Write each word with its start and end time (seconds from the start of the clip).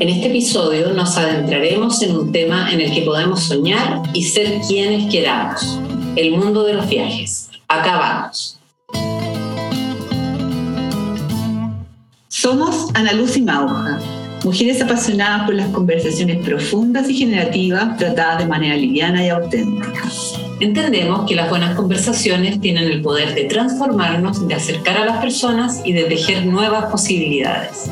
En 0.00 0.08
este 0.08 0.26
episodio 0.26 0.92
nos 0.92 1.16
adentraremos 1.16 2.02
en 2.02 2.16
un 2.16 2.32
tema 2.32 2.72
en 2.72 2.80
el 2.80 2.92
que 2.92 3.02
podemos 3.02 3.44
soñar 3.44 4.02
y 4.12 4.24
ser 4.24 4.60
quienes 4.66 5.08
queramos, 5.08 5.78
el 6.16 6.32
mundo 6.32 6.64
de 6.64 6.74
los 6.74 6.88
viajes. 6.88 7.48
Acá 7.68 7.96
vamos. 7.96 8.58
Somos 12.26 12.88
Ana 12.94 13.12
Luz 13.12 13.36
y 13.36 13.42
Mauja, 13.42 14.00
mujeres 14.42 14.82
apasionadas 14.82 15.46
por 15.46 15.54
las 15.54 15.68
conversaciones 15.68 16.44
profundas 16.44 17.08
y 17.08 17.14
generativas 17.14 17.96
tratadas 17.96 18.38
de 18.38 18.46
manera 18.46 18.74
liviana 18.74 19.24
y 19.24 19.28
auténtica. 19.28 19.92
Entendemos 20.58 21.24
que 21.28 21.36
las 21.36 21.48
buenas 21.48 21.76
conversaciones 21.76 22.60
tienen 22.60 22.90
el 22.90 23.00
poder 23.00 23.32
de 23.36 23.44
transformarnos, 23.44 24.48
de 24.48 24.54
acercar 24.54 24.96
a 24.96 25.04
las 25.04 25.18
personas 25.18 25.82
y 25.84 25.92
de 25.92 26.04
tejer 26.04 26.46
nuevas 26.46 26.86
posibilidades. 26.86 27.88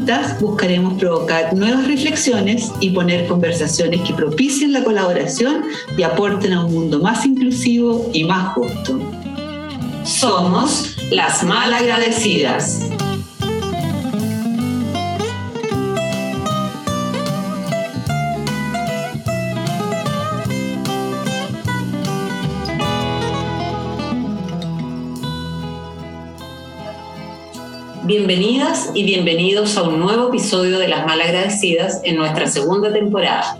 Juntas 0.00 0.40
buscaremos 0.40 0.94
provocar 0.94 1.54
nuevas 1.54 1.86
reflexiones 1.86 2.72
y 2.80 2.88
poner 2.88 3.26
conversaciones 3.26 4.00
que 4.00 4.14
propicien 4.14 4.72
la 4.72 4.82
colaboración 4.82 5.64
y 5.94 6.02
aporten 6.04 6.54
a 6.54 6.64
un 6.64 6.72
mundo 6.72 7.00
más 7.00 7.26
inclusivo 7.26 8.08
y 8.14 8.24
más 8.24 8.54
justo. 8.54 8.98
Somos 10.04 10.96
las 11.10 11.42
malagradecidas. 11.42 12.90
Bienvenidas 28.10 28.90
y 28.92 29.04
bienvenidos 29.04 29.76
a 29.76 29.84
un 29.84 30.00
nuevo 30.00 30.30
episodio 30.30 30.80
de 30.80 30.88
Las 30.88 31.06
Malagradecidas 31.06 32.00
en 32.02 32.16
nuestra 32.16 32.48
segunda 32.48 32.92
temporada. 32.92 33.56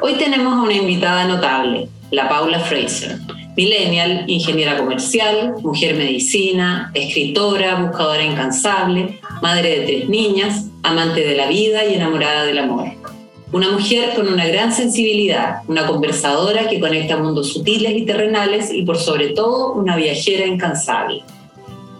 Hoy 0.00 0.14
tenemos 0.14 0.54
a 0.54 0.62
una 0.62 0.72
invitada 0.72 1.26
notable, 1.26 1.88
la 2.10 2.26
Paula 2.26 2.60
Fraser, 2.60 3.18
millennial, 3.54 4.24
ingeniera 4.28 4.78
comercial, 4.78 5.56
mujer 5.60 5.96
medicina, 5.96 6.90
escritora, 6.94 7.82
buscadora 7.82 8.24
incansable, 8.24 9.20
madre 9.42 9.80
de 9.80 9.84
tres 9.84 10.08
niñas, 10.08 10.68
amante 10.82 11.20
de 11.20 11.36
la 11.36 11.48
vida 11.48 11.84
y 11.84 11.92
enamorada 11.92 12.46
del 12.46 12.60
amor. 12.60 12.86
Una 13.52 13.72
mujer 13.72 14.14
con 14.14 14.26
una 14.26 14.46
gran 14.46 14.72
sensibilidad, 14.72 15.56
una 15.68 15.86
conversadora 15.86 16.66
que 16.66 16.80
conecta 16.80 17.18
mundos 17.18 17.52
sutiles 17.52 17.92
y 17.94 18.06
terrenales 18.06 18.72
y 18.72 18.84
por 18.84 18.96
sobre 18.96 19.34
todo 19.34 19.74
una 19.74 19.96
viajera 19.96 20.46
incansable. 20.46 21.22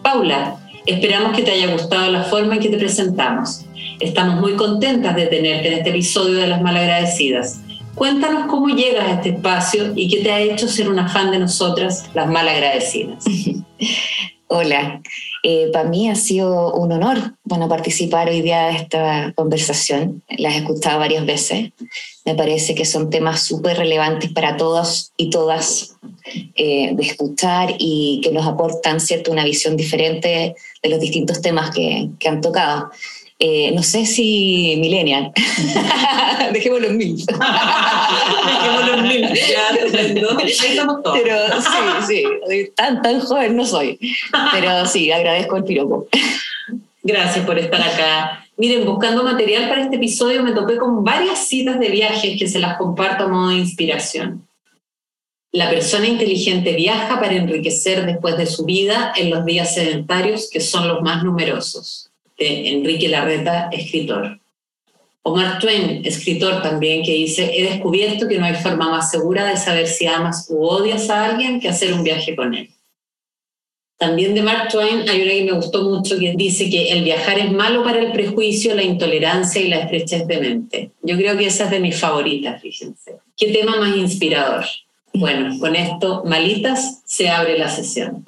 Paula, 0.03 0.62
Esperamos 0.87 1.37
que 1.37 1.43
te 1.43 1.53
haya 1.53 1.73
gustado 1.73 2.11
la 2.11 2.25
forma 2.25 2.55
en 2.55 2.61
que 2.61 2.69
te 2.69 2.77
presentamos. 2.77 3.65
Estamos 4.01 4.41
muy 4.41 4.55
contentas 4.55 5.15
de 5.15 5.27
tenerte 5.27 5.69
en 5.69 5.75
este 5.75 5.91
episodio 5.91 6.39
de 6.39 6.49
Las 6.49 6.61
Malagradecidas. 6.61 7.61
Cuéntanos 7.95 8.47
cómo 8.47 8.69
llegas 8.69 9.07
a 9.07 9.13
este 9.13 9.31
espacio 9.31 9.93
y 9.95 10.09
qué 10.09 10.23
te 10.23 10.33
ha 10.33 10.41
hecho 10.41 10.67
ser 10.67 10.89
una 10.89 11.09
fan 11.09 11.31
de 11.31 11.39
nosotras, 11.39 12.11
las 12.15 12.27
Malagradecidas. 12.27 13.25
Hola, 14.49 15.01
eh, 15.43 15.71
para 15.73 15.89
mí 15.89 16.09
ha 16.09 16.15
sido 16.15 16.73
un 16.75 16.93
honor 16.93 17.35
bueno, 17.43 17.69
participar 17.69 18.29
hoy 18.29 18.43
día 18.43 18.67
de 18.67 18.77
esta 18.77 19.33
conversación. 19.35 20.23
Las 20.39 20.55
he 20.55 20.59
escuchado 20.59 21.01
varias 21.01 21.27
veces. 21.27 21.73
Me 22.25 22.35
parece 22.35 22.75
que 22.75 22.85
son 22.85 23.11
temas 23.11 23.43
súper 23.43 23.77
relevantes 23.77 24.31
para 24.31 24.57
todos 24.57 25.13
y 25.17 25.31
todas 25.31 25.97
eh, 26.55 26.93
de 26.95 27.03
escuchar 27.03 27.75
y 27.79 28.21
que 28.23 28.31
nos 28.31 28.47
aportan 28.47 29.01
cierto, 29.01 29.33
una 29.33 29.45
visión 29.45 29.77
diferente 29.77 30.55
de 30.83 30.89
los 30.89 31.01
distintos 31.01 31.43
temas 31.43 31.71
que, 31.75 32.11
que 32.21 32.29
han 32.29 32.41
tocado. 32.41 32.91
Eh, 33.45 33.73
no 33.75 33.83
sé 33.83 34.07
si 34.07 34.77
millennial. 34.79 35.33
Dejémoslo 36.53 36.87
en 36.87 36.97
mil. 36.97 37.17
Dejémoslo 37.27 38.95
en 38.95 39.03
mil. 39.03 39.29
Pero 41.13 41.37
sí, 41.61 42.23
sí. 42.49 42.71
Tan, 42.77 43.03
tan 43.03 43.19
joven 43.19 43.57
no 43.57 43.67
soy. 43.67 43.99
Pero 44.53 44.87
sí, 44.87 45.11
agradezco 45.11 45.57
el 45.57 45.65
piropo. 45.65 46.07
Gracias 47.03 47.45
por 47.45 47.59
estar 47.59 47.83
acá. 47.83 48.47
Miren, 48.57 48.87
buscando 48.87 49.25
material 49.25 49.69
para 49.69 49.83
este 49.83 49.97
episodio 49.97 50.45
me 50.45 50.53
topé 50.53 50.77
con 50.77 51.03
varias 51.03 51.49
citas 51.49 51.81
de 51.81 51.89
viajes 51.89 52.39
que 52.39 52.47
se 52.47 52.61
las 52.61 52.77
comparto 52.77 53.25
a 53.25 53.29
modo 53.29 53.49
de 53.49 53.57
inspiración. 53.57 54.47
La 55.51 55.69
persona 55.69 56.07
inteligente 56.07 56.75
viaja 56.75 57.19
para 57.19 57.35
enriquecer 57.35 58.07
después 58.07 58.37
de 58.37 58.47
su 58.47 58.65
vida 58.65 59.13
en 59.17 59.31
los 59.31 59.45
días 59.45 59.75
sedentarios 59.75 60.49
que 60.49 60.61
son 60.61 60.87
los 60.87 61.03
más 61.03 61.25
numerosos. 61.25 62.12
De 62.43 62.71
Enrique 62.71 63.09
Larreta, 63.09 63.69
escritor. 63.71 64.41
Omar 65.23 65.61
Twain, 65.61 66.05
escritor 66.05 66.61
también, 66.61 67.05
que 67.05 67.13
dice, 67.13 67.53
he 67.55 67.63
descubierto 67.63 68.27
que 68.27 68.37
no 68.37 68.47
hay 68.47 68.55
forma 68.55 68.91
más 68.91 69.13
segura 69.13 69.47
de 69.47 69.57
saber 69.57 69.87
si 69.87 70.07
amas 70.07 70.49
u 70.51 70.65
odias 70.65 71.09
a 71.09 71.27
alguien 71.27 71.61
que 71.61 71.69
hacer 71.69 71.93
un 71.93 72.03
viaje 72.03 72.35
con 72.35 72.53
él. 72.55 72.69
También 73.97 74.35
de 74.35 74.43
Mark 74.43 74.71
Twain 74.73 75.09
hay 75.09 75.23
una 75.23 75.31
que 75.31 75.45
me 75.45 75.53
gustó 75.53 75.85
mucho 75.85 76.19
que 76.19 76.35
dice 76.37 76.69
que 76.69 76.91
el 76.91 77.05
viajar 77.05 77.39
es 77.39 77.53
malo 77.53 77.85
para 77.85 78.01
el 78.01 78.11
prejuicio, 78.11 78.75
la 78.75 78.83
intolerancia 78.83 79.63
y 79.63 79.69
la 79.69 79.79
estrechez 79.79 80.27
de 80.27 80.41
mente. 80.41 80.91
Yo 81.03 81.17
creo 81.17 81.39
que 81.39 81.47
esa 81.47 81.67
es 81.67 81.71
de 81.71 81.79
mis 81.79 81.97
favoritas, 81.97 82.61
fíjense. 82.61 83.19
Qué 83.37 83.53
tema 83.53 83.77
más 83.77 83.97
inspirador. 83.97 84.65
Bueno, 85.15 85.57
con 85.61 85.77
esto, 85.77 86.25
malitas, 86.27 87.03
se 87.07 87.29
abre 87.29 87.57
la 87.57 87.69
sesión. 87.69 88.25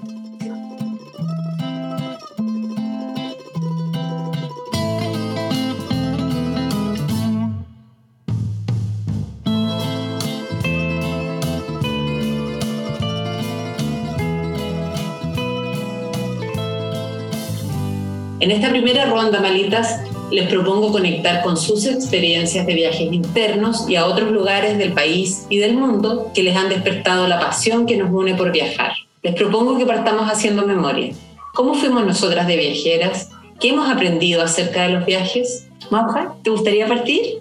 En 18.45 18.51
esta 18.51 18.69
primera 18.69 19.07
ronda, 19.07 19.41
malitas, 19.41 20.01
les 20.31 20.47
propongo 20.51 20.93
conectar 20.93 21.43
con 21.43 21.57
sus 21.57 21.87
experiencias 21.87 22.67
de 22.67 22.75
viajes 22.75 23.11
internos 23.11 23.89
y 23.89 23.97
a 23.97 24.05
otros 24.05 24.33
lugares 24.33 24.77
del 24.77 24.93
país 24.93 25.47
y 25.49 25.57
del 25.57 25.79
mundo 25.79 26.31
que 26.35 26.43
les 26.43 26.55
han 26.55 26.69
despertado 26.69 27.27
la 27.27 27.41
pasión 27.41 27.87
que 27.87 27.97
nos 27.97 28.13
une 28.13 28.35
por 28.35 28.53
viajar. 28.53 28.93
Les 29.23 29.35
propongo 29.35 29.79
que 29.79 29.87
partamos 29.87 30.31
haciendo 30.31 30.67
memoria. 30.67 31.15
¿Cómo 31.55 31.73
fuimos 31.73 32.05
nosotras 32.05 32.47
de 32.47 32.59
viajeras? 32.59 33.31
¿Qué 33.59 33.71
hemos 33.71 33.89
aprendido 33.89 34.43
acerca 34.43 34.83
de 34.83 34.91
los 34.91 35.07
viajes? 35.07 35.67
Mauja, 35.91 36.35
¿te 36.43 36.51
gustaría 36.51 36.87
partir? 36.87 37.39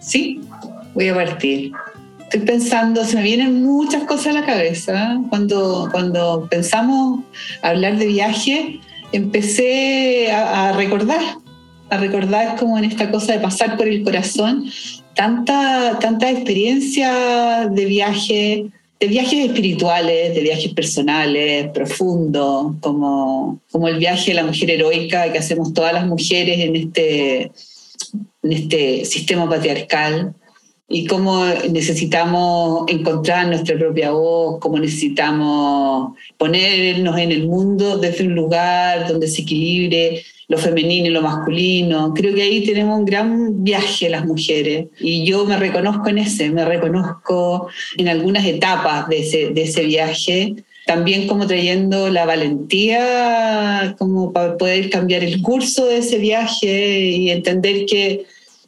Sí, 0.00 0.40
voy 0.94 1.08
a 1.08 1.14
partir. 1.14 1.72
Estoy 2.20 2.40
pensando, 2.40 3.04
se 3.04 3.16
me 3.16 3.22
vienen 3.24 3.62
muchas 3.62 4.04
cosas 4.04 4.28
a 4.28 4.40
la 4.40 4.46
cabeza. 4.46 5.18
Cuando, 5.28 5.90
cuando 5.92 6.48
pensamos 6.48 7.20
hablar 7.60 7.98
de 7.98 8.06
viaje, 8.06 8.80
empecé 9.14 10.30
a 10.32 10.72
recordar 10.72 11.20
a 11.90 11.98
recordar 11.98 12.56
como 12.56 12.78
en 12.78 12.84
esta 12.84 13.10
cosa 13.10 13.32
de 13.32 13.40
pasar 13.40 13.76
por 13.76 13.88
el 13.88 14.02
corazón 14.02 14.70
tanta, 15.14 15.98
tanta 16.00 16.30
experiencia 16.30 17.68
de 17.70 17.84
viaje, 17.84 18.66
de 19.00 19.06
viajes 19.06 19.46
espirituales, 19.46 20.34
de 20.34 20.40
viajes 20.40 20.72
personales, 20.72 21.70
profundos, 21.72 22.74
como, 22.80 23.60
como 23.70 23.88
el 23.88 23.98
viaje 23.98 24.32
de 24.32 24.34
la 24.34 24.44
mujer 24.44 24.70
heroica 24.70 25.30
que 25.32 25.38
hacemos 25.38 25.72
todas 25.72 25.92
las 25.92 26.06
mujeres 26.06 26.58
en 26.60 26.76
este, 26.76 27.42
en 28.42 28.52
este 28.52 29.04
sistema 29.04 29.48
patriarcal 29.48 30.34
y 30.88 31.06
cómo 31.06 31.44
necesitamos 31.70 32.84
encontrar 32.88 33.48
nuestra 33.48 33.76
propia 33.78 34.10
voz, 34.10 34.58
cómo 34.60 34.78
necesitamos 34.78 36.12
ponernos 36.36 37.18
en 37.18 37.32
el 37.32 37.46
mundo 37.46 37.96
desde 37.98 38.26
un 38.26 38.34
lugar 38.34 39.08
donde 39.08 39.28
se 39.28 39.42
equilibre 39.42 40.22
lo 40.48 40.58
femenino 40.58 41.06
y 41.06 41.10
lo 41.10 41.22
masculino. 41.22 42.12
Creo 42.14 42.34
que 42.34 42.42
ahí 42.42 42.64
tenemos 42.64 42.98
un 42.98 43.04
gran 43.04 43.64
viaje 43.64 44.10
las 44.10 44.26
mujeres 44.26 44.86
y 45.00 45.24
yo 45.24 45.46
me 45.46 45.56
reconozco 45.56 46.08
en 46.08 46.18
ese, 46.18 46.50
me 46.50 46.64
reconozco 46.64 47.68
en 47.96 48.08
algunas 48.08 48.44
etapas 48.44 49.08
de 49.08 49.20
ese, 49.20 49.50
de 49.50 49.62
ese 49.62 49.84
viaje, 49.84 50.54
también 50.86 51.26
como 51.26 51.46
trayendo 51.46 52.10
la 52.10 52.26
valentía 52.26 53.96
como 53.98 54.32
para 54.32 54.58
poder 54.58 54.90
cambiar 54.90 55.24
el 55.24 55.40
curso 55.40 55.86
de 55.86 55.98
ese 55.98 56.18
viaje 56.18 57.00
y 57.00 57.30
entender 57.30 57.86
que, 57.86 58.26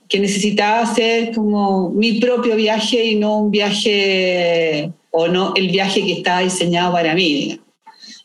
que 0.09 0.21
necesitaba 0.21 0.81
hacer 0.81 1.35
como 1.35 1.91
mi 1.91 2.21
propio 2.21 2.57
viaje 2.57 3.05
y 3.05 3.17
no 3.17 3.41
un 3.41 3.51
viaje 3.51 4.91
o 5.11 5.29
no 5.29 5.55
el 5.57 5.71
viaje 5.71 6.05
que 6.05 6.13
estaba 6.13 6.41
diseñado 6.41 6.93
para 6.93 7.15
mí. 7.15 7.61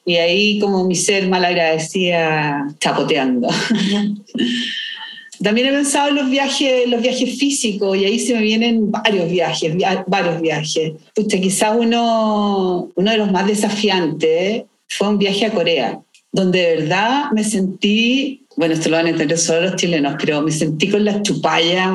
Y 0.05 0.15
ahí 0.15 0.59
como 0.59 0.85
mi 0.85 0.95
ser 0.95 1.27
mal 1.27 1.45
agradecida 1.45 2.67
chapoteando. 2.79 3.47
También 5.43 5.67
he 5.67 5.71
pensado 5.71 6.09
en 6.09 6.15
los 6.15 6.29
viajes, 6.29 6.87
los 6.87 7.01
viajes 7.01 7.39
físicos 7.39 7.97
y 7.97 8.05
ahí 8.05 8.19
se 8.19 8.35
me 8.35 8.41
vienen 8.41 8.91
varios 8.91 9.29
viajes, 9.29 9.75
varios 10.05 10.39
viajes. 10.39 10.93
Pucha, 11.15 11.39
quizás 11.39 11.75
uno, 11.75 12.91
uno 12.93 13.11
de 13.11 13.17
los 13.17 13.31
más 13.31 13.47
desafiantes 13.47 14.63
fue 14.87 15.07
un 15.07 15.17
viaje 15.17 15.47
a 15.47 15.51
Corea, 15.51 15.99
donde 16.31 16.59
de 16.59 16.75
verdad 16.75 17.31
me 17.31 17.43
sentí 17.43 18.40
bueno, 18.55 18.73
esto 18.73 18.89
lo 18.89 18.97
van 18.97 19.07
a 19.07 19.11
entender 19.11 19.37
solo 19.37 19.61
los 19.61 19.75
chilenos, 19.75 20.15
pero 20.19 20.41
me 20.41 20.51
sentí 20.51 20.89
con 20.89 21.05
las 21.05 21.21
chupallas, 21.23 21.89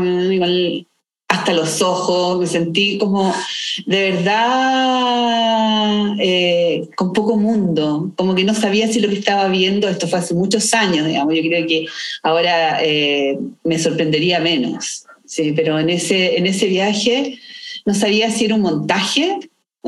hasta 1.28 1.52
los 1.52 1.82
ojos, 1.82 2.38
me 2.38 2.46
sentí 2.46 2.98
como 2.98 3.34
de 3.86 4.12
verdad 4.12 6.14
eh, 6.20 6.88
con 6.96 7.12
poco 7.12 7.36
mundo, 7.36 8.12
como 8.16 8.34
que 8.34 8.44
no 8.44 8.54
sabía 8.54 8.88
si 8.88 9.00
lo 9.00 9.08
que 9.08 9.16
estaba 9.16 9.48
viendo, 9.48 9.88
esto 9.88 10.06
fue 10.06 10.20
hace 10.20 10.34
muchos 10.34 10.72
años, 10.72 11.06
digamos, 11.06 11.34
yo 11.34 11.42
creo 11.42 11.66
que 11.66 11.86
ahora 12.22 12.82
eh, 12.82 13.38
me 13.64 13.78
sorprendería 13.78 14.40
menos, 14.40 15.04
sí, 15.24 15.52
pero 15.54 15.78
en 15.78 15.90
ese, 15.90 16.38
en 16.38 16.46
ese 16.46 16.68
viaje 16.68 17.38
no 17.84 17.94
sabía 17.94 18.30
si 18.30 18.44
era 18.44 18.54
un 18.54 18.62
montaje 18.62 19.38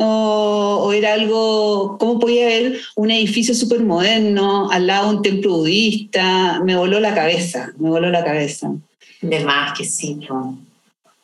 o, 0.01 0.93
era 0.93 1.15
algo, 1.15 1.97
¿cómo 1.99 2.21
podía 2.21 2.47
haber 2.47 2.79
un 2.95 3.11
edificio 3.11 3.55
súper 3.55 3.83
moderno 3.83 4.71
al 4.71 4.87
lado 4.87 5.11
de 5.11 5.17
un 5.17 5.23
templo 5.23 5.57
budista? 5.59 6.61
Me 6.65 6.77
voló 6.77 7.01
la 7.01 7.15
cabeza, 7.15 7.73
me 7.79 7.91
voló 7.91 8.09
la 8.09 8.25
cabeza. 8.25 8.73
De 9.21 9.41
más 9.41 9.77
que 9.77 9.85
sí, 9.85 10.21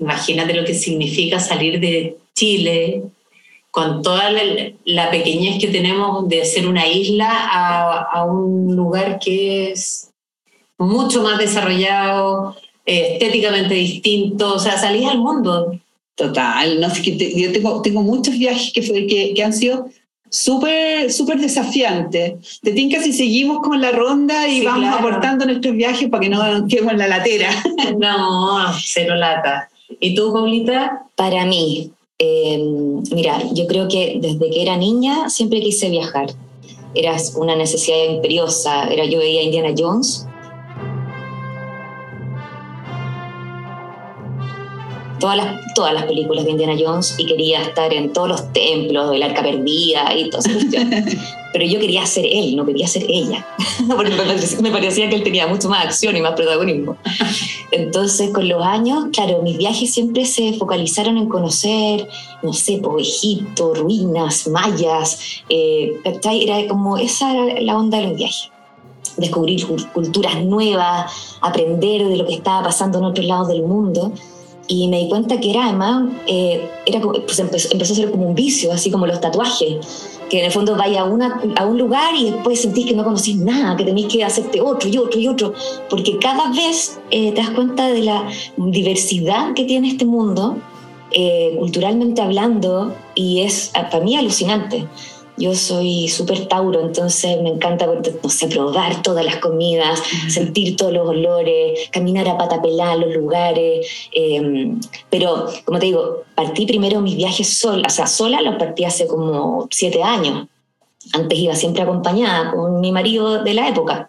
Imagínate 0.00 0.54
lo 0.54 0.64
que 0.64 0.74
significa 0.74 1.38
salir 1.38 1.78
de 1.78 2.18
Chile 2.34 3.04
con 3.70 4.02
toda 4.02 4.30
la, 4.84 5.10
pequeñez 5.10 5.60
que 5.60 5.68
tenemos 5.68 6.28
de 6.28 6.44
ser 6.44 6.66
una 6.66 6.86
isla 6.88 7.28
a, 7.30 8.24
un 8.24 8.74
lugar 8.74 9.20
que 9.20 9.70
es 9.70 10.10
mucho 10.78 11.22
más 11.22 11.38
desarrollado, 11.38 12.56
estéticamente 12.84 13.74
distinto, 13.74 14.54
o 14.54 14.58
sea, 14.58 14.76
salís 14.78 15.08
al 15.08 15.18
mundo 15.18 15.78
Total, 16.14 16.80
no 16.80 16.90
sé, 16.90 17.02
que 17.02 17.40
yo 17.40 17.52
tengo, 17.52 17.82
tengo 17.82 18.02
muchos 18.02 18.38
viajes 18.38 18.72
que, 18.72 18.82
fue, 18.82 19.06
que, 19.06 19.34
que 19.34 19.42
han 19.42 19.52
sido 19.52 19.88
súper 20.34 21.12
súper 21.12 21.38
desafiantes. 21.40 22.60
Te 22.60 22.72
tinca 22.72 23.00
si 23.00 23.12
seguimos 23.12 23.60
con 23.60 23.80
la 23.80 23.92
ronda 23.92 24.48
y 24.48 24.64
vamos 24.64 24.92
aportando 24.92 25.44
nuestros 25.44 25.74
viajes 25.74 26.08
para 26.08 26.22
que 26.22 26.28
no 26.28 26.66
quedemos 26.68 26.92
en 26.92 26.98
la 26.98 27.08
latera. 27.08 27.50
No, 27.98 28.72
cero 28.82 29.14
lata. 29.14 29.68
¿Y 30.00 30.14
tú, 30.14 30.32
Paulita? 30.32 31.06
Para 31.14 31.44
mí, 31.44 31.92
eh, 32.18 32.58
mira, 33.12 33.40
yo 33.52 33.66
creo 33.66 33.86
que 33.88 34.18
desde 34.20 34.50
que 34.50 34.62
era 34.62 34.76
niña 34.76 35.30
siempre 35.30 35.60
quise 35.60 35.90
viajar. 35.90 36.26
Era 36.94 37.16
una 37.36 37.54
necesidad 37.54 38.04
imperiosa. 38.08 38.88
Era, 38.88 39.04
yo 39.04 39.18
veía 39.18 39.42
Indiana 39.42 39.74
Jones 39.76 40.26
todas 45.24 45.38
las, 45.38 45.74
todas 45.74 45.94
las 45.94 46.04
películas 46.04 46.44
de 46.44 46.50
Indiana 46.50 46.74
Jones 46.78 47.14
y 47.16 47.24
quería 47.24 47.62
estar 47.62 47.94
en 47.94 48.12
todos 48.12 48.28
los 48.28 48.52
templos 48.52 49.10
del 49.10 49.22
arca 49.22 49.42
perdida 49.42 50.14
y 50.14 50.28
todo 50.28 50.42
eso. 50.44 50.68
Pero 51.50 51.64
yo 51.64 51.80
quería 51.80 52.04
ser 52.04 52.26
él, 52.26 52.54
no 52.54 52.66
quería 52.66 52.86
ser 52.86 53.06
ella. 53.08 53.46
Porque 53.88 54.12
me 54.60 54.70
parecía 54.70 55.08
que 55.08 55.14
él 55.14 55.22
tenía 55.22 55.46
mucho 55.46 55.70
más 55.70 55.82
acción 55.82 56.14
y 56.14 56.20
más 56.20 56.32
protagonismo. 56.32 56.98
Entonces, 57.70 58.34
con 58.34 58.46
los 58.50 58.62
años, 58.62 59.06
claro, 59.14 59.40
mis 59.40 59.56
viajes 59.56 59.94
siempre 59.94 60.26
se 60.26 60.52
focalizaron 60.58 61.16
en 61.16 61.26
conocer, 61.26 62.06
no 62.42 62.52
sé, 62.52 62.82
Egipto, 62.98 63.72
ruinas, 63.72 64.46
mayas. 64.48 65.42
Eh, 65.48 65.94
era 66.32 66.68
como 66.68 66.98
esa 66.98 67.32
era 67.32 67.62
la 67.62 67.78
onda 67.78 67.96
de 67.96 68.08
los 68.08 68.16
viajes 68.16 68.50
descubrir 69.16 69.64
culturas 69.92 70.42
nuevas, 70.42 71.38
aprender 71.40 72.08
de 72.08 72.16
lo 72.16 72.26
que 72.26 72.34
estaba 72.34 72.64
pasando 72.64 72.98
en 72.98 73.04
otros 73.04 73.24
lados 73.24 73.46
del 73.46 73.62
mundo 73.62 74.12
y 74.66 74.88
me 74.88 74.98
di 75.00 75.08
cuenta 75.08 75.38
que 75.40 75.50
era 75.50 75.64
además, 75.64 76.10
eh, 76.26 76.70
era, 76.86 77.00
pues 77.00 77.38
empezó, 77.38 77.68
empezó, 77.72 77.92
a 77.92 77.96
ser 77.96 78.10
como 78.10 78.26
un 78.26 78.34
vicio, 78.34 78.72
así 78.72 78.90
como 78.90 79.06
los 79.06 79.20
tatuajes, 79.20 80.18
que 80.30 80.38
en 80.38 80.46
el 80.46 80.52
fondo 80.52 80.76
vaya 80.76 81.02
a, 81.02 81.04
una, 81.04 81.42
a 81.56 81.66
un 81.66 81.78
lugar 81.78 82.14
y 82.14 82.30
después 82.30 82.62
sentís 82.62 82.86
que 82.86 82.94
no 82.94 83.04
conocís 83.04 83.36
nada, 83.36 83.76
que 83.76 83.84
tenéis 83.84 84.08
que 84.08 84.24
hacerte 84.24 84.60
otro 84.60 84.88
y 84.88 84.96
otro 84.96 85.20
y 85.20 85.28
otro, 85.28 85.52
porque 85.90 86.18
cada 86.18 86.50
vez 86.50 86.98
eh, 87.10 87.32
te 87.32 87.40
das 87.40 87.50
cuenta 87.50 87.88
de 87.88 88.02
la 88.02 88.28
diversidad 88.56 89.52
que 89.54 89.64
tiene 89.64 89.88
este 89.88 90.06
mundo, 90.06 90.56
eh, 91.10 91.54
culturalmente 91.58 92.22
hablando, 92.22 92.94
y 93.14 93.40
es 93.40 93.70
para 93.74 94.00
mí 94.00 94.16
alucinante. 94.16 94.86
Yo 95.36 95.54
soy 95.54 96.08
súper 96.08 96.46
Tauro, 96.46 96.80
entonces 96.80 97.40
me 97.42 97.48
encanta, 97.48 97.86
no 97.86 98.28
sé, 98.28 98.46
probar 98.46 99.02
todas 99.02 99.24
las 99.24 99.36
comidas, 99.36 100.00
sentir 100.28 100.76
todos 100.76 100.92
los 100.92 101.08
olores, 101.08 101.88
caminar 101.90 102.28
a 102.28 102.38
pata 102.38 102.62
pelada 102.62 102.96
los 102.96 103.12
lugares. 103.14 103.86
Em, 104.12 104.80
pero, 105.10 105.46
como 105.64 105.80
te 105.80 105.86
digo, 105.86 106.22
partí 106.36 106.66
primero 106.66 107.00
mis 107.00 107.16
viajes 107.16 107.58
sola, 107.58 107.84
o 107.86 107.90
sea, 107.90 108.06
sola 108.06 108.40
los 108.42 108.56
partí 108.56 108.84
hace 108.84 109.08
como 109.08 109.66
siete 109.70 110.02
años. 110.02 110.46
Antes 111.12 111.38
iba 111.38 111.54
siempre 111.54 111.82
acompañada 111.82 112.52
con 112.52 112.80
mi 112.80 112.92
marido 112.92 113.42
de 113.42 113.54
la 113.54 113.68
época. 113.68 114.08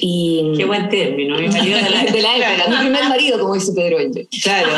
Y, 0.00 0.52
Qué 0.56 0.64
buen 0.64 0.88
término, 0.88 1.36
mi 1.36 1.48
marido 1.48 1.78
de 1.78 1.90
la, 1.90 2.04
de 2.12 2.22
la 2.22 2.36
época, 2.36 2.68
mi 2.70 2.76
primer 2.76 3.08
marido, 3.08 3.38
como 3.38 3.54
dice 3.54 3.72
Pedro 3.72 3.98
Claro. 4.42 4.70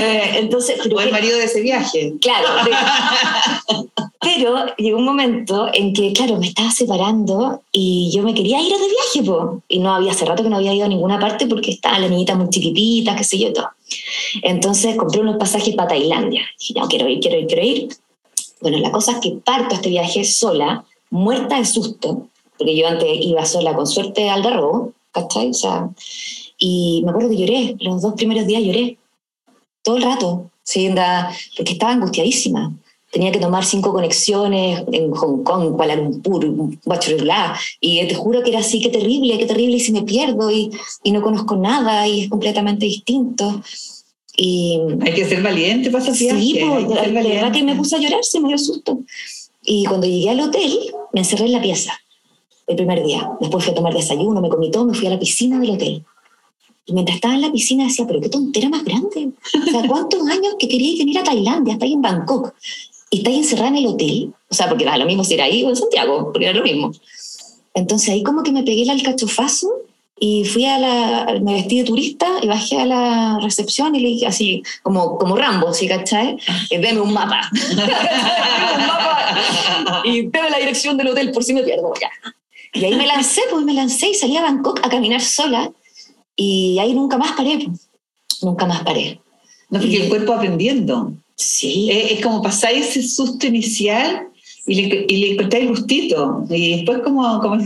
Eh, 0.00 0.30
entonces, 0.38 0.78
o 0.90 1.00
el 1.00 1.10
marido 1.10 1.38
de 1.38 1.44
ese 1.44 1.60
viaje. 1.60 2.14
Claro. 2.20 2.48
pero 4.24 4.66
llegó 4.76 4.98
un 4.98 5.04
momento 5.04 5.68
en 5.72 5.92
que, 5.92 6.12
claro, 6.12 6.38
me 6.38 6.48
estaba 6.48 6.70
separando 6.70 7.62
y 7.70 8.10
yo 8.14 8.22
me 8.22 8.34
quería 8.34 8.60
ir 8.60 8.72
de 8.72 8.88
viaje, 8.88 9.30
po. 9.30 9.62
y 9.68 9.78
no 9.78 9.94
había, 9.94 10.12
hace 10.12 10.24
rato 10.24 10.42
que 10.42 10.48
no 10.48 10.56
había 10.56 10.74
ido 10.74 10.86
a 10.86 10.88
ninguna 10.88 11.20
parte 11.20 11.46
porque 11.46 11.72
estaba 11.72 11.98
la 11.98 12.08
niñita 12.08 12.34
muy 12.34 12.48
chiquitita, 12.48 13.14
qué 13.14 13.24
sé 13.24 13.38
yo, 13.38 13.52
todo. 13.52 13.68
Entonces 14.42 14.96
compré 14.96 15.20
unos 15.20 15.36
pasajes 15.36 15.74
para 15.74 15.88
Tailandia. 15.88 16.42
Dije, 16.58 16.74
no, 16.74 16.88
quiero 16.88 17.08
ir, 17.08 17.20
quiero 17.20 17.38
ir, 17.38 17.46
quiero 17.46 17.62
ir. 17.62 17.88
Bueno, 18.60 18.78
la 18.78 18.90
cosa 18.90 19.12
es 19.12 19.18
que 19.18 19.32
parto 19.44 19.74
a 19.74 19.76
este 19.76 19.90
viaje 19.90 20.24
sola, 20.24 20.84
muerta 21.10 21.58
de 21.58 21.66
susto, 21.66 22.28
porque 22.58 22.76
yo 22.76 22.86
antes 22.86 23.08
iba 23.20 23.44
sola 23.44 23.74
con 23.74 23.86
suerte 23.86 24.28
al 24.30 24.42
Garrobo, 24.42 24.92
¿cachai? 25.12 25.50
O 25.50 25.54
sea, 25.54 25.88
y 26.58 27.02
me 27.04 27.10
acuerdo 27.10 27.30
que 27.30 27.36
lloré, 27.36 27.76
los 27.80 28.02
dos 28.02 28.14
primeros 28.14 28.46
días 28.46 28.62
lloré, 28.62 28.98
todo 29.82 29.96
el 29.96 30.02
rato, 30.02 30.50
¿sí? 30.62 30.90
porque 31.56 31.72
estaba 31.72 31.92
angustiadísima. 31.92 32.72
Tenía 33.10 33.30
que 33.30 33.38
tomar 33.38 33.64
cinco 33.64 33.92
conexiones 33.92 34.82
en 34.90 35.12
Hong 35.12 35.44
Kong, 35.44 35.76
Kuala 35.76 35.94
Lumpur, 35.94 36.44
Bachelorla, 36.84 37.56
y 37.80 38.04
te 38.08 38.14
juro 38.14 38.42
que 38.42 38.50
era 38.50 38.58
así, 38.58 38.80
qué 38.80 38.88
terrible, 38.88 39.38
qué 39.38 39.46
terrible, 39.46 39.76
y 39.76 39.80
si 39.80 39.92
me 39.92 40.02
pierdo 40.02 40.50
y, 40.50 40.70
y 41.04 41.12
no 41.12 41.22
conozco 41.22 41.54
nada 41.54 42.08
y 42.08 42.22
es 42.22 42.28
completamente 42.28 42.86
distinto. 42.86 43.62
Y, 44.36 44.80
hay 45.00 45.14
que 45.14 45.26
ser 45.26 45.42
valiente 45.42 45.90
para 45.90 46.12
Sí, 46.12 46.28
pues, 46.28 46.88
la 46.88 47.22
verdad 47.22 47.52
que 47.52 47.62
me 47.62 47.76
puse 47.76 47.94
a 47.94 48.00
llorar, 48.00 48.24
se 48.24 48.40
me 48.40 48.48
dio 48.48 48.58
susto. 48.58 48.98
Y 49.62 49.84
cuando 49.84 50.08
llegué 50.08 50.30
al 50.30 50.40
hotel, 50.40 50.76
me 51.12 51.20
encerré 51.20 51.46
en 51.46 51.52
la 51.52 51.62
pieza 51.62 51.96
el 52.66 52.76
primer 52.76 53.04
día. 53.04 53.30
Después 53.40 53.64
fui 53.64 53.72
a 53.72 53.74
tomar 53.74 53.94
desayuno, 53.94 54.40
me 54.40 54.48
comí 54.48 54.70
todo, 54.70 54.86
me 54.86 54.94
fui 54.94 55.06
a 55.06 55.10
la 55.10 55.18
piscina 55.18 55.58
del 55.58 55.70
hotel. 55.70 56.04
Y 56.86 56.92
mientras 56.92 57.16
estaba 57.16 57.34
en 57.34 57.40
la 57.40 57.52
piscina 57.52 57.84
decía, 57.84 58.06
pero 58.06 58.20
qué 58.20 58.28
tontera 58.28 58.68
más 58.68 58.84
grande. 58.84 59.30
O 59.66 59.70
sea, 59.70 59.88
¿cuántos 59.88 60.20
años 60.28 60.56
que 60.58 60.68
queríais 60.68 60.98
venir 60.98 61.18
a 61.18 61.24
Tailandia? 61.24 61.74
Estáis 61.74 61.94
en 61.94 62.02
Bangkok. 62.02 62.54
Y 63.10 63.18
estáis 63.18 63.38
encerrada 63.38 63.68
en 63.68 63.76
el 63.76 63.86
hotel. 63.86 64.34
O 64.48 64.54
sea, 64.54 64.68
porque 64.68 64.84
era 64.84 64.98
lo 64.98 65.06
mismo 65.06 65.24
si 65.24 65.34
era 65.34 65.44
ahí 65.44 65.62
o 65.64 65.70
en 65.70 65.76
Santiago, 65.76 66.30
porque 66.32 66.46
era 66.46 66.58
lo 66.58 66.64
mismo. 66.64 66.92
Entonces 67.72 68.10
ahí 68.10 68.22
como 68.22 68.42
que 68.42 68.52
me 68.52 68.62
pegué 68.62 68.82
el 68.82 68.90
alcachofazo 68.90 69.68
y 70.18 70.44
fui 70.44 70.64
a 70.64 70.78
la, 70.78 71.40
me 71.42 71.54
vestí 71.54 71.78
de 71.78 71.84
turista 71.84 72.28
y 72.40 72.46
bajé 72.46 72.80
a 72.80 72.86
la 72.86 73.38
recepción 73.42 73.96
y 73.96 74.00
le 74.00 74.08
dije 74.08 74.26
así, 74.26 74.62
como, 74.82 75.18
como 75.18 75.36
Rambo, 75.36 75.72
¿sí 75.72 75.88
cachai? 75.88 76.38
Eh, 76.70 76.78
deme 76.78 77.00
un 77.00 77.12
mapa. 77.12 77.50
un 78.78 78.86
mapa 78.86 80.02
y 80.04 80.22
deme 80.22 80.50
la 80.50 80.58
dirección 80.58 80.96
del 80.96 81.08
hotel 81.08 81.32
por 81.32 81.42
si 81.42 81.52
me 81.52 81.62
pierdo. 81.62 81.92
Ya. 82.00 82.10
Y 82.74 82.84
ahí 82.84 82.96
me 82.96 83.06
lancé, 83.06 83.40
pues 83.50 83.64
me 83.64 83.72
lancé 83.72 84.10
y 84.10 84.14
salí 84.14 84.36
a 84.36 84.42
Bangkok 84.42 84.80
a 84.82 84.88
caminar 84.88 85.20
sola 85.20 85.72
y 86.36 86.78
ahí 86.80 86.92
nunca 86.92 87.16
más 87.16 87.32
paré, 87.32 87.58
pues. 87.64 87.88
nunca 88.42 88.66
más 88.66 88.82
paré. 88.82 89.20
No, 89.70 89.80
porque 89.80 90.02
el 90.02 90.08
cuerpo 90.08 90.34
aprendiendo. 90.34 91.12
Sí. 91.36 91.88
Es, 91.90 92.20
como 92.20 92.42
pasáis 92.42 92.88
ese 92.88 93.08
susto 93.08 93.46
inicial 93.46 94.28
y 94.66 94.74
le, 94.74 95.06
y 95.08 95.16
le 95.16 95.32
encontráis 95.32 95.68
gustito. 95.68 96.44
Y 96.50 96.76
después 96.76 96.98
como, 96.98 97.40
como, 97.40 97.58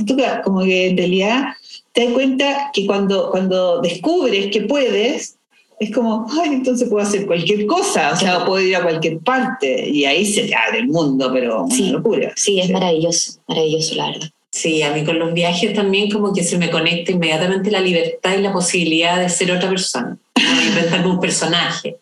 como 0.44 0.62
que 0.62 0.88
en 0.88 0.96
realidad 0.96 1.54
te 1.92 2.04
das 2.04 2.12
cuenta 2.12 2.70
que 2.72 2.86
cuando, 2.86 3.30
cuando 3.30 3.80
descubres 3.80 4.50
que 4.52 4.62
puedes, 4.62 5.36
es 5.80 5.94
como, 5.94 6.26
ay, 6.40 6.50
entonces 6.50 6.88
puedo 6.88 7.06
hacer 7.06 7.26
cualquier 7.26 7.66
cosa, 7.66 8.12
o 8.12 8.16
sea, 8.16 8.44
puedo 8.44 8.60
ir 8.60 8.76
a 8.76 8.82
cualquier 8.82 9.20
parte 9.20 9.88
y 9.88 10.04
ahí 10.04 10.26
se 10.26 10.42
te 10.42 10.54
abre 10.54 10.80
el 10.80 10.88
mundo, 10.88 11.30
pero 11.32 11.64
una 11.64 11.90
locura. 11.90 12.32
Sí, 12.36 12.58
es 12.60 12.70
maravilloso, 12.70 13.40
maravilloso, 13.46 13.94
la 13.94 14.10
verdad. 14.10 14.30
Sí, 14.58 14.82
a 14.82 14.92
mí 14.92 15.04
con 15.04 15.20
los 15.20 15.32
viajes 15.34 15.72
también 15.72 16.10
como 16.10 16.34
que 16.34 16.42
se 16.42 16.58
me 16.58 16.68
conecta 16.68 17.12
inmediatamente 17.12 17.70
la 17.70 17.78
libertad 17.78 18.36
y 18.36 18.42
la 18.42 18.52
posibilidad 18.52 19.20
de 19.20 19.28
ser 19.28 19.52
otra 19.52 19.68
persona, 19.68 20.18
de 20.34 20.64
inventar 20.66 21.06
un 21.06 21.20
personaje. 21.20 21.98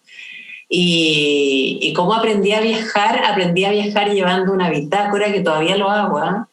Y, 0.67 1.79
y 1.83 1.93
cómo 1.93 2.15
aprendí 2.15 2.53
a 2.53 2.63
viajar, 2.63 3.23
aprendí 3.27 3.67
a 3.67 3.73
viajar 3.73 4.11
llevando 4.11 4.55
una 4.55 4.71
bitácora 4.71 5.31
que 5.31 5.43
todavía 5.43 5.77
lo 5.77 5.91
hago, 5.91 6.17
¿ah? 6.17 6.49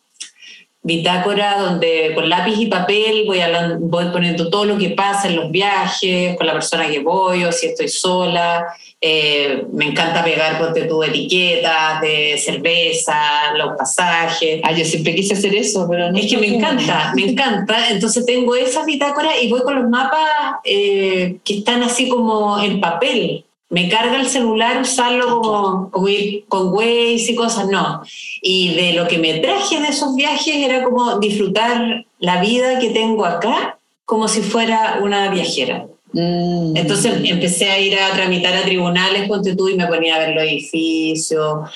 Bitácora 0.84 1.60
donde 1.60 2.12
con 2.14 2.28
lápiz 2.30 2.60
y 2.60 2.66
papel 2.66 3.24
voy, 3.26 3.40
voy 3.80 4.06
poniendo 4.12 4.50
todo 4.50 4.66
lo 4.66 4.78
que 4.78 4.90
pasa 4.90 5.30
en 5.30 5.38
los 5.38 5.50
viajes, 5.50 6.36
con 6.36 6.46
la 6.46 6.54
persona 6.54 6.90
que 6.90 7.00
voy 7.00 7.46
o 7.46 7.52
si 7.52 7.68
estoy 7.68 7.88
sola. 7.88 8.66
Eh, 9.00 9.66
me 9.72 9.86
encanta 9.86 10.24
pegar, 10.24 10.60
ponte 10.60 10.84
tu 10.84 11.02
etiquetas 11.04 12.02
de 12.02 12.38
cerveza, 12.38 13.16
los 13.58 13.78
pasajes. 13.78 14.62
Ah, 14.64 14.74
yo 14.74 14.84
siempre 14.84 15.16
quise 15.16 15.34
hacer 15.34 15.56
eso, 15.56 15.88
pero 15.90 16.12
no 16.12 16.18
Es 16.18 16.30
que 16.30 16.38
me 16.38 16.48
encanta, 16.48 17.14
me 17.16 17.24
encanta. 17.24 17.90
Entonces 17.90 18.26
tengo 18.26 18.56
esa 18.56 18.84
bitácora 18.84 19.40
y 19.42 19.50
voy 19.50 19.62
con 19.62 19.76
los 19.76 19.90
mapas 19.90 20.56
eh, 20.66 21.38
que 21.46 21.60
están 21.60 21.82
así 21.84 22.10
como 22.10 22.62
en 22.62 22.82
papel 22.82 23.46
me 23.74 23.90
carga 23.90 24.22
el 24.22 24.28
celular 24.28 24.80
usarlo 24.82 25.42
como, 25.42 25.90
como 25.90 26.08
ir 26.08 26.46
con 26.48 26.72
Waze 26.72 27.32
y 27.32 27.36
cosas, 27.36 27.68
no. 27.70 28.04
Y 28.40 28.76
de 28.76 28.94
lo 28.94 29.08
que 29.08 29.18
me 29.18 29.40
traje 29.40 29.82
de 29.82 29.88
esos 29.88 30.16
viajes 30.16 30.58
era 30.58 30.84
como 30.84 31.18
disfrutar 31.18 32.06
la 32.20 32.40
vida 32.40 32.78
que 32.78 32.92
tengo 32.92 33.26
acá 33.26 33.80
como 34.06 34.28
si 34.28 34.42
fuera 34.42 35.00
una 35.02 35.32
viajera. 35.32 35.88
Mm. 36.12 36.78
Entonces 36.78 37.16
empecé 37.24 37.72
a 37.72 37.80
ir 37.80 37.98
a 37.98 38.14
tramitar 38.14 38.56
a 38.56 38.62
tribunales, 38.62 39.28
ponte 39.28 39.56
tú, 39.56 39.68
y 39.70 39.76
me 39.76 39.88
ponía 39.88 40.18
a 40.18 40.20
ver 40.20 40.36
los 40.36 40.44
edificios, 40.44 41.68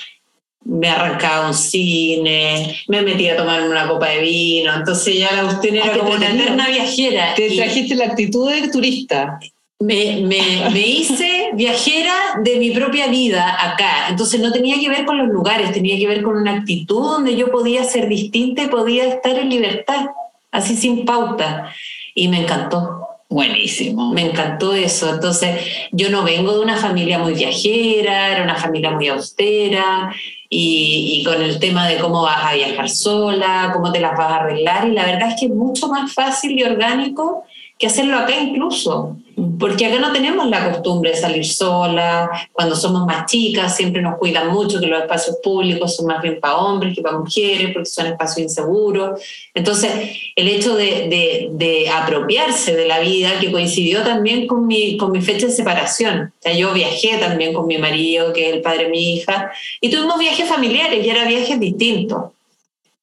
me 0.64 0.88
arrancaba 0.88 1.48
un 1.48 1.54
cine, 1.54 2.76
me 2.86 3.02
metía 3.02 3.32
a 3.32 3.38
tomar 3.38 3.68
una 3.68 3.88
copa 3.88 4.10
de 4.10 4.20
vino, 4.20 4.72
entonces 4.72 5.18
ya 5.18 5.32
la 5.32 5.42
cuestión 5.42 5.74
era 5.74 5.92
ah, 5.92 5.98
como 5.98 6.12
una 6.12 6.30
eterna 6.32 6.68
viajera. 6.68 7.34
Te 7.34 7.56
trajiste 7.56 7.96
la 7.96 8.04
actitud 8.04 8.48
de 8.48 8.68
turista 8.68 9.40
me, 9.80 10.22
me, 10.22 10.70
me, 10.72 10.80
hice 10.80 11.50
viajera 11.54 12.12
de 12.42 12.56
mi 12.56 12.70
propia 12.70 13.06
vida 13.06 13.56
acá. 13.72 14.08
Entonces 14.08 14.40
no 14.40 14.50
tenía 14.50 14.78
que 14.80 14.88
ver 14.88 15.04
con 15.04 15.18
los 15.18 15.28
lugares, 15.28 15.72
tenía 15.72 15.96
que 15.96 16.08
ver 16.08 16.22
con 16.22 16.36
una 16.36 16.52
actitud 16.52 17.00
donde 17.00 17.36
yo 17.36 17.50
podía 17.50 17.84
ser 17.84 18.08
distinta 18.08 18.64
y 18.64 18.68
podía 18.68 19.06
estar 19.06 19.38
en 19.38 19.50
libertad, 19.50 20.06
así 20.50 20.76
sin 20.76 21.04
pauta. 21.04 21.72
Y 22.14 22.28
me 22.28 22.42
encantó. 22.42 23.04
Buenísimo. 23.30 24.12
Me 24.12 24.22
encantó 24.22 24.74
eso. 24.74 25.14
Entonces 25.14 25.60
yo 25.92 26.10
no 26.10 26.24
vengo 26.24 26.54
de 26.54 26.60
una 26.60 26.76
familia 26.76 27.18
muy 27.18 27.34
viajera, 27.34 28.32
era 28.32 28.42
una 28.42 28.56
familia 28.56 28.90
muy 28.90 29.06
austera. 29.08 30.12
Y, 30.50 31.20
y 31.20 31.24
con 31.24 31.40
el 31.40 31.60
tema 31.60 31.86
de 31.86 31.98
cómo 31.98 32.22
vas 32.22 32.42
a 32.42 32.54
viajar 32.54 32.88
sola, 32.88 33.70
cómo 33.72 33.92
te 33.92 34.00
las 34.00 34.16
vas 34.16 34.32
a 34.32 34.36
arreglar. 34.36 34.88
Y 34.88 34.92
la 34.92 35.04
verdad 35.04 35.28
es 35.28 35.38
que 35.38 35.46
es 35.46 35.52
mucho 35.52 35.86
más 35.88 36.12
fácil 36.12 36.58
y 36.58 36.64
orgánico 36.64 37.44
que 37.78 37.86
hacerlo 37.86 38.16
acá 38.16 38.34
incluso 38.40 39.18
porque 39.58 39.86
acá 39.86 39.98
no 39.98 40.12
tenemos 40.12 40.48
la 40.48 40.70
costumbre 40.70 41.10
de 41.10 41.16
salir 41.16 41.46
sola, 41.46 42.30
cuando 42.52 42.74
somos 42.74 43.06
más 43.06 43.26
chicas 43.26 43.76
siempre 43.76 44.02
nos 44.02 44.16
cuidan 44.18 44.48
mucho 44.48 44.80
que 44.80 44.86
los 44.86 45.00
espacios 45.00 45.36
públicos 45.42 45.94
son 45.94 46.06
más 46.06 46.20
bien 46.22 46.40
para 46.40 46.56
hombres 46.56 46.94
que 46.94 47.02
para 47.02 47.18
mujeres, 47.18 47.70
porque 47.72 47.86
son 47.86 48.06
espacios 48.06 48.38
inseguros. 48.38 49.20
Entonces, 49.54 49.90
el 50.34 50.48
hecho 50.48 50.76
de, 50.76 51.48
de, 51.52 51.88
apropiarse 51.90 52.74
de 52.74 52.86
la 52.86 53.00
vida, 53.00 53.38
que 53.40 53.50
coincidió 53.50 54.02
también 54.02 54.46
con 54.46 54.66
mi, 54.66 54.96
con 54.96 55.12
mi 55.12 55.20
fecha 55.20 55.46
de 55.46 55.52
separación. 55.52 56.32
O 56.38 56.42
sea, 56.42 56.52
yo 56.52 56.72
viajé 56.72 57.18
también 57.18 57.52
con 57.52 57.66
mi 57.66 57.78
marido, 57.78 58.32
que 58.32 58.48
es 58.48 58.54
el 58.56 58.62
padre 58.62 58.84
de 58.84 58.90
mi 58.90 59.14
hija, 59.14 59.52
y 59.80 59.90
tuvimos 59.90 60.18
viajes 60.18 60.48
familiares 60.48 61.04
y 61.04 61.08
eran 61.08 61.28
viajes 61.28 61.58
distintos. 61.58 62.32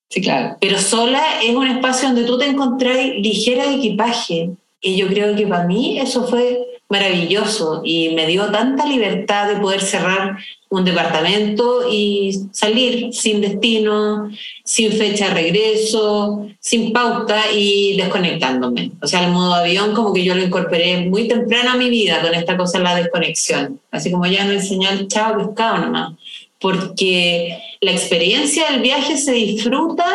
Sí, 0.10 0.22
claro. 0.22 0.58
Pero 0.62 0.78
sola 0.80 1.42
es 1.44 1.56
un 1.56 1.68
espacio 1.68 2.10
donde 2.10 2.26
tú 2.26 2.38
te 2.38 2.46
encontrás 2.46 2.98
ligera 3.18 3.68
de 3.68 3.76
equipaje, 3.76 4.52
y 4.86 4.98
yo 4.98 5.08
creo 5.08 5.36
que 5.36 5.48
para 5.48 5.66
mí 5.66 5.98
eso 6.00 6.28
fue 6.28 6.60
maravilloso 6.90 7.82
y 7.84 8.10
me 8.10 8.28
dio 8.28 8.52
tanta 8.52 8.86
libertad 8.86 9.48
de 9.48 9.60
poder 9.60 9.82
cerrar 9.82 10.38
un 10.70 10.86
departamento 10.86 11.90
y 11.92 12.40
salir 12.52 13.12
sin 13.12 13.42
destino, 13.42 14.30
sin 14.64 14.92
fecha 14.92 15.30
de 15.30 15.34
regreso, 15.34 16.48
sin 16.60 16.94
pauta 16.94 17.52
y 17.52 17.98
desconectándome. 17.98 18.92
O 19.02 19.08
sea, 19.08 19.26
el 19.26 19.32
modo 19.32 19.56
avión 19.56 19.96
como 19.96 20.14
que 20.14 20.24
yo 20.24 20.36
lo 20.36 20.44
incorporé 20.44 20.98
muy 21.10 21.28
temprano 21.28 21.72
a 21.72 21.78
mi 21.78 21.90
vida 21.90 22.22
con 22.22 22.36
esta 22.36 22.56
cosa 22.56 22.78
la 22.78 22.96
desconexión. 22.96 23.80
Así 23.90 24.12
como 24.12 24.28
ya 24.28 24.46
no 24.46 24.52
enseñar 24.52 25.08
chao 25.08 25.36
pescado 25.36 25.80
nomás. 25.80 26.14
Porque 26.60 27.58
la 27.82 27.92
experiencia 27.92 28.70
del 28.70 28.82
viaje 28.82 29.18
se 29.18 29.32
disfruta 29.32 30.06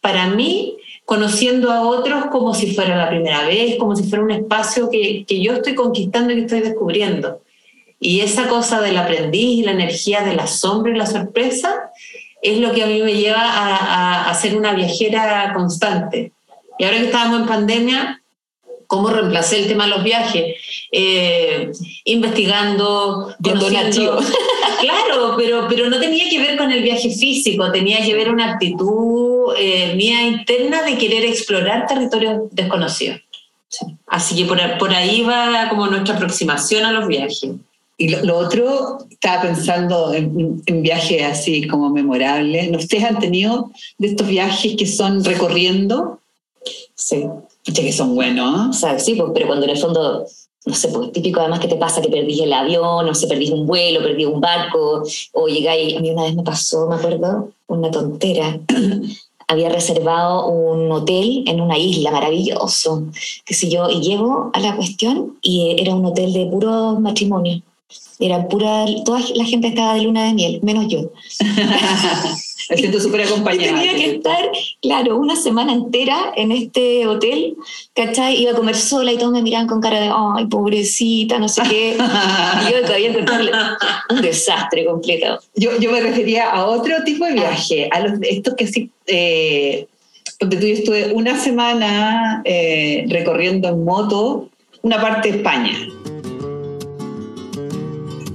para 0.00 0.28
mí 0.28 0.78
conociendo 1.04 1.70
a 1.70 1.82
otros 1.82 2.26
como 2.26 2.54
si 2.54 2.74
fuera 2.74 2.96
la 2.96 3.10
primera 3.10 3.46
vez, 3.46 3.76
como 3.76 3.94
si 3.94 4.04
fuera 4.04 4.24
un 4.24 4.30
espacio 4.30 4.88
que, 4.90 5.24
que, 5.26 5.42
yo 5.42 5.52
estoy 5.54 5.74
conquistando 5.74 6.32
y 6.32 6.36
que 6.36 6.42
estoy 6.42 6.60
descubriendo. 6.60 7.42
Y 8.00 8.20
esa 8.20 8.48
cosa 8.48 8.80
del 8.80 8.96
aprendiz 8.96 9.60
y 9.60 9.62
la 9.62 9.72
energía 9.72 10.22
del 10.22 10.40
asombro 10.40 10.92
y 10.92 10.96
la 10.96 11.06
sorpresa 11.06 11.90
es 12.42 12.58
lo 12.58 12.72
que 12.72 12.82
a 12.82 12.86
mí 12.86 13.00
me 13.02 13.14
lleva 13.14 13.40
a, 13.40 14.28
a, 14.28 14.34
ser 14.34 14.56
una 14.56 14.74
viajera 14.74 15.52
constante. 15.54 16.32
Y 16.78 16.84
ahora 16.84 16.98
que 16.98 17.06
estábamos 17.06 17.40
en 17.40 17.46
pandemia, 17.46 18.22
¿cómo 18.86 19.08
reemplacé 19.08 19.60
el 19.60 19.68
tema 19.68 19.84
de 19.84 19.90
los 19.90 20.04
viajes? 20.04 20.56
Eh, 20.92 21.70
investigando, 22.04 23.34
conociendo. 23.42 24.18
claro, 24.80 25.34
pero, 25.36 25.66
pero 25.68 25.88
no 25.88 25.98
tenía 25.98 26.28
que 26.28 26.38
ver 26.38 26.56
con 26.56 26.70
el 26.70 26.82
viaje 26.82 27.10
físico, 27.10 27.70
tenía 27.72 28.04
que 28.04 28.14
ver 28.14 28.30
una 28.30 28.52
actitud 28.52 29.54
eh, 29.58 29.94
mía 29.96 30.22
interna 30.22 30.82
de 30.82 30.98
querer 30.98 31.24
explorar 31.24 31.86
territorios 31.86 32.42
desconocidos. 32.50 33.20
Así 34.06 34.36
que 34.36 34.44
por, 34.44 34.58
por, 34.78 34.92
ahí 34.92 35.22
va 35.22 35.68
como 35.68 35.86
nuestra 35.88 36.14
aproximación 36.14 36.84
a 36.84 36.92
los 36.92 37.08
viajes. 37.08 37.50
Y 37.96 38.08
lo, 38.08 38.38
otro, 38.38 38.98
estaba 39.08 39.42
pensando 39.42 40.12
en, 40.12 40.62
en, 40.66 40.82
viajes 40.82 41.22
así 41.22 41.66
como 41.68 41.90
memorables. 41.90 42.70
¿Ustedes 42.76 43.04
han 43.04 43.20
tenido 43.20 43.70
de 43.98 44.08
estos 44.08 44.26
viajes 44.26 44.74
que 44.76 44.86
son 44.86 45.24
recorriendo? 45.24 46.18
Sí. 46.94 47.24
Pucha 47.64 47.82
que 47.82 47.92
son 47.92 48.14
buenos. 48.14 48.82
O 48.82 48.98
sí, 48.98 49.14
pues, 49.14 49.30
pero 49.32 49.46
cuando 49.46 49.64
en 49.64 49.70
el 49.70 49.78
fondo 49.78 50.26
no 50.66 50.74
sé, 50.74 50.88
pues 50.88 51.12
típico 51.12 51.40
además 51.40 51.60
que 51.60 51.68
te 51.68 51.76
pasa 51.76 52.00
que 52.00 52.08
perdís 52.08 52.40
el 52.40 52.52
avión, 52.52 53.08
o 53.08 53.14
se 53.14 53.26
perdís 53.26 53.50
un 53.50 53.66
vuelo, 53.66 54.02
perdís 54.02 54.26
un 54.26 54.40
barco, 54.40 55.02
o 55.32 55.48
llegáis, 55.48 55.96
a 55.96 56.00
mí 56.00 56.10
una 56.10 56.22
vez 56.22 56.34
me 56.34 56.42
pasó, 56.42 56.88
me 56.88 56.96
acuerdo, 56.96 57.50
una 57.66 57.90
tontera. 57.90 58.58
Había 59.46 59.68
reservado 59.68 60.46
un 60.48 60.90
hotel 60.90 61.44
en 61.46 61.60
una 61.60 61.76
isla 61.76 62.10
maravilloso, 62.10 63.04
qué 63.44 63.52
sé 63.52 63.68
yo, 63.68 63.90
y 63.90 64.00
llego 64.00 64.50
a 64.54 64.60
la 64.60 64.74
cuestión 64.74 65.38
y 65.42 65.76
era 65.78 65.94
un 65.94 66.06
hotel 66.06 66.32
de 66.32 66.46
puro 66.46 66.98
matrimonio. 66.98 67.60
Era 68.18 68.48
pura, 68.48 68.86
toda 69.04 69.20
la 69.34 69.44
gente 69.44 69.68
estaba 69.68 69.94
de 69.94 70.02
luna 70.02 70.24
de 70.24 70.32
miel, 70.32 70.60
menos 70.62 70.88
yo. 70.88 71.10
Me 72.70 72.76
siento 72.76 73.00
súper 73.00 73.22
acompañada. 73.22 73.80
Tenía 73.80 73.94
que 73.94 74.16
estar, 74.16 74.50
claro, 74.80 75.16
una 75.18 75.36
semana 75.36 75.72
entera 75.72 76.32
en 76.36 76.52
este 76.52 77.06
hotel, 77.06 77.56
¿cachai? 77.94 78.40
Iba 78.40 78.52
a 78.52 78.54
comer 78.54 78.76
sola 78.76 79.12
y 79.12 79.18
todos 79.18 79.32
me 79.32 79.42
miraban 79.42 79.66
con 79.66 79.80
cara 79.80 80.00
de, 80.00 80.10
ay, 80.14 80.46
pobrecita, 80.46 81.38
no 81.38 81.48
sé 81.48 81.62
qué. 81.68 81.96
y 82.68 82.72
yo 82.72 82.82
todavía 82.82 83.10
encontrarle 83.10 83.52
un 84.10 84.22
desastre 84.22 84.84
completo. 84.84 85.40
Yo, 85.54 85.78
yo 85.78 85.90
me 85.90 86.00
refería 86.00 86.50
a 86.50 86.66
otro 86.66 87.02
tipo 87.04 87.24
de 87.24 87.32
viaje, 87.32 87.88
a 87.90 88.00
los, 88.00 88.18
estos 88.22 88.54
que 88.54 88.66
sí... 88.66 88.90
Eh, 89.06 89.86
donde 90.40 90.56
tú 90.56 90.66
estuve 90.66 91.12
una 91.12 91.38
semana 91.38 92.42
eh, 92.44 93.06
recorriendo 93.08 93.68
en 93.68 93.84
moto 93.84 94.48
una 94.82 95.00
parte 95.00 95.30
de 95.30 95.38
España 95.38 95.78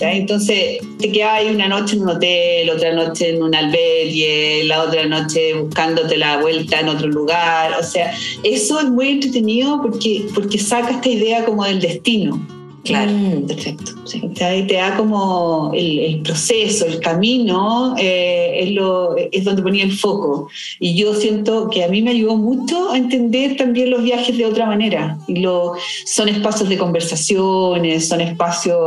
entonces 0.01 0.79
te 0.97 1.11
quedas 1.11 1.33
ahí 1.33 1.53
una 1.53 1.67
noche 1.67 1.95
en 1.95 2.03
un 2.03 2.09
hotel, 2.09 2.69
otra 2.69 2.93
noche 2.93 3.29
en 3.29 3.43
un 3.43 3.53
albergue, 3.53 4.63
la 4.65 4.83
otra 4.83 5.05
noche 5.05 5.53
buscándote 5.55 6.17
la 6.17 6.37
vuelta 6.37 6.79
en 6.79 6.89
otro 6.89 7.07
lugar. 7.07 7.73
O 7.79 7.83
sea, 7.83 8.13
eso 8.43 8.79
es 8.79 8.89
muy 8.89 9.09
entretenido 9.09 9.81
porque, 9.81 10.25
porque 10.33 10.57
saca 10.57 10.91
esta 10.91 11.09
idea 11.09 11.45
como 11.45 11.65
del 11.65 11.81
destino. 11.81 12.39
Claro, 12.83 13.11
mm, 13.11 13.47
perfecto. 13.47 13.91
Sí. 14.05 14.21
Te 14.35 14.73
da 14.73 14.95
como 14.95 15.71
el, 15.73 16.21
proceso, 16.23 16.85
el 16.85 16.99
camino, 16.99 17.95
eh, 17.97 18.61
es, 18.61 18.71
lo, 18.71 19.15
es 19.17 19.43
donde 19.43 19.61
ponía 19.61 19.83
el 19.83 19.91
foco. 19.91 20.49
Y 20.79 20.95
yo 20.95 21.13
siento 21.13 21.69
que 21.69 21.83
a 21.83 21.87
mí 21.87 22.01
me 22.01 22.11
ayudó 22.11 22.37
mucho 22.37 22.91
a 22.91 22.97
entender 22.97 23.57
también 23.57 23.91
los 23.91 24.03
viajes 24.03 24.37
de 24.37 24.45
otra 24.45 24.65
manera. 24.65 25.17
Y 25.27 25.37
lo, 25.37 25.73
son 26.05 26.29
espacios 26.29 26.69
de 26.69 26.77
conversaciones, 26.77 28.07
son 28.07 28.21
espacios 28.21 28.77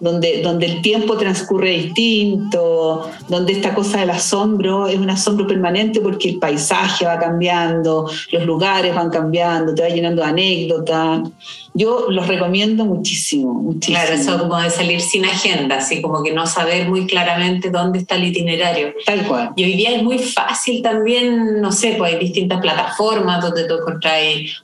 donde, 0.00 0.42
donde 0.42 0.66
el 0.66 0.82
tiempo 0.82 1.16
transcurre 1.16 1.70
distinto, 1.70 3.10
donde 3.28 3.52
esta 3.52 3.74
cosa 3.74 4.00
del 4.00 4.10
asombro 4.10 4.86
es 4.86 4.98
un 4.98 5.10
asombro 5.10 5.46
permanente 5.46 6.00
porque 6.00 6.30
el 6.30 6.38
paisaje 6.38 7.06
va 7.06 7.18
cambiando, 7.18 8.08
los 8.30 8.44
lugares 8.44 8.94
van 8.94 9.10
cambiando, 9.10 9.74
te 9.74 9.82
va 9.82 9.88
llenando 9.88 10.22
de 10.22 10.28
anécdotas. 10.28 11.30
Yo 11.74 12.06
los 12.10 12.28
recomiendo 12.28 12.84
muchísimo, 12.84 13.54
muchísimo. 13.54 13.98
Claro, 13.98 14.14
eso 14.14 14.38
como 14.38 14.60
de 14.60 14.70
salir 14.70 15.00
sin 15.00 15.24
agenda, 15.24 15.76
así 15.76 16.02
como 16.02 16.22
que 16.22 16.32
no 16.32 16.46
saber 16.46 16.88
muy 16.88 17.06
claramente 17.06 17.70
dónde 17.70 18.00
está 18.00 18.16
el 18.16 18.24
itinerario. 18.24 18.94
Tal 19.06 19.26
cual. 19.26 19.52
Y 19.56 19.64
hoy 19.64 19.74
día 19.74 19.96
es 19.96 20.02
muy 20.02 20.18
fácil 20.18 20.82
también, 20.82 21.60
no 21.60 21.72
sé, 21.72 21.94
pues 21.96 22.12
hay 22.12 22.18
distintas 22.18 22.60
plataformas 22.60 23.42
donde 23.42 23.64
tú 23.64 23.74
encontrás 23.78 24.12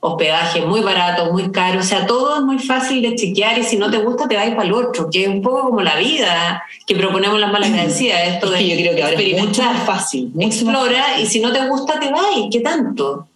hospedaje 0.00 0.60
muy 0.62 0.80
barato, 0.80 1.32
muy 1.32 1.50
caro, 1.50 1.80
o 1.80 1.82
sea, 1.82 2.06
todo 2.06 2.36
es 2.36 2.42
muy 2.42 2.58
fácil 2.58 3.02
de 3.02 3.14
chequear 3.14 3.58
y 3.58 3.64
si 3.64 3.76
no 3.76 3.90
te 3.90 3.98
gusta 3.98 4.28
te 4.28 4.36
vas 4.36 4.48
para 4.50 4.64
el 4.64 4.72
otro 4.72 5.08
que 5.10 5.22
es 5.22 5.28
un 5.28 5.42
poco 5.42 5.62
como 5.62 5.80
la 5.80 5.96
vida 5.96 6.62
que 6.86 6.94
proponemos 6.94 7.40
las 7.40 7.52
malagradecidas. 7.52 8.20
Esto 8.28 8.46
Es 8.46 8.52
de 8.52 8.58
que 8.58 8.68
yo 8.68 8.76
creo 8.76 8.96
que 8.96 9.02
ahora 9.02 9.20
es 9.20 9.44
mucho 9.44 9.62
más 9.62 9.82
fácil. 9.84 10.30
mucho 10.34 10.46
más 10.46 10.58
Explora 10.58 11.20
y 11.20 11.26
si 11.26 11.40
no 11.40 11.52
te 11.52 11.66
gusta, 11.68 11.98
te 11.98 12.10
vas. 12.10 12.22
¿Qué 12.50 12.60
tanto? 12.60 13.27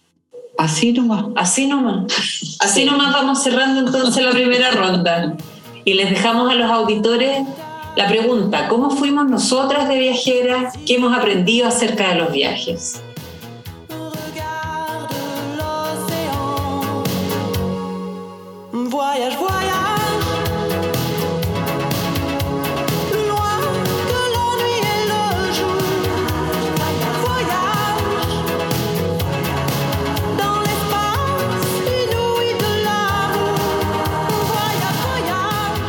Así 0.57 0.93
nomás. 0.93 1.25
Así 1.35 1.67
nomás. 1.67 2.57
Así 2.59 2.85
nomás 2.85 3.13
vamos 3.13 3.43
cerrando 3.43 3.81
entonces 3.81 4.23
la 4.23 4.31
primera 4.31 4.71
ronda. 4.71 5.35
Y 5.85 5.93
les 5.95 6.09
dejamos 6.09 6.51
a 6.51 6.55
los 6.55 6.69
auditores 6.69 7.43
la 7.95 8.07
pregunta, 8.07 8.67
¿cómo 8.69 8.89
fuimos 8.89 9.29
nosotras 9.29 9.87
de 9.87 9.99
viajeras? 9.99 10.73
¿Qué 10.83 10.95
hemos 10.95 11.15
aprendido 11.15 11.67
acerca 11.67 12.09
de 12.09 12.15
los 12.15 12.31
viajes? 12.31 12.99
Voyage. 18.71 19.52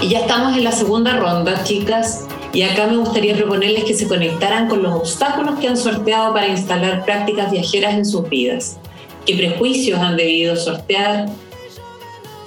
Y 0.05 0.09
ya 0.11 0.19
estamos 0.19 0.55
en 0.55 0.65
la 0.65 0.73
segunda 0.73 1.17
ronda, 1.17 1.65
chicas, 1.65 2.27
y 2.53 2.61
acá 2.61 2.87
me 2.87 2.99
gustaría 2.99 3.35
proponerles 3.35 3.85
que 3.85 3.95
se 3.95 4.07
conectaran 4.07 4.69
con 4.69 4.83
los 4.83 4.93
obstáculos 4.93 5.59
que 5.59 5.67
han 5.67 5.79
sorteado 5.79 6.35
para 6.35 6.47
instalar 6.47 7.07
prácticas 7.07 7.51
viajeras 7.51 7.95
en 7.95 8.05
sus 8.05 8.29
vidas. 8.29 8.77
¿Qué 9.25 9.35
prejuicios 9.35 9.99
han 9.99 10.19
debido 10.19 10.57
sortear? 10.57 11.31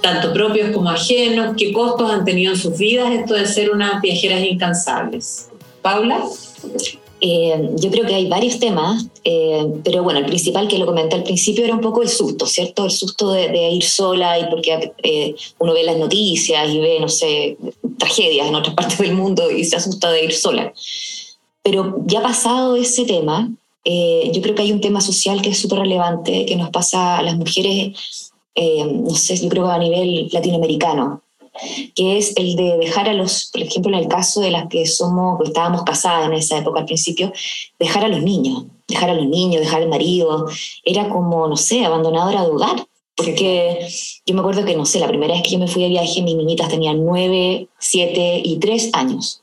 Tanto 0.00 0.32
propios 0.32 0.70
como 0.70 0.88
ajenos, 0.88 1.56
qué 1.58 1.72
costos 1.72 2.08
han 2.12 2.24
tenido 2.24 2.52
en 2.52 2.58
sus 2.60 2.78
vidas 2.78 3.10
esto 3.10 3.34
de 3.34 3.44
ser 3.44 3.72
unas 3.72 4.00
viajeras 4.00 4.40
incansables. 4.44 5.48
Paula, 5.82 6.22
Eh, 7.20 7.70
yo 7.76 7.90
creo 7.90 8.06
que 8.06 8.14
hay 8.14 8.28
varios 8.28 8.58
temas, 8.58 9.06
eh, 9.24 9.66
pero 9.82 10.02
bueno, 10.02 10.20
el 10.20 10.26
principal 10.26 10.68
que 10.68 10.78
lo 10.78 10.86
comenté 10.86 11.16
al 11.16 11.24
principio 11.24 11.64
era 11.64 11.74
un 11.74 11.80
poco 11.80 12.02
el 12.02 12.08
susto, 12.08 12.46
¿cierto? 12.46 12.84
El 12.84 12.90
susto 12.90 13.32
de, 13.32 13.48
de 13.48 13.70
ir 13.70 13.82
sola 13.82 14.38
y 14.38 14.44
porque 14.48 14.92
eh, 15.02 15.34
uno 15.58 15.72
ve 15.72 15.82
las 15.82 15.96
noticias 15.96 16.68
y 16.68 16.78
ve, 16.78 17.00
no 17.00 17.08
sé, 17.08 17.56
tragedias 17.98 18.46
en 18.46 18.54
otras 18.54 18.74
partes 18.76 18.98
del 18.98 19.14
mundo 19.14 19.50
y 19.50 19.64
se 19.64 19.76
asusta 19.76 20.10
de 20.10 20.24
ir 20.24 20.32
sola. 20.32 20.72
Pero 21.62 22.02
ya 22.06 22.22
pasado 22.22 22.76
ese 22.76 23.04
tema, 23.04 23.50
eh, 23.84 24.30
yo 24.32 24.42
creo 24.42 24.54
que 24.54 24.62
hay 24.62 24.72
un 24.72 24.80
tema 24.80 25.00
social 25.00 25.42
que 25.42 25.50
es 25.50 25.58
súper 25.58 25.78
relevante, 25.80 26.46
que 26.46 26.56
nos 26.56 26.70
pasa 26.70 27.18
a 27.18 27.22
las 27.22 27.36
mujeres, 27.36 28.32
eh, 28.54 28.84
no 28.84 29.14
sé, 29.14 29.36
yo 29.36 29.48
creo 29.48 29.66
que 29.66 29.72
a 29.72 29.78
nivel 29.78 30.28
latinoamericano, 30.32 31.22
que 31.94 32.18
es 32.18 32.36
el 32.36 32.56
de 32.56 32.78
dejar 32.78 33.08
a 33.08 33.14
los, 33.14 33.50
por 33.52 33.62
ejemplo, 33.62 33.96
en 33.96 34.02
el 34.02 34.08
caso 34.08 34.40
de 34.40 34.50
las 34.50 34.68
que 34.68 34.86
somos, 34.86 35.40
estábamos 35.44 35.82
casadas 35.82 36.26
en 36.26 36.34
esa 36.34 36.58
época 36.58 36.80
al 36.80 36.86
principio, 36.86 37.32
dejar 37.78 38.04
a 38.04 38.08
los 38.08 38.22
niños, 38.22 38.64
dejar 38.86 39.10
a 39.10 39.14
los 39.14 39.26
niños, 39.26 39.60
dejar 39.60 39.82
al 39.82 39.88
marido, 39.88 40.46
era 40.84 41.08
como, 41.08 41.46
no 41.46 41.56
sé, 41.56 41.84
abandonadora 41.84 42.42
de 42.42 42.50
hogar. 42.50 42.86
Porque 43.14 43.88
yo 44.26 44.34
me 44.34 44.40
acuerdo 44.40 44.64
que, 44.64 44.76
no 44.76 44.86
sé, 44.86 45.00
la 45.00 45.08
primera 45.08 45.34
vez 45.34 45.42
que 45.42 45.50
yo 45.50 45.58
me 45.58 45.66
fui 45.66 45.82
de 45.82 45.88
viaje, 45.88 46.22
mis 46.22 46.36
niñitas 46.36 46.68
tenían 46.68 47.04
nueve, 47.04 47.68
siete 47.80 48.40
y 48.44 48.58
tres 48.58 48.90
años. 48.92 49.42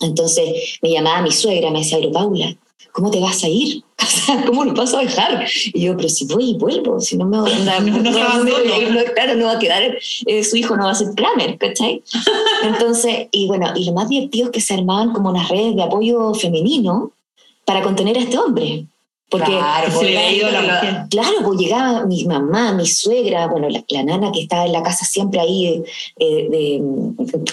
Entonces 0.00 0.78
me 0.82 0.90
llamaba 0.90 1.22
mi 1.22 1.30
suegra, 1.30 1.70
me 1.70 1.78
decía, 1.78 1.98
pero 1.98 2.10
Paula, 2.10 2.56
¿cómo 2.96 3.10
te 3.10 3.20
vas 3.20 3.44
a 3.44 3.48
ir? 3.48 3.84
O 4.06 4.08
sea, 4.08 4.44
¿Cómo 4.44 4.64
nos 4.64 4.74
vas 4.74 4.94
a 4.94 5.00
dejar? 5.00 5.46
Y 5.72 5.82
yo, 5.82 5.96
pero 5.96 6.08
si 6.08 6.26
voy 6.26 6.50
y 6.50 6.58
vuelvo, 6.58 7.00
si 7.00 7.16
no 7.16 7.24
me 7.26 7.40
voy 7.40 7.50
a 7.50 7.80
No, 7.80 8.44
no 8.44 9.04
claro, 9.14 9.34
no 9.34 9.46
va 9.46 9.52
a 9.52 9.58
quedar, 9.58 9.98
eh, 10.26 10.44
su 10.44 10.56
hijo 10.56 10.76
no 10.76 10.84
va 10.84 10.92
a 10.92 10.94
ser 10.94 11.08
planner, 11.14 11.58
¿cachai? 11.58 12.02
Entonces, 12.62 13.28
y 13.32 13.46
bueno, 13.46 13.72
y 13.74 13.84
lo 13.84 13.92
más 13.92 14.08
divertido 14.08 14.46
es 14.46 14.52
que 14.52 14.60
se 14.60 14.74
armaban 14.74 15.12
como 15.12 15.30
unas 15.30 15.48
redes 15.48 15.74
de 15.74 15.82
apoyo 15.82 16.34
femenino 16.34 17.12
para 17.64 17.82
contener 17.82 18.16
a 18.16 18.20
este 18.20 18.38
hombre. 18.38 18.86
Porque 19.28 19.46
Claro, 19.50 19.90
Se 19.98 20.04
le 20.04 20.18
ha 20.18 20.30
ido 20.32 20.50
la 20.50 20.60
mujer. 20.62 20.96
Claro, 21.10 21.36
pues 21.44 21.58
llegaba 21.58 22.06
mi 22.06 22.24
mamá, 22.26 22.72
mi 22.74 22.86
suegra, 22.86 23.48
bueno, 23.48 23.68
la, 23.68 23.82
la 23.88 24.02
nana 24.04 24.30
que 24.32 24.42
estaba 24.42 24.66
en 24.66 24.72
la 24.72 24.82
casa 24.84 25.04
siempre 25.04 25.40
ahí 25.40 25.82
eh, 26.18 26.48
de- 26.48 26.82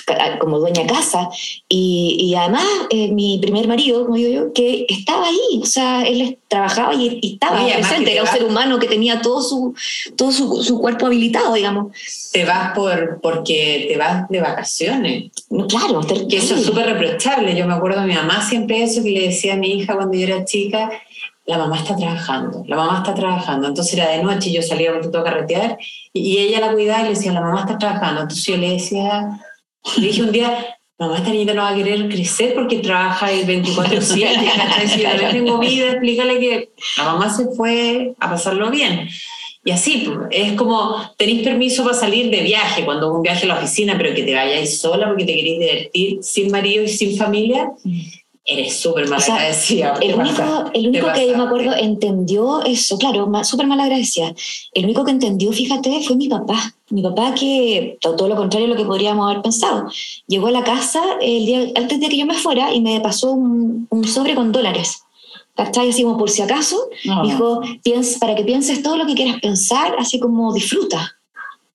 ca- 0.05 0.37
como 0.39 0.59
dueña 0.59 0.85
casa, 0.85 1.29
y, 1.67 2.17
y 2.19 2.35
además 2.35 2.63
eh, 2.91 3.11
mi 3.11 3.39
primer 3.39 3.67
marido, 3.67 4.03
como 4.05 4.17
digo 4.17 4.29
yo, 4.31 4.53
que 4.53 4.85
estaba 4.87 5.25
ahí, 5.27 5.59
o 5.61 5.65
sea, 5.65 6.03
él 6.03 6.37
trabajaba 6.47 6.93
y, 6.93 7.17
y 7.21 7.33
estaba 7.33 7.63
Oye, 7.63 7.73
presente, 7.73 8.05
te 8.05 8.13
era 8.13 8.21
un 8.23 8.29
ser 8.29 8.43
humano 8.43 8.77
que 8.77 8.87
tenía 8.87 9.21
todo 9.21 9.41
su, 9.41 9.73
todo 10.15 10.31
su, 10.31 10.61
su 10.63 10.79
cuerpo 10.79 11.07
habilitado, 11.07 11.53
digamos. 11.55 11.91
te 12.31 12.45
vas 12.45 12.73
por, 12.75 13.19
porque 13.21 13.87
te 13.89 13.97
vas 13.97 14.29
de 14.29 14.41
vacaciones. 14.41 15.31
No, 15.49 15.65
claro, 15.67 16.01
Que 16.29 16.37
eso 16.37 16.53
es 16.55 16.63
súper 16.65 16.85
reprochable. 16.85 17.55
Yo 17.55 17.65
me 17.65 17.73
acuerdo 17.73 18.01
de 18.01 18.07
mi 18.07 18.13
mamá 18.13 18.47
siempre 18.47 18.83
eso 18.83 19.01
que 19.03 19.09
le 19.09 19.21
decía 19.29 19.53
a 19.53 19.57
mi 19.57 19.69
hija 19.71 19.95
cuando 19.95 20.15
yo 20.17 20.25
era 20.27 20.45
chica, 20.45 20.91
la 21.45 21.57
mamá 21.57 21.77
está 21.77 21.95
trabajando, 21.95 22.63
la 22.67 22.75
mamá 22.75 22.97
está 22.99 23.13
trabajando. 23.13 23.67
Entonces 23.67 23.93
era 23.93 24.09
de 24.09 24.23
noche 24.23 24.49
y 24.49 24.53
yo 24.53 24.61
salía 24.61 24.91
un 24.91 24.99
poquito 24.99 25.19
a 25.19 25.23
carretear 25.23 25.77
y, 26.13 26.37
ella 26.37 26.59
la 26.59 26.71
cuidaba 26.71 27.01
y 27.01 27.03
le 27.03 27.09
decía, 27.09 27.33
la 27.33 27.41
mamá 27.41 27.61
está 27.61 27.77
trabajando. 27.77 28.21
Entonces 28.21 28.45
yo 28.45 28.57
le 28.57 28.71
decía, 28.71 29.39
le 29.97 30.07
dije 30.07 30.23
un 30.23 30.31
día, 30.31 30.77
mamá, 30.97 31.17
esta 31.17 31.31
niña 31.31 31.53
no 31.53 31.63
va 31.63 31.69
a 31.69 31.75
querer 31.75 32.07
crecer 32.07 32.53
porque 32.53 32.79
trabaja 32.79 33.31
el 33.31 33.45
24-7, 33.45 34.45
¿cachai? 34.55 34.87
Si 34.87 35.01
yo 35.01 35.09
no 35.09 35.29
tengo 35.29 35.59
vida, 35.59 35.91
explícale 35.91 36.39
que 36.39 36.73
la 36.97 37.03
mamá 37.03 37.29
se 37.29 37.47
fue 37.55 38.13
a 38.19 38.29
pasarlo 38.29 38.69
bien. 38.71 39.09
Y 39.65 39.71
así, 39.71 40.03
pues, 40.05 40.27
es 40.31 40.53
como, 40.53 40.97
tenéis 41.17 41.43
permiso 41.43 41.83
para 41.83 41.95
salir 41.95 42.29
de 42.29 42.41
viaje, 42.41 42.83
cuando 42.83 43.13
un 43.13 43.21
viaje 43.21 43.45
a 43.45 43.47
la 43.47 43.57
oficina, 43.59 43.95
pero 43.97 44.13
que 44.13 44.23
te 44.23 44.35
vayáis 44.35 44.79
sola 44.81 45.07
porque 45.07 45.23
te 45.23 45.35
queréis 45.35 45.59
divertir 45.59 46.19
sin 46.21 46.51
marido 46.51 46.83
y 46.83 46.89
sin 46.89 47.17
familia, 47.17 47.71
eres 48.45 48.79
súper 48.79 49.07
mal 49.07 49.19
O 49.19 49.21
sea, 49.21 49.35
agradecida. 49.35 49.93
El 50.01 50.15
único, 50.15 50.43
el 50.73 50.87
único 50.89 51.07
que 51.13 51.27
yo 51.29 51.37
me 51.37 51.43
acuerdo 51.43 51.73
entendió 51.75 52.61
eso, 52.63 52.97
claro, 52.97 53.31
súper 53.43 53.67
mal 53.67 53.79
agradecida. 53.79 54.33
El 54.73 54.83
único 54.85 55.05
que 55.05 55.11
entendió, 55.11 55.51
fíjate, 55.53 56.01
fue 56.05 56.15
mi 56.15 56.27
papá. 56.27 56.73
Mi 56.89 57.01
papá 57.01 57.33
que, 57.33 57.97
to- 58.01 58.15
todo 58.15 58.27
lo 58.27 58.35
contrario 58.35 58.67
de 58.67 58.73
lo 58.73 58.79
que 58.79 58.85
podríamos 58.85 59.29
haber 59.29 59.41
pensado, 59.41 59.87
llegó 60.27 60.47
a 60.47 60.51
la 60.51 60.63
casa 60.63 61.01
el 61.21 61.45
día 61.45 61.67
antes 61.75 61.99
de 61.99 62.09
que 62.09 62.17
yo 62.17 62.25
me 62.25 62.33
fuera 62.35 62.73
y 62.73 62.81
me 62.81 62.99
pasó 62.99 63.31
un, 63.31 63.87
un 63.89 64.03
sobre 64.07 64.35
con 64.35 64.51
dólares. 64.51 65.03
¿Cachai? 65.55 65.89
Así 65.89 66.03
como 66.03 66.17
por 66.17 66.29
si 66.31 66.41
acaso, 66.41 66.89
No. 67.05 67.23
dijo, 67.23 67.61
"Piens- 67.83 68.17
para 68.19 68.33
que 68.35 68.43
pienses 68.43 68.81
todo 68.81 68.97
lo 68.97 69.05
que 69.05 69.13
quieras 69.13 69.39
pensar, 69.39 69.95
así 69.99 70.19
como 70.19 70.51
disfruta. 70.51 71.13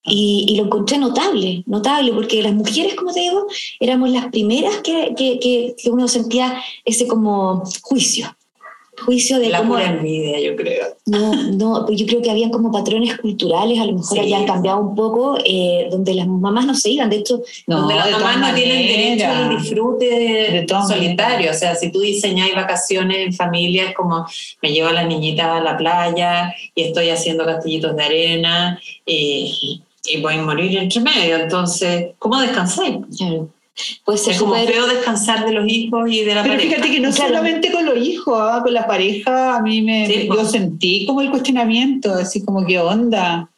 Y, 0.04 0.46
y 0.48 0.56
lo 0.56 0.64
encontré 0.64 0.96
notable, 0.96 1.62
notable, 1.66 2.12
porque 2.12 2.42
las 2.42 2.54
mujeres, 2.54 2.94
como 2.94 3.12
te 3.12 3.20
digo, 3.20 3.46
éramos 3.80 4.10
las 4.10 4.26
primeras 4.28 4.78
que, 4.78 5.12
que, 5.16 5.38
que, 5.38 5.74
que 5.76 5.90
uno 5.90 6.08
sentía 6.08 6.62
ese 6.84 7.06
como 7.06 7.62
juicio. 7.82 8.34
Juicio 9.04 9.38
de 9.38 9.48
La 9.48 9.58
cómo... 9.58 9.74
pura 9.74 9.86
envidia, 9.86 10.40
yo 10.40 10.56
creo. 10.56 10.86
No, 11.06 11.32
no, 11.52 11.84
pues 11.86 12.00
yo 12.00 12.06
creo 12.06 12.20
que 12.20 12.30
habían 12.32 12.50
como 12.50 12.72
patrones 12.72 13.16
culturales, 13.18 13.78
a 13.78 13.84
lo 13.84 13.92
mejor 13.92 14.18
Sí. 14.18 14.24
hayan 14.24 14.44
cambiado 14.44 14.80
un 14.80 14.96
poco, 14.96 15.38
eh, 15.44 15.86
donde 15.90 16.14
las 16.14 16.26
mamás 16.26 16.66
no 16.66 16.74
se 16.74 16.90
iban. 16.90 17.08
De 17.08 17.16
hecho, 17.16 17.40
No, 17.68 17.80
donde 17.80 17.94
las 17.94 18.10
mamás 18.10 18.38
no 18.38 18.54
tienen 18.56 18.86
derecho 18.88 19.26
al 19.28 19.56
disfrute 19.56 20.04
de, 20.06 20.62
De 20.62 20.66
solitario. 20.68 21.50
O 21.50 21.54
sea, 21.54 21.76
si 21.76 21.92
tú 21.92 22.00
diseñáis 22.00 22.54
vacaciones 22.56 23.18
en 23.18 23.32
familia, 23.32 23.90
es 23.90 23.94
como 23.94 24.26
me 24.62 24.72
llevo 24.72 24.88
a 24.88 24.92
las 24.92 25.06
niñitas 25.06 25.46
a 25.46 25.60
la 25.60 25.76
playa 25.76 26.52
y 26.74 26.82
estoy 26.82 27.10
haciendo 27.10 27.44
castillitos 27.44 27.94
de 27.94 28.02
arena 28.02 28.80
y, 29.06 29.80
y 30.10 30.20
voy 30.20 30.34
a 30.34 30.42
morir 30.42 30.76
entre 30.78 31.00
medio. 31.00 31.36
Entonces, 31.36 32.08
¿cómo 32.18 32.40
descansáis? 32.40 32.96
claro, 33.16 33.48
puede 34.04 34.18
ser 34.18 34.32
Es 34.34 34.38
como 34.40 34.54
feo 34.54 34.86
descansar 34.86 35.46
de 35.46 35.52
los 35.52 35.68
hijos 35.68 36.10
y 36.10 36.24
de 36.24 36.34
la 36.34 36.42
Pero 36.42 36.54
pareja. 36.54 36.70
fíjate 36.76 36.90
que 36.92 37.00
no 37.00 37.10
Claro. 37.10 37.28
solamente 37.28 37.72
con 37.72 37.84
los 37.86 37.98
hijos, 37.98 38.38
ah, 38.40 38.60
con 38.62 38.74
la 38.74 38.86
pareja, 38.86 39.56
a 39.56 39.62
mí 39.62 39.82
me, 39.82 40.06
Sí, 40.06 40.26
yo 40.28 40.34
pues. 40.34 40.50
sentí 40.50 41.06
como 41.06 41.20
el 41.20 41.30
cuestionamiento, 41.30 42.12
así 42.14 42.44
como, 42.44 42.66
¿qué 42.66 42.78
onda? 42.80 43.48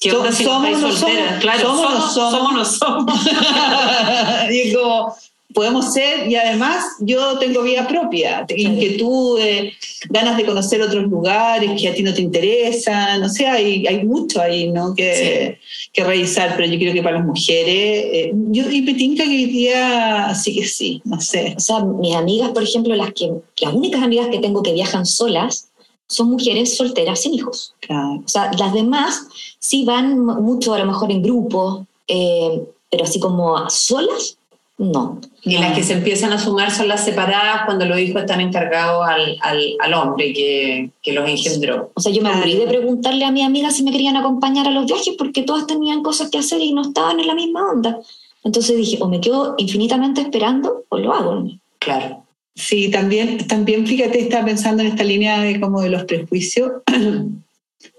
¿Qué 0.00 0.10
So- 0.10 0.18
onda 0.20 0.32
si 0.32 0.44
no 0.44 0.50
somos 0.50 0.80
no 0.80 0.92
solteras? 0.92 1.26
somos, 1.28 1.40
Claro, 1.42 1.60
somos 1.60 1.82
no 1.82 1.88
somos, 1.88 2.14
somos. 2.14 2.30
somos 2.32 2.50
o 2.50 2.56
no 2.56 2.64
somos. 2.64 3.20
y 4.50 4.58
es 4.60 4.76
como, 4.76 5.14
podemos 5.54 5.94
ser, 5.94 6.28
y 6.28 6.34
además 6.34 6.84
yo 6.98 7.38
tengo 7.38 7.62
vida 7.62 7.86
propia, 7.86 8.44
inquietudes, 8.54 9.74
ganas 10.10 10.36
de 10.36 10.44
conocer 10.44 10.82
otros 10.82 11.04
lugares 11.04 11.80
que 11.80 11.88
a 11.88 11.94
ti 11.94 12.02
no 12.02 12.12
te 12.12 12.20
interesan, 12.20 13.22
o 13.22 13.28
sea, 13.28 13.54
hay, 13.54 13.86
hay 13.86 14.04
mucho 14.04 14.40
ahí 14.40 14.70
¿no? 14.70 14.94
que, 14.94 15.58
que 15.92 16.04
revisar, 16.04 16.56
pero 16.56 16.70
yo 16.70 16.78
creo 16.78 16.92
que 16.92 17.02
para 17.02 17.18
las 17.18 17.26
mujeres, 17.26 18.04
eh, 18.12 18.32
yo 18.50 18.68
y 18.68 18.82
me 18.82 18.94
tinca 18.94 19.22
que 19.22 19.30
hoy 19.30 19.46
día 19.46 20.34
sí 20.34 20.54
que 20.54 20.66
sí, 20.66 21.00
no 21.04 21.20
sé. 21.20 21.54
O 21.56 21.60
sea, 21.60 21.84
mis 21.84 22.14
amigas, 22.14 22.50
por 22.50 22.64
ejemplo, 22.64 22.94
las, 22.96 23.12
que, 23.12 23.30
las 23.58 23.72
únicas 23.72 24.02
amigas 24.02 24.28
que 24.28 24.40
tengo 24.40 24.62
que 24.62 24.72
viajan 24.72 25.06
solas 25.06 25.70
son 26.08 26.30
mujeres 26.30 26.76
solteras 26.76 27.20
sin 27.20 27.34
hijos. 27.34 27.74
Claro. 27.80 28.22
O 28.24 28.28
sea, 28.28 28.50
las 28.58 28.72
demás 28.74 29.26
sí 29.58 29.84
van 29.84 30.18
mucho 30.18 30.74
a 30.74 30.78
lo 30.78 30.86
mejor 30.86 31.12
en 31.12 31.22
grupo, 31.22 31.86
eh, 32.08 32.62
pero 32.90 33.04
así 33.04 33.20
como 33.20 33.70
solas, 33.70 34.36
no. 34.78 35.20
Y 35.44 35.58
las 35.58 35.74
que 35.74 35.82
se 35.82 35.92
empiezan 35.92 36.32
a 36.32 36.38
sumar 36.38 36.70
son 36.70 36.88
las 36.88 37.04
separadas 37.04 37.66
cuando 37.66 37.84
los 37.84 37.98
hijos 37.98 38.22
están 38.22 38.40
encargados 38.40 39.06
al, 39.06 39.36
al, 39.42 39.76
al 39.78 39.94
hombre 39.94 40.32
que, 40.32 40.90
que 41.02 41.12
los 41.12 41.28
engendró. 41.28 41.90
O 41.94 42.00
sea, 42.00 42.12
yo 42.12 42.22
me 42.22 42.30
aburrí 42.30 42.56
de 42.56 42.66
preguntarle 42.66 43.26
a 43.26 43.30
mis 43.30 43.44
amigas 43.44 43.76
si 43.76 43.82
me 43.82 43.92
querían 43.92 44.16
acompañar 44.16 44.66
a 44.66 44.70
los 44.70 44.86
viajes 44.86 45.14
porque 45.18 45.42
todas 45.42 45.66
tenían 45.66 46.02
cosas 46.02 46.30
que 46.30 46.38
hacer 46.38 46.62
y 46.62 46.72
no 46.72 46.82
estaban 46.82 47.20
en 47.20 47.26
la 47.26 47.34
misma 47.34 47.70
onda. 47.70 47.98
Entonces 48.42 48.76
dije, 48.76 48.98
o 49.00 49.08
me 49.08 49.20
quedo 49.20 49.54
infinitamente 49.58 50.22
esperando 50.22 50.84
o 50.88 50.98
lo 50.98 51.12
hago. 51.12 51.46
Claro. 51.78 52.24
Sí, 52.54 52.90
también, 52.90 53.46
también 53.46 53.86
fíjate, 53.86 54.20
estaba 54.20 54.46
pensando 54.46 54.82
en 54.82 54.90
esta 54.90 55.04
línea 55.04 55.40
de 55.40 55.60
como 55.60 55.82
de 55.82 55.90
los 55.90 56.04
prejuicios. 56.04 56.70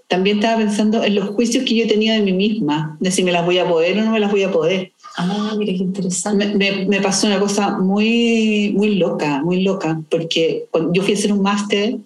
también 0.08 0.38
estaba 0.38 0.58
pensando 0.58 1.02
en 1.02 1.14
los 1.16 1.30
juicios 1.30 1.64
que 1.64 1.74
yo 1.74 1.84
he 1.84 1.88
tenido 1.88 2.14
de 2.14 2.22
mí 2.22 2.32
misma, 2.32 2.96
de 3.00 3.10
si 3.10 3.22
me 3.24 3.32
las 3.32 3.44
voy 3.44 3.58
a 3.58 3.68
poder 3.68 3.98
o 3.98 4.04
no 4.04 4.10
me 4.12 4.20
las 4.20 4.30
voy 4.30 4.42
a 4.44 4.52
poder. 4.52 4.92
Ah, 5.16 5.54
mira 5.58 5.72
qué 5.72 5.78
interesante. 5.82 6.46
Me, 6.54 6.54
me- 6.72 6.86
me 6.86 7.00
pasó 7.00 7.26
una 7.26 7.40
cosa 7.40 7.78
muy, 7.78 8.72
muy 8.76 8.96
loca, 8.96 9.42
muy 9.42 9.62
loca, 9.62 10.00
porque 10.10 10.66
yo 10.92 11.02
fui 11.02 11.12
a 11.14 11.16
hacer 11.16 11.32
un 11.32 11.42
máster 11.42 11.96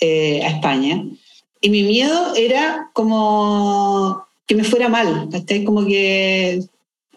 eh, 0.00 0.42
a 0.44 0.48
España 0.48 1.04
y 1.60 1.70
mi 1.70 1.82
miedo 1.84 2.34
era 2.34 2.90
como 2.92 4.22
que 4.46 4.54
me 4.54 4.64
fuera 4.64 4.88
mal, 4.88 5.28
¿cachai? 5.30 5.64
Como 5.64 5.86
que 5.86 6.62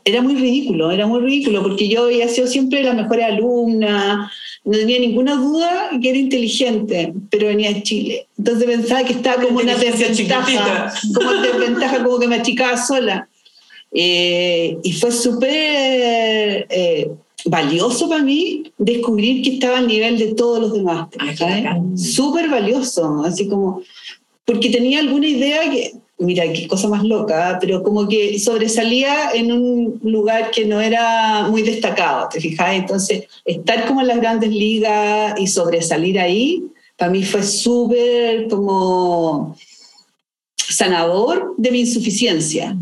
era 0.06 0.22
muy 0.22 0.36
ridículo, 0.36 0.92
era 0.92 1.08
muy 1.08 1.22
ridículo, 1.22 1.62
porque 1.62 1.88
yo 1.88 2.06
había 2.06 2.28
sido 2.28 2.48
siempre 2.48 2.84
la 2.84 2.94
mejor 2.94 3.22
alumna, 3.22 4.32
no 4.64 4.78
tenía 4.78 5.00
ninguna 5.00 5.36
duda 5.36 5.90
que 6.02 6.10
era 6.10 6.18
inteligente, 6.18 7.14
pero 7.30 7.48
venía 7.48 7.74
de 7.74 7.84
Chile. 7.84 8.28
Entonces 8.38 8.66
pensaba 8.66 9.04
que 9.04 9.14
estaba 9.14 9.42
como 9.42 9.60
una 9.60 9.76
desventaja, 9.76 10.94
como 11.14 11.34
desventaja, 11.42 12.04
como 12.04 12.20
que 12.20 12.28
me 12.28 12.36
achicaba 12.36 12.78
sola. 12.78 13.28
Eh, 13.92 14.78
y 14.84 14.92
fue 14.94 15.12
súper 15.12 16.68
eh, 16.70 17.10
valioso 17.46 18.08
para 18.08 18.22
mí 18.22 18.72
descubrir 18.78 19.42
que 19.42 19.56
estaba 19.56 19.80
al 19.80 19.88
nivel 19.88 20.18
de 20.18 20.34
todos 20.36 20.60
los 20.60 20.74
demás. 20.74 21.08
Súper 21.96 22.50
valioso, 22.50 23.24
así 23.26 23.48
como, 23.48 23.82
porque 24.46 24.70
tenía 24.70 25.00
alguna 25.00 25.28
idea 25.28 25.70
que, 25.70 25.94
mira, 26.20 26.44
qué 26.52 26.68
cosa 26.68 26.88
más 26.88 27.04
loca, 27.04 27.58
pero 27.62 27.82
como 27.82 28.08
que 28.08 28.38
sobresalía 28.40 29.32
en 29.34 29.52
un 29.52 30.00
lugar 30.04 30.52
que 30.52 30.66
no 30.66 30.82
era 30.82 31.48
muy 31.50 31.62
destacado, 31.62 32.28
¿te 32.30 32.42
fijas? 32.42 32.76
Entonces, 32.76 33.24
estar 33.46 33.88
como 33.88 34.02
en 34.02 34.08
las 34.08 34.18
grandes 34.18 34.50
ligas 34.50 35.40
y 35.40 35.48
sobresalir 35.48 36.20
ahí, 36.20 36.64
para 36.98 37.12
mí 37.12 37.24
fue 37.24 37.42
súper 37.44 38.48
como 38.50 39.56
sanador 40.80 41.56
de 41.58 41.72
mi 41.72 41.82
insuficiencia. 41.82 42.74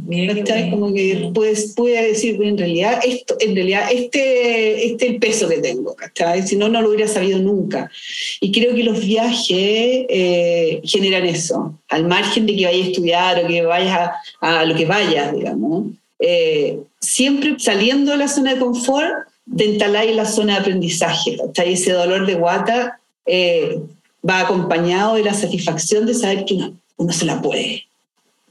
Como 0.69 0.93
que 0.93 1.31
pues, 1.33 1.73
pude 1.75 2.09
decir, 2.09 2.39
en 2.43 2.55
realidad, 2.55 2.99
esto, 3.03 3.35
en 3.39 3.55
realidad 3.55 3.89
este, 3.91 4.85
este 4.85 5.07
es 5.07 5.13
el 5.13 5.19
peso 5.19 5.49
que 5.49 5.57
tengo, 5.57 5.95
¿cachai? 5.95 6.47
Si 6.47 6.55
no, 6.55 6.69
no 6.69 6.79
lo 6.79 6.89
hubiera 6.89 7.07
sabido 7.07 7.39
nunca. 7.39 7.89
Y 8.39 8.51
creo 8.51 8.75
que 8.75 8.83
los 8.83 9.03
viajes 9.03 10.05
eh, 10.09 10.79
generan 10.83 11.25
eso, 11.25 11.73
al 11.89 12.07
margen 12.07 12.45
de 12.45 12.55
que 12.55 12.65
vayas 12.65 12.85
a 12.85 12.89
estudiar 12.89 13.43
o 13.43 13.47
que 13.47 13.61
vayas 13.63 14.11
a, 14.41 14.59
a 14.59 14.65
lo 14.65 14.75
que 14.75 14.85
vayas, 14.85 15.33
digamos. 15.35 15.87
Eh, 16.19 16.77
siempre 16.99 17.55
saliendo 17.57 18.11
de 18.11 18.17
la 18.19 18.27
zona 18.27 18.53
de 18.53 18.59
confort, 18.59 19.27
te 19.57 19.65
instaláis 19.65 20.11
en 20.11 20.17
la 20.17 20.25
zona 20.25 20.53
de 20.53 20.59
aprendizaje, 20.59 21.35
¿cachai? 21.35 21.73
Ese 21.73 21.93
dolor 21.93 22.27
de 22.27 22.35
guata 22.35 22.99
eh, 23.25 23.79
va 24.27 24.41
acompañado 24.41 25.15
de 25.15 25.23
la 25.23 25.33
satisfacción 25.33 26.05
de 26.05 26.13
saber 26.13 26.45
que 26.45 26.53
uno, 26.53 26.77
uno 26.97 27.13
se 27.13 27.25
la 27.25 27.41
puede. 27.41 27.85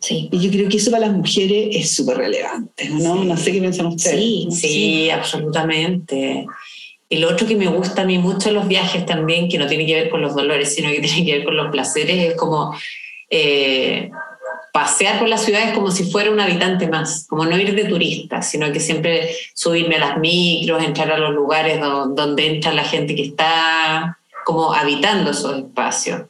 Sí. 0.00 0.28
Y 0.30 0.38
yo 0.40 0.50
creo 0.50 0.68
que 0.68 0.76
eso 0.76 0.90
para 0.90 1.06
las 1.06 1.16
mujeres 1.16 1.68
es 1.72 1.94
súper 1.96 2.18
relevante, 2.18 2.88
¿no? 2.90 3.16
Sí. 3.22 3.24
No 3.28 3.36
sé 3.36 3.52
qué 3.52 3.60
piensan 3.60 3.86
ustedes. 3.86 4.16
Sí, 4.20 4.48
Sí, 4.50 5.10
absolutamente. 5.10 6.46
Y 7.08 7.16
lo 7.18 7.30
otro 7.30 7.46
que 7.46 7.56
me 7.56 7.66
gusta 7.68 8.02
a 8.02 8.04
mí 8.04 8.18
mucho 8.18 8.48
en 8.48 8.56
los 8.56 8.68
viajes 8.68 9.06
también, 9.06 9.48
que 9.48 9.58
no 9.58 9.66
tiene 9.66 9.86
que 9.86 9.94
ver 9.94 10.10
con 10.10 10.20
los 10.22 10.34
dolores, 10.34 10.74
sino 10.74 10.90
que 10.90 11.00
tiene 11.00 11.24
que 11.24 11.32
ver 11.38 11.44
con 11.44 11.56
los 11.56 11.70
placeres, 11.70 12.30
es 12.32 12.36
como 12.36 12.74
eh, 13.30 14.10
pasear 14.72 15.18
por 15.18 15.28
las 15.28 15.42
ciudades 15.44 15.72
como 15.74 15.90
si 15.90 16.04
fuera 16.10 16.30
un 16.30 16.40
habitante 16.40 16.86
más, 16.88 17.26
como 17.28 17.46
no 17.46 17.56
ir 17.58 17.74
de 17.74 17.84
turista, 17.84 18.42
sino 18.42 18.70
que 18.72 18.80
siempre 18.80 19.30
subirme 19.54 19.96
a 19.96 20.00
las 20.00 20.18
micros, 20.18 20.82
entrar 20.84 21.10
a 21.12 21.18
los 21.18 21.32
lugares 21.32 21.80
do- 21.80 22.08
donde 22.08 22.46
entra 22.46 22.72
la 22.74 22.84
gente 22.84 23.14
que 23.14 23.22
está 23.22 24.18
como 24.44 24.72
habitando 24.74 25.30
esos 25.30 25.56
espacios. 25.58 26.22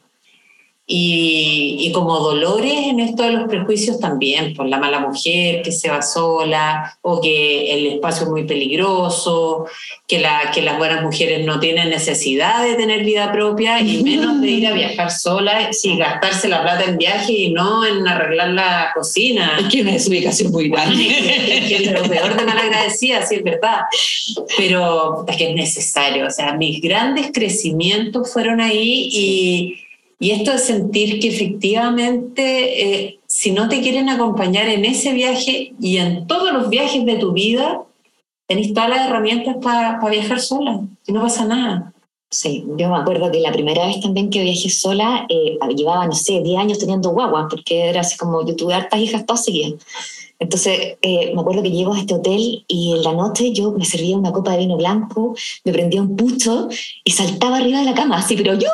Y, 0.89 1.79
y 1.81 1.91
como 1.91 2.17
dolores 2.19 2.87
en 2.87 3.01
esto 3.01 3.23
de 3.23 3.31
los 3.31 3.49
prejuicios 3.49 3.99
también, 3.99 4.53
por 4.53 4.67
la 4.67 4.79
mala 4.79 5.01
mujer 5.01 5.61
que 5.61 5.73
se 5.73 5.89
va 5.89 6.01
sola, 6.01 6.97
o 7.01 7.19
que 7.19 7.73
el 7.73 7.87
espacio 7.87 8.23
es 8.23 8.29
muy 8.29 8.45
peligroso, 8.45 9.65
que, 10.07 10.19
la, 10.19 10.51
que 10.53 10.61
las 10.61 10.77
buenas 10.77 11.03
mujeres 11.03 11.45
no 11.45 11.59
tienen 11.59 11.89
necesidad 11.89 12.63
de 12.63 12.75
tener 12.75 13.03
vida 13.03 13.33
propia 13.33 13.81
y 13.81 14.01
menos 14.03 14.39
de 14.39 14.47
ir 14.47 14.67
a 14.67 14.71
viajar 14.71 15.11
sola 15.11 15.69
y 15.83 15.97
gastarse 15.97 16.47
la 16.47 16.61
plata 16.61 16.85
en 16.85 16.97
viaje 16.97 17.33
y 17.33 17.51
no 17.51 17.85
en 17.85 18.07
arreglar 18.07 18.49
la 18.49 18.91
cocina. 18.95 19.57
Es 19.59 19.67
que 19.67 19.81
una 19.81 19.91
desubicación 19.91 20.51
muy 20.51 20.69
grande. 20.69 21.03
que 21.67 21.75
es 21.75 21.91
lo 21.91 22.03
peor 22.03 22.35
de 22.37 22.45
malagradecida, 22.45 23.25
sí 23.25 23.35
es 23.35 23.43
verdad. 23.43 23.81
Pero 24.55 25.25
es 25.27 25.35
que 25.35 25.49
es 25.49 25.55
necesario. 25.55 26.27
O 26.27 26.31
sea, 26.31 26.53
mis 26.53 26.81
grandes 26.81 27.31
crecimientos 27.33 28.31
fueron 28.31 28.61
ahí 28.61 29.09
y, 29.11 29.86
y 30.19 30.31
esto 30.31 30.51
de 30.51 30.57
sentir 30.57 31.19
que 31.19 31.27
efectivamente, 31.29 33.05
eh, 33.05 33.19
si 33.27 33.51
no 33.51 33.69
te 33.69 33.81
quieren 33.81 34.09
acompañar 34.09 34.67
en 34.67 34.85
ese 34.85 35.13
viaje 35.13 35.73
y 35.79 35.97
en 35.97 36.25
todos 36.25 36.51
los 36.51 36.69
viajes 36.69 37.05
de 37.05 37.17
tu 37.17 37.33
vida, 37.33 37.83
tenés 38.47 38.73
todas 38.73 38.89
las 38.89 39.07
herramientas 39.07 39.57
para 39.61 39.99
viajar 40.09 40.39
sola 40.39 40.81
y 41.05 41.11
no 41.11 41.21
pasa 41.21 41.45
nada. 41.45 41.93
Sí, 42.29 42.65
yo 42.77 42.89
me 42.89 42.97
acuerdo 42.97 43.31
que 43.31 43.39
la 43.39 43.53
primera 43.53 43.85
vez 43.85 44.01
también 44.01 44.29
que 44.29 44.41
viajé 44.41 44.69
sola, 44.69 45.25
eh, 45.29 45.57
llevaba, 45.75 46.07
no 46.07 46.13
sé, 46.13 46.41
10 46.41 46.59
años 46.59 46.79
teniendo 46.79 47.11
guagua, 47.11 47.47
porque 47.49 47.87
era 47.87 48.01
así 48.01 48.17
como 48.17 48.45
yo 48.45 48.53
tuve 48.55 48.73
hartas 48.73 48.99
hijas 48.99 49.25
todas 49.25 49.45
seguidas. 49.45 49.81
Entonces, 50.39 50.97
eh, 51.01 51.31
me 51.33 51.41
acuerdo 51.41 51.63
que 51.63 51.71
llego 51.71 51.93
a 51.93 51.99
este 51.99 52.15
hotel 52.15 52.65
y 52.67 52.93
en 52.93 53.03
la 53.03 53.13
noche 53.13 53.53
yo 53.53 53.71
me 53.71 53.85
servía 53.85 54.17
una 54.17 54.31
copa 54.31 54.51
de 54.51 54.59
vino 54.59 54.77
blanco, 54.77 55.35
me 55.63 55.71
prendía 55.71 56.01
un 56.01 56.15
pucho 56.15 56.67
y 57.03 57.11
saltaba 57.11 57.57
arriba 57.57 57.79
de 57.79 57.85
la 57.85 57.95
cama, 57.95 58.17
así, 58.17 58.35
pero 58.35 58.53
yo 58.53 58.67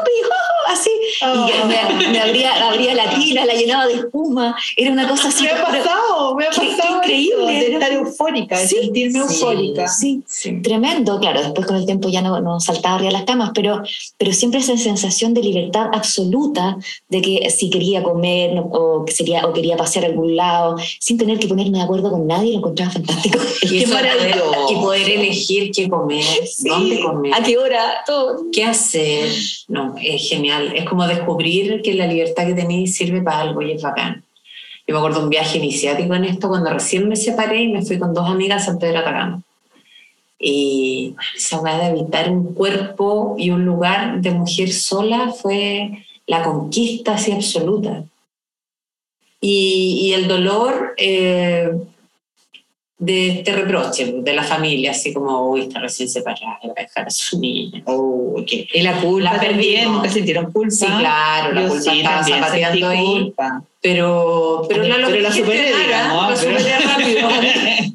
así. 0.73 0.91
Oh. 1.21 1.47
Y 1.47 1.51
yo 1.51 1.65
me, 1.65 2.07
me 2.09 2.19
abría, 2.19 2.67
abría 2.67 2.93
la 2.95 3.09
tina, 3.09 3.45
la 3.45 3.53
llenaba 3.53 3.87
de 3.87 3.93
espuma. 3.95 4.55
Era 4.77 4.91
una 4.91 5.07
cosa 5.07 5.29
así. 5.29 5.43
Me 5.43 5.51
ha 5.51 5.63
pasado, 5.63 6.35
me 6.35 6.45
ha 6.45 6.49
Qué- 6.49 6.61
qué 6.61 6.75
pasado. 6.77 6.97
increíble, 6.97 7.45
de 7.53 7.73
estar 7.73 7.91
eufórica, 7.93 8.59
de 8.59 8.67
Sí, 8.67 8.75
sentirme 8.81 9.19
eufórica. 9.19 9.87
Sí, 9.87 10.21
Sí. 10.27 10.61
Tremendo, 10.61 11.19
claro, 11.19 11.41
después 11.41 11.65
con 11.67 11.75
el 11.77 11.85
tiempo 11.85 12.09
ya 12.09 12.21
no, 12.21 12.39
no 12.41 12.59
saltaba 12.59 12.95
arriba 12.95 13.09
de 13.11 13.17
las 13.17 13.23
camas, 13.25 13.51
pero, 13.53 13.81
pero 14.17 14.33
siempre 14.33 14.59
esa 14.59 14.77
sensación 14.77 15.33
de 15.33 15.41
libertad 15.41 15.87
absoluta, 15.93 16.77
de 17.09 17.21
que 17.21 17.49
si 17.49 17.69
quería 17.69 18.03
comer 18.03 18.53
no- 18.53 18.69
o, 18.71 19.05
sería, 19.07 19.45
o 19.45 19.53
quería 19.53 19.77
pasear 19.77 20.05
a 20.05 20.07
algún 20.09 20.35
lado, 20.35 20.75
sin 20.99 21.17
tener 21.17 21.39
que 21.39 21.47
ponerme 21.47 21.77
de 21.77 21.83
acuerdo 21.83 22.09
con 22.11 22.27
nadie, 22.27 22.51
lo 22.53 22.57
encontraba 22.59 22.91
fantástico. 22.91 23.39
Y 23.63 23.79
Qué 23.79 23.87
maravilloso. 23.87 24.67
Y 24.71 24.75
poder 24.75 25.09
elegir 25.09 25.71
qué 25.71 25.89
comer, 25.89 26.23
dónde 26.59 26.99
comer. 26.99 27.33
¿A 27.33 27.41
qué 27.43 27.57
hora? 27.57 28.03
Todo. 28.05 28.37
¿Qué 28.51 28.63
hacer? 28.63 29.29
No, 29.67 29.95
es 30.01 30.27
genial. 30.29 30.62
Es 30.75 30.85
como 30.85 31.07
descubrir 31.07 31.81
que 31.81 31.93
la 31.93 32.07
libertad 32.07 32.47
que 32.47 32.53
tenéis 32.53 32.95
sirve 32.95 33.21
para 33.21 33.41
algo 33.41 33.61
y 33.61 33.71
es 33.71 33.81
bacán. 33.81 34.23
Yo 34.87 34.93
me 34.93 34.99
acuerdo 34.99 35.23
un 35.23 35.29
viaje 35.29 35.57
iniciático 35.57 36.13
en 36.15 36.25
esto 36.25 36.49
cuando 36.49 36.69
recién 36.69 37.07
me 37.07 37.15
separé 37.15 37.63
y 37.63 37.67
me 37.69 37.83
fui 37.83 37.97
con 37.97 38.13
dos 38.13 38.29
amigas 38.29 38.63
a 38.63 38.65
San 38.65 38.79
Pedro 38.79 38.99
Atacama. 38.99 39.41
Y 40.39 41.15
esa 41.37 41.59
weá 41.61 41.77
de 41.77 41.85
habitar 41.85 42.29
un 42.29 42.53
cuerpo 42.53 43.35
y 43.37 43.49
un 43.49 43.63
lugar 43.63 44.21
de 44.21 44.31
mujer 44.31 44.73
sola 44.73 45.31
fue 45.31 46.05
la 46.27 46.43
conquista 46.43 47.13
así 47.13 47.31
absoluta. 47.31 48.03
Y, 49.39 49.99
y 50.03 50.13
el 50.13 50.27
dolor 50.27 50.93
eh, 50.97 51.71
de 52.99 53.39
este 53.39 53.51
reproche 53.53 54.13
de 54.19 54.33
la 54.33 54.43
familia, 54.43 54.91
así 54.91 55.11
como, 55.13 55.49
uy, 55.49 55.61
está 55.61 55.79
recién 55.79 56.07
separada, 56.07 56.59
va 56.65 56.73
a 56.77 56.81
dejar 56.81 57.07
a 57.07 57.09
su 57.09 57.37
niña. 57.39 57.81
Oh, 57.85 58.35
qué- 58.47 58.67
Y 58.73 58.81
la 58.81 58.93
culpa 59.01 59.33
La 59.33 59.39
perdimos. 59.39 59.93
nunca 59.95 60.09
sintieron 60.09 60.51
culpa. 60.51 60.71
Sí, 60.71 60.85
claro, 60.85 61.53
la 61.53 61.61
Yo 61.63 61.67
culpa 61.69 61.83
sí, 61.91 61.99
estaba 61.99 62.23
zapateando 62.23 62.87
ahí. 62.87 63.03
culpa. 63.05 63.63
Pero, 63.81 64.65
pero, 64.69 64.83
la, 64.83 64.95
Pero 65.07 65.19
la 65.19 65.31
superé, 65.33 65.75
digamos, 65.75 66.23
¿ah? 66.23 66.29
La 66.31 66.37
pero- 66.39 66.57
superé 66.59 66.79
rápido. 66.87 67.29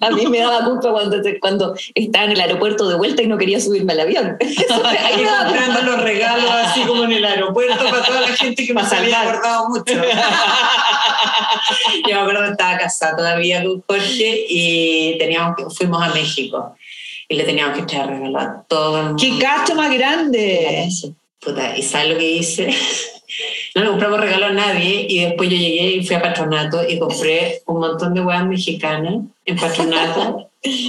A 0.02 0.10
mí 0.10 0.26
me 0.26 0.38
daba 0.40 0.64
culpa 0.66 0.92
cuando, 0.92 1.16
cuando 1.40 1.74
estaba 1.94 2.26
en 2.26 2.32
el 2.32 2.40
aeropuerto 2.42 2.88
de 2.90 2.96
vuelta 2.96 3.22
y 3.22 3.26
no 3.26 3.38
quería 3.38 3.58
subirme 3.58 3.94
al 3.94 4.00
avión. 4.00 4.36
Ahí 4.40 5.24
comprando 5.24 5.82
los 5.82 6.02
regalos 6.02 6.50
así 6.50 6.82
como 6.82 7.04
en 7.04 7.12
el 7.12 7.24
aeropuerto 7.24 7.82
para 7.88 8.02
toda 8.04 8.20
la 8.20 8.28
gente 8.36 8.66
que 8.66 8.74
me 8.74 8.82
había 8.82 9.22
acordado 9.22 9.68
mucho. 9.70 9.94
Yo 12.08 12.14
me 12.14 12.20
acuerdo 12.20 12.44
que 12.44 12.50
estaba 12.50 12.78
casada 12.78 13.16
todavía 13.16 13.62
con 13.62 13.82
Jorge 13.86 14.46
y 14.48 15.16
teníamos 15.18 15.76
fuimos 15.76 16.02
a 16.02 16.12
México 16.14 16.76
y 17.28 17.34
le 17.34 17.44
teníamos 17.44 17.76
que 17.76 17.84
traer 17.84 18.08
regalos 18.08 18.42
a 18.42 18.64
todo 18.66 18.98
el 18.98 19.06
mundo. 19.06 19.22
¡Qué 19.22 19.38
cacho 19.38 19.74
más 19.74 19.92
grande! 19.92 20.88
Puta, 21.40 21.76
¿y 21.76 21.82
sabes 21.82 22.10
lo 22.10 22.18
que 22.18 22.30
hice? 22.30 22.74
No 23.74 23.82
le 23.84 23.90
compramos 23.90 24.20
regalo 24.20 24.46
a 24.46 24.52
nadie 24.52 25.06
y 25.08 25.20
después 25.20 25.50
yo 25.50 25.56
llegué 25.56 25.96
y 25.96 26.04
fui 26.04 26.16
a 26.16 26.22
Patronato 26.22 26.82
y 26.88 26.98
compré 26.98 27.62
un 27.66 27.78
montón 27.78 28.14
de 28.14 28.20
huevas 28.22 28.46
mexicanas 28.46 29.16
en 29.44 29.56
Patronato, 29.56 30.47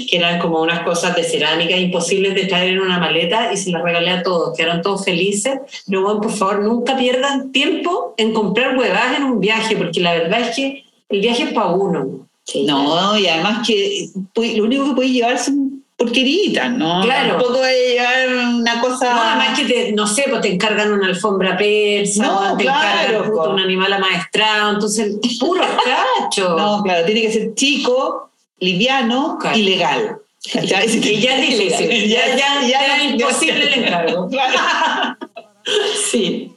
que 0.09 0.17
eran 0.17 0.39
como 0.39 0.61
unas 0.61 0.81
cosas 0.83 1.15
de 1.15 1.23
cerámica 1.23 1.75
imposibles 1.75 2.35
de 2.35 2.45
traer 2.45 2.69
en 2.73 2.79
una 2.79 2.99
maleta 2.99 3.51
y 3.53 3.57
se 3.57 3.71
las 3.71 3.81
regalé 3.83 4.09
a 4.11 4.23
todos, 4.23 4.55
quedaron 4.57 4.81
todos 4.81 5.03
felices. 5.05 5.59
Pero 5.87 6.03
bueno, 6.03 6.21
por 6.21 6.31
favor, 6.31 6.61
nunca 6.61 6.97
pierdan 6.97 7.51
tiempo 7.51 8.13
en 8.17 8.33
comprar 8.33 8.77
huevas 8.77 9.17
en 9.17 9.23
un 9.23 9.39
viaje, 9.39 9.75
porque 9.75 9.99
la 9.99 10.13
verdad 10.13 10.41
es 10.41 10.55
que 10.55 10.83
el 11.09 11.21
viaje 11.21 11.43
es 11.43 11.53
para 11.53 11.67
uno. 11.69 12.27
Sí, 12.43 12.63
No, 12.65 13.17
y 13.17 13.27
además 13.27 13.67
que 13.67 14.09
lo 14.35 14.63
único 14.63 14.85
que 14.89 14.93
puede 14.95 15.11
llevar 15.11 15.37
son 15.37 15.83
porqueritas, 15.99 16.71
¿no? 16.71 17.01
Claro. 17.01 17.31
Tampoco 17.31 17.59
puede 17.59 17.89
llevar 17.93 18.29
una 18.55 18.81
cosa... 18.81 19.13
No, 19.13 19.21
además 19.21 19.59
que, 19.59 19.65
te, 19.65 19.91
no 19.91 20.07
sé, 20.07 20.25
pues 20.29 20.41
te 20.41 20.53
encargan 20.53 20.93
una 20.93 21.07
alfombra 21.07 21.57
persa, 21.57 22.25
No, 22.25 22.57
te 22.57 22.63
claro, 22.63 23.17
encargan 23.17 23.31
po. 23.33 23.49
un 23.49 23.59
animal 23.59 23.93
amaestrado, 23.93 24.71
entonces, 24.75 25.17
puro 25.39 25.61
cacho. 26.21 26.55
No, 26.57 26.81
claro, 26.83 27.05
tiene 27.05 27.21
que 27.23 27.31
ser 27.33 27.53
chico, 27.53 28.28
liviano 28.59 29.37
Claro. 29.39 29.57
y 29.57 29.75
ya 30.67 30.81
es 30.83 30.93
difícil, 31.01 32.07
ya, 32.07 32.35
ya, 32.35 32.67
ya 32.67 32.85
era 32.85 33.03
imposible 33.03 33.73
el 33.73 33.83
encargo. 33.83 34.27
Claro. 34.29 35.17
Sí, 36.09 36.51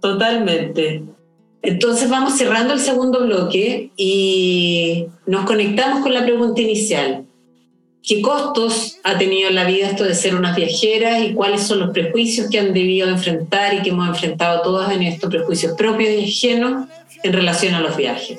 totalmente. 0.00 1.02
Entonces 1.62 2.08
vamos 2.08 2.38
cerrando 2.38 2.72
el 2.72 2.80
segundo 2.80 3.26
bloque 3.26 3.90
y 3.96 5.06
nos 5.26 5.44
conectamos 5.44 6.02
con 6.02 6.14
la 6.14 6.22
pregunta 6.24 6.60
inicial. 6.62 7.24
¿Qué 8.02 8.22
costos 8.22 8.98
ha 9.02 9.18
tenido 9.18 9.48
en 9.48 9.56
la 9.56 9.64
vida 9.64 9.88
esto 9.88 10.04
de 10.04 10.14
ser 10.14 10.36
unas 10.36 10.54
viajeras 10.54 11.24
y 11.24 11.34
cuáles 11.34 11.62
son 11.62 11.80
los 11.80 11.90
prejuicios 11.90 12.48
que 12.48 12.60
han 12.60 12.72
debido 12.72 13.08
enfrentar 13.08 13.74
y 13.74 13.82
que 13.82 13.90
hemos 13.90 14.08
enfrentado 14.08 14.62
todas 14.62 14.92
en 14.92 15.02
estos 15.02 15.28
prejuicios 15.28 15.72
propios 15.76 16.10
y 16.14 16.24
ajenos 16.24 16.86
en 17.24 17.32
relación 17.32 17.74
a 17.74 17.80
los 17.80 17.96
viajes? 17.96 18.38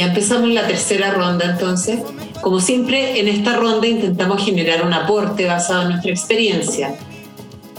Ya 0.00 0.06
empezamos 0.06 0.48
la 0.48 0.66
tercera 0.66 1.10
ronda 1.10 1.44
entonces. 1.44 2.00
Como 2.40 2.58
siempre, 2.58 3.20
en 3.20 3.28
esta 3.28 3.56
ronda 3.56 3.86
intentamos 3.86 4.42
generar 4.42 4.82
un 4.82 4.94
aporte 4.94 5.44
basado 5.44 5.82
en 5.82 5.88
nuestra 5.90 6.10
experiencia. 6.10 6.94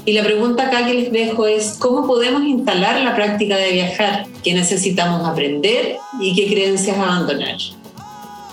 Y 0.06 0.14
la 0.14 0.22
pregunta 0.22 0.68
acá 0.68 0.86
que 0.86 0.94
les 0.94 1.12
dejo 1.12 1.48
es, 1.48 1.78
¿cómo 1.80 2.06
podemos 2.06 2.44
instalar 2.44 3.02
la 3.02 3.16
práctica 3.16 3.58
de 3.58 3.72
viajar? 3.72 4.28
¿Qué 4.44 4.54
necesitamos 4.54 5.28
aprender 5.28 5.98
y 6.20 6.36
qué 6.36 6.46
creencias 6.46 6.96
abandonar? 6.96 7.58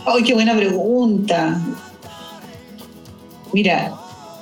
¡Ay, 0.06 0.22
qué 0.22 0.32
buena 0.32 0.56
pregunta! 0.56 1.60
Mira, 3.52 3.92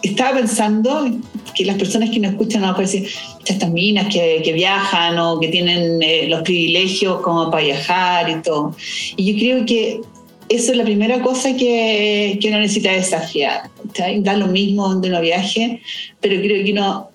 estaba 0.04 0.36
pensando 0.36 1.10
que 1.54 1.64
las 1.64 1.76
personas 1.76 2.10
que 2.10 2.18
nos 2.18 2.32
escuchan 2.32 2.62
a 2.62 2.66
lo 2.66 2.72
mejor 2.72 2.90
dicen, 2.90 3.06
estas 3.46 3.70
minas 3.70 4.12
que, 4.12 4.40
que 4.44 4.52
viajan 4.52 5.18
o 5.18 5.38
que 5.40 5.48
tienen 5.48 6.02
eh, 6.02 6.26
los 6.28 6.42
privilegios 6.42 7.20
como 7.20 7.50
para 7.50 7.64
viajar 7.64 8.30
y 8.30 8.42
todo. 8.42 8.74
Y 9.16 9.32
yo 9.32 9.38
creo 9.38 9.66
que 9.66 10.00
eso 10.48 10.72
es 10.72 10.78
la 10.78 10.84
primera 10.84 11.22
cosa 11.22 11.56
que, 11.56 12.38
que 12.40 12.48
uno 12.48 12.60
necesita 12.60 12.92
desafiar. 12.92 13.70
¿cachai? 13.86 14.22
Da 14.22 14.36
lo 14.36 14.46
mismo 14.46 14.88
donde 14.88 15.08
uno 15.08 15.20
viaje, 15.20 15.80
pero 16.20 16.40
creo 16.40 16.64
que 16.64 16.72
uno 16.72 17.10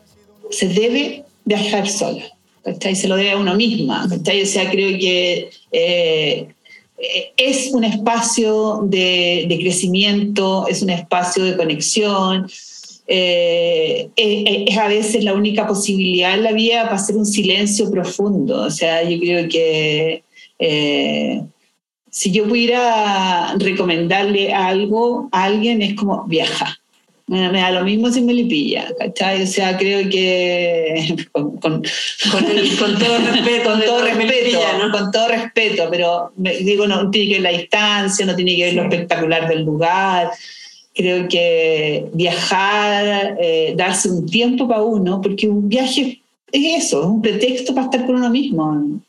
se 0.50 0.67
debe 0.67 1.24
viajar 1.46 1.88
sola. 1.88 2.24
¿cachai? 2.63 2.96
Se 2.96 3.08
lo 3.08 3.15
debe 3.15 3.32
a 3.32 3.38
uno 3.38 3.56
misma. 3.56 4.08
¿cachai? 4.10 4.41
O 4.41 4.46
sea, 4.46 4.70
creo 4.70 4.98
que 5.00 5.50
eh, 5.72 6.48
es 7.38 7.72
un 7.74 7.84
espacio 7.84 8.82
de, 8.84 9.46
de 9.48 9.60
crecimiento, 9.60 10.67
es 10.67 10.82
un 10.82 10.89
espacio 10.89 11.44
de 11.44 11.56
conexión. 11.56 12.48
Eh, 13.13 14.10
eh, 14.15 14.65
es 14.69 14.78
a 14.78 14.88
veces 14.88 15.24
la 15.26 15.34
única 15.34 15.67
posibilidad 15.67 16.34
en 16.34 16.43
la 16.43 16.54
vida 16.54 16.84
para 16.84 16.95
hacer 16.95 17.17
un 17.17 17.26
silencio 17.26 17.91
profundo. 17.91 18.62
O 18.62 18.69
sea, 18.71 19.04
yo 19.04 19.19
creo 19.19 19.50
que 19.50 20.24
eh, 20.60 21.41
si 22.10 22.32
yo 22.32 22.45
pudiera 22.47 23.54
recomendarle 23.58 24.54
algo 24.54 25.28
a 25.34 25.43
alguien 25.43 25.82
es 25.82 25.93
como 25.95 26.24
viaja. 26.26 26.78
Me, 27.28 27.50
me 27.50 27.60
da 27.62 27.71
lo 27.71 27.84
mismo 27.86 28.10
si 28.12 28.21
me 28.21 28.34
le 28.34 28.43
pilla, 28.45 28.88
¿cachai? 29.00 29.43
O 29.43 29.47
sea, 29.47 29.78
creo 29.78 30.10
que 30.10 31.15
con, 31.32 31.58
con- 31.60 31.84
Con, 32.32 32.45
el- 32.45 32.78
con 32.78 32.97
todo 32.97 33.17
respeto, 33.19 33.69
con 33.71 33.82
todo 33.86 34.04
respeto, 34.06 34.60
¿no? 34.80 34.91
con 34.91 35.12
todo 35.12 35.28
respeto, 35.30 35.88
pero 35.89 36.32
me- 36.38 36.58
digo, 36.58 36.88
no 36.88 37.10
tiene 37.10 37.28
que 37.28 37.34
ver 37.41 37.41
la 37.43 37.58
distancia, 37.58 38.26
no 38.26 38.36
tiene 38.36 38.56
que 38.56 38.63
ver 38.65 38.74
lo 38.74 38.84
espectacular 38.84 39.47
del 39.47 39.63
lugar. 39.63 40.32
Creo 40.93 41.27
que 41.27 42.08
viajar, 42.13 43.38
eh, 43.39 43.73
darse 43.77 44.10
un 44.10 44.25
tiempo 44.25 44.67
para 44.67 44.82
uno, 44.82 45.21
porque 45.21 45.47
un 45.47 45.69
viaje 45.69 46.21
es 46.51 46.86
eso, 46.86 47.01
es 47.01 47.08
un 47.08 47.21
pretexto 47.21 47.73
para 47.73 47.86
estar 47.86 48.06
con 48.06 48.15
uno 48.15 48.30
mismo, 48.30 49.01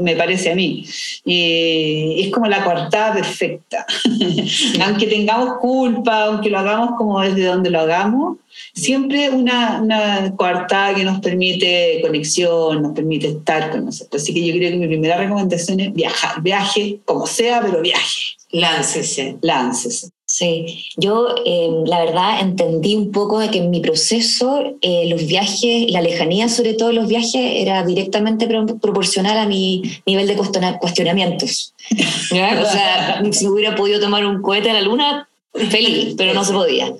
me 0.00 0.16
parece 0.16 0.50
a 0.50 0.54
mí. 0.54 0.84
Y 1.24 2.22
es 2.22 2.32
como 2.32 2.46
la 2.46 2.64
coartada 2.64 3.14
perfecta. 3.14 3.86
aunque 4.84 5.06
tengamos 5.06 5.58
culpa, 5.60 6.24
aunque 6.24 6.50
lo 6.50 6.58
hagamos 6.58 6.96
como 6.96 7.20
desde 7.20 7.44
donde 7.44 7.70
lo 7.70 7.80
hagamos, 7.80 8.38
siempre 8.74 9.30
una, 9.30 9.80
una 9.80 10.34
coartada 10.36 10.94
que 10.94 11.04
nos 11.04 11.20
permite 11.20 12.00
conexión, 12.02 12.82
nos 12.82 12.92
permite 12.92 13.28
estar 13.28 13.70
con 13.70 13.86
nosotros. 13.86 14.22
Así 14.22 14.34
que 14.34 14.44
yo 14.44 14.54
creo 14.54 14.70
que 14.70 14.76
mi 14.76 14.86
primera 14.86 15.16
recomendación 15.16 15.80
es 15.80 15.92
viajar, 15.92 16.42
viaje 16.42 17.00
como 17.04 17.26
sea, 17.26 17.60
pero 17.60 17.80
viaje, 17.80 18.20
Láncese. 18.52 19.36
láncese. 19.42 20.10
Sí, 20.32 20.84
yo 20.96 21.34
eh, 21.44 21.68
la 21.86 22.04
verdad 22.04 22.40
entendí 22.40 22.94
un 22.94 23.10
poco 23.10 23.40
de 23.40 23.50
que 23.50 23.58
en 23.58 23.68
mi 23.70 23.80
proceso 23.80 24.62
eh, 24.80 25.08
los 25.08 25.26
viajes, 25.26 25.90
la 25.90 26.00
lejanía 26.02 26.48
sobre 26.48 26.74
todo 26.74 26.88
de 26.90 26.94
los 26.94 27.08
viajes 27.08 27.34
era 27.34 27.84
directamente 27.84 28.46
pro- 28.46 28.64
proporcional 28.78 29.36
a 29.38 29.46
mi 29.46 29.82
nivel 30.06 30.28
de 30.28 30.36
cuestiona- 30.36 30.78
cuestionamientos. 30.78 31.74
¿ya? 32.30 32.62
O 32.64 32.70
sea, 32.70 33.22
si 33.32 33.48
hubiera 33.48 33.74
podido 33.74 33.98
tomar 33.98 34.24
un 34.24 34.40
cohete 34.40 34.70
a 34.70 34.74
la 34.74 34.82
luna, 34.82 35.28
feliz, 35.52 36.14
pero 36.16 36.32
no 36.32 36.44
se 36.44 36.52
podía. 36.52 36.92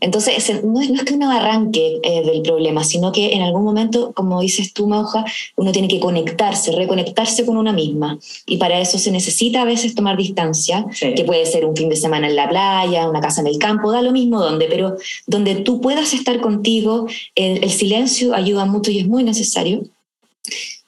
Entonces, 0.00 0.62
no 0.64 0.80
es, 0.80 0.90
no 0.90 0.96
es 0.96 1.04
que 1.04 1.14
uno 1.14 1.30
arranque 1.30 2.00
eh, 2.02 2.22
del 2.24 2.42
problema, 2.42 2.82
sino 2.84 3.12
que 3.12 3.32
en 3.32 3.42
algún 3.42 3.64
momento, 3.64 4.12
como 4.14 4.40
dices 4.40 4.72
tú, 4.72 4.86
Mauja, 4.86 5.24
uno 5.56 5.72
tiene 5.72 5.88
que 5.88 6.00
conectarse, 6.00 6.72
reconectarse 6.72 7.44
con 7.46 7.56
una 7.56 7.72
misma. 7.72 8.18
Y 8.46 8.56
para 8.56 8.80
eso 8.80 8.98
se 8.98 9.10
necesita 9.10 9.62
a 9.62 9.64
veces 9.64 9.94
tomar 9.94 10.16
distancia, 10.16 10.86
Sí. 10.92 11.14
que 11.14 11.24
puede 11.24 11.46
ser 11.46 11.64
un 11.64 11.76
fin 11.76 11.88
de 11.88 11.96
semana 11.96 12.28
en 12.28 12.36
la 12.36 12.48
playa, 12.48 13.08
una 13.08 13.20
casa 13.20 13.40
en 13.40 13.46
el 13.48 13.58
campo, 13.58 13.92
da 13.92 14.02
lo 14.02 14.12
mismo 14.12 14.40
donde, 14.40 14.66
pero 14.66 14.96
donde 15.26 15.56
tú 15.56 15.80
puedas 15.80 16.12
estar 16.14 16.40
contigo, 16.40 17.06
el, 17.34 17.62
el 17.64 17.70
silencio 17.70 18.34
ayuda 18.34 18.64
mucho 18.64 18.90
y 18.90 18.98
es 19.00 19.06
muy 19.06 19.24
necesario. 19.24 19.82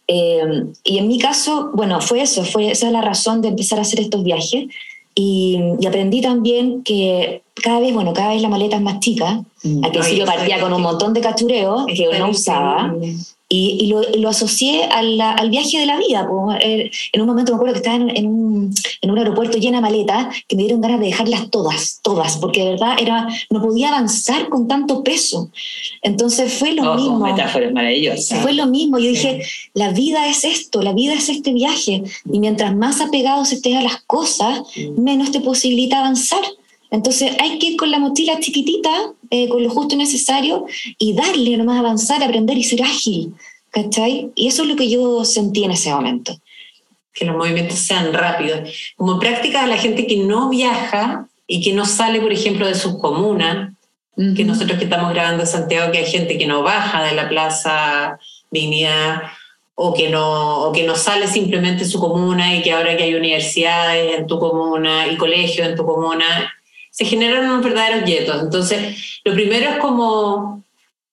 Eh, 0.07 0.65
y 0.85 0.99
en 0.99 1.09
mi 1.09 1.19
caso, 1.19 1.71
bueno, 1.75 2.01
fue 2.01 2.21
eso, 2.23 2.45
fue 2.45 2.71
esa 2.71 2.87
es 2.87 2.93
la 2.93 3.01
razón 3.01 3.41
de 3.41 3.49
empezar 3.49 3.79
a 3.79 3.83
hacer 3.83 4.01
estos 4.01 4.23
viajes. 4.23 4.67
Y, 5.17 5.59
y 5.81 5.87
aprendí 5.87 6.21
también 6.21 6.83
que 6.83 7.43
cada 7.63 7.81
vez, 7.81 7.93
bueno, 7.95 8.13
cada 8.13 8.31
vez 8.31 8.43
la 8.43 8.49
maleta 8.49 8.77
es 8.77 8.83
más 8.83 9.01
chica. 9.01 9.43
Mm. 9.63 9.85
Al 9.85 9.93
principio 9.93 10.25
Ay, 10.29 10.37
partía 10.37 10.61
con 10.61 10.73
un 10.73 10.83
montón 10.83 11.15
de 11.15 11.21
cachureos 11.21 11.87
que 11.87 11.93
Está 12.05 12.19
no 12.19 12.31
usaba 12.31 12.95
y, 13.49 13.79
y 13.81 13.87
lo, 13.89 14.03
y 14.11 14.19
lo 14.19 14.31
asocié 14.31 14.85
a 14.85 15.03
la- 15.03 15.33
al 15.33 15.51
viaje 15.51 15.79
de 15.79 15.87
la 15.87 15.97
vida. 15.99 16.27
Eh, 16.61 16.91
En 17.13 17.21
un 17.21 17.27
momento 17.29 17.53
me 17.53 17.57
acuerdo 17.57 17.75
que 17.75 17.79
estaba 17.79 17.97
en, 17.97 18.11
en 18.17 18.27
un, 18.27 18.75
en 19.03 19.11
un 19.11 19.19
aeropuerto 19.19 19.59
llena 19.59 19.79
de 19.79 19.83
maletas 19.83 20.35
que 20.49 20.57
me 20.57 20.63
dieron 20.63 20.81
ganas 20.81 20.99
de 20.99 21.07
dejarlas 21.07 21.51
todas, 21.51 22.01
todas, 22.03 22.37
porque 22.39 22.65
de 22.65 22.71
verdad 22.71 22.97
era, 23.01 23.29
no 23.51 23.63
podía 23.63 23.89
avanzar 23.91 24.49
con 24.49 24.67
tanto 24.67 25.05
peso. 25.05 25.51
Entonces 26.03 26.53
fue 26.55 26.73
lo 26.73 26.91
Oh, 26.93 26.97
mismo. 26.97 27.19
metáfora 27.21 27.71
maravillosa. 27.71 28.37
Fue 28.41 28.53
lo 28.55 28.67
mismo. 28.67 28.99
Yo 28.99 29.11
dije, 29.11 29.43
la 29.75 29.91
vida 29.91 30.29
es 30.29 30.45
esto, 30.45 30.83
la 30.83 30.93
vida 30.93 31.13
es 31.15 31.29
este 31.29 31.53
viaje. 31.53 32.03
Y 32.33 32.39
mientras 32.41 32.75
más 32.75 33.01
apegados 33.01 33.53
estés 33.53 33.77
a 33.77 33.83
las 33.83 34.03
cosas, 34.07 34.61
menos 34.97 35.31
te 35.31 35.41
posibilita 35.41 35.99
avanzar. 36.01 36.41
Entonces 36.95 37.33
hay 37.41 37.59
que 37.59 37.71
ir 37.71 37.77
con 37.77 37.91
la 37.91 37.99
mochila 37.99 38.39
chiquitita, 38.39 39.13
eh, 39.29 39.49
con 39.49 39.65
lo 39.65 39.69
justo 39.69 39.97
y 39.97 39.99
necesario, 39.99 40.65
y 40.97 41.13
darle 41.15 41.57
nomás 41.57 41.81
avanzar, 41.81 42.23
aprender 42.23 42.57
y 42.57 42.63
ser 42.63 42.85
ágil. 42.85 43.35
¿Cachai? 43.71 44.31
Y 44.37 44.47
eso 44.47 44.63
es 44.63 44.69
lo 44.69 44.77
que 44.77 44.89
yo 44.89 45.25
sentí 45.25 45.65
en 45.65 45.73
ese 45.73 45.91
momento. 45.91 46.39
que 47.13 47.25
los 47.25 47.37
movimientos 47.37 47.79
sean 47.79 48.13
rápidos. 48.13 48.93
Como 48.97 49.21
práctica 49.21 49.67
la 49.67 49.79
gente 49.79 50.07
que 50.07 50.19
no 50.19 50.51
viaja 50.51 51.29
y 51.47 51.61
que 51.63 51.73
no 51.73 51.85
sale, 51.85 52.21
por 52.21 52.33
ejemplo, 52.33 52.67
de 52.67 52.75
sus 52.75 52.99
comunas, 52.99 53.73
que 54.37 54.45
nosotros 54.45 54.79
que 54.79 54.85
estamos 54.85 55.13
grabando 55.13 55.43
en 55.43 55.49
Santiago, 55.49 55.93
que 55.93 55.99
hay 55.99 56.07
gente 56.07 56.39
que 56.39 56.47
no 56.47 56.63
baja 56.63 57.05
de 57.05 57.15
la 57.15 57.29
Plaza 57.29 58.19
Dignidad 58.51 59.23
o 59.75 59.95
que 59.95 60.09
no, 60.09 60.63
o 60.65 60.73
que 60.73 60.85
no 60.85 60.95
sale 60.95 61.27
simplemente 61.27 61.85
de 61.85 61.91
su 61.91 61.99
comuna 61.99 62.55
y 62.55 62.63
que 62.63 62.73
ahora 62.73 62.97
que 62.97 63.05
hay 63.05 63.15
universidades 63.15 64.19
en 64.19 64.27
tu 64.27 64.39
comuna 64.39 65.09
y 65.09 65.17
colegios 65.17 65.69
en 65.69 65.77
tu 65.77 65.85
comuna, 65.85 66.53
se 66.95 67.05
generan 67.05 67.47
unos 67.47 67.65
verdaderos 67.65 68.09
yetos. 68.09 68.41
Entonces, 68.41 69.21
lo 69.25 69.35
primero 69.35 69.69
es 69.69 69.77
como 69.79 70.63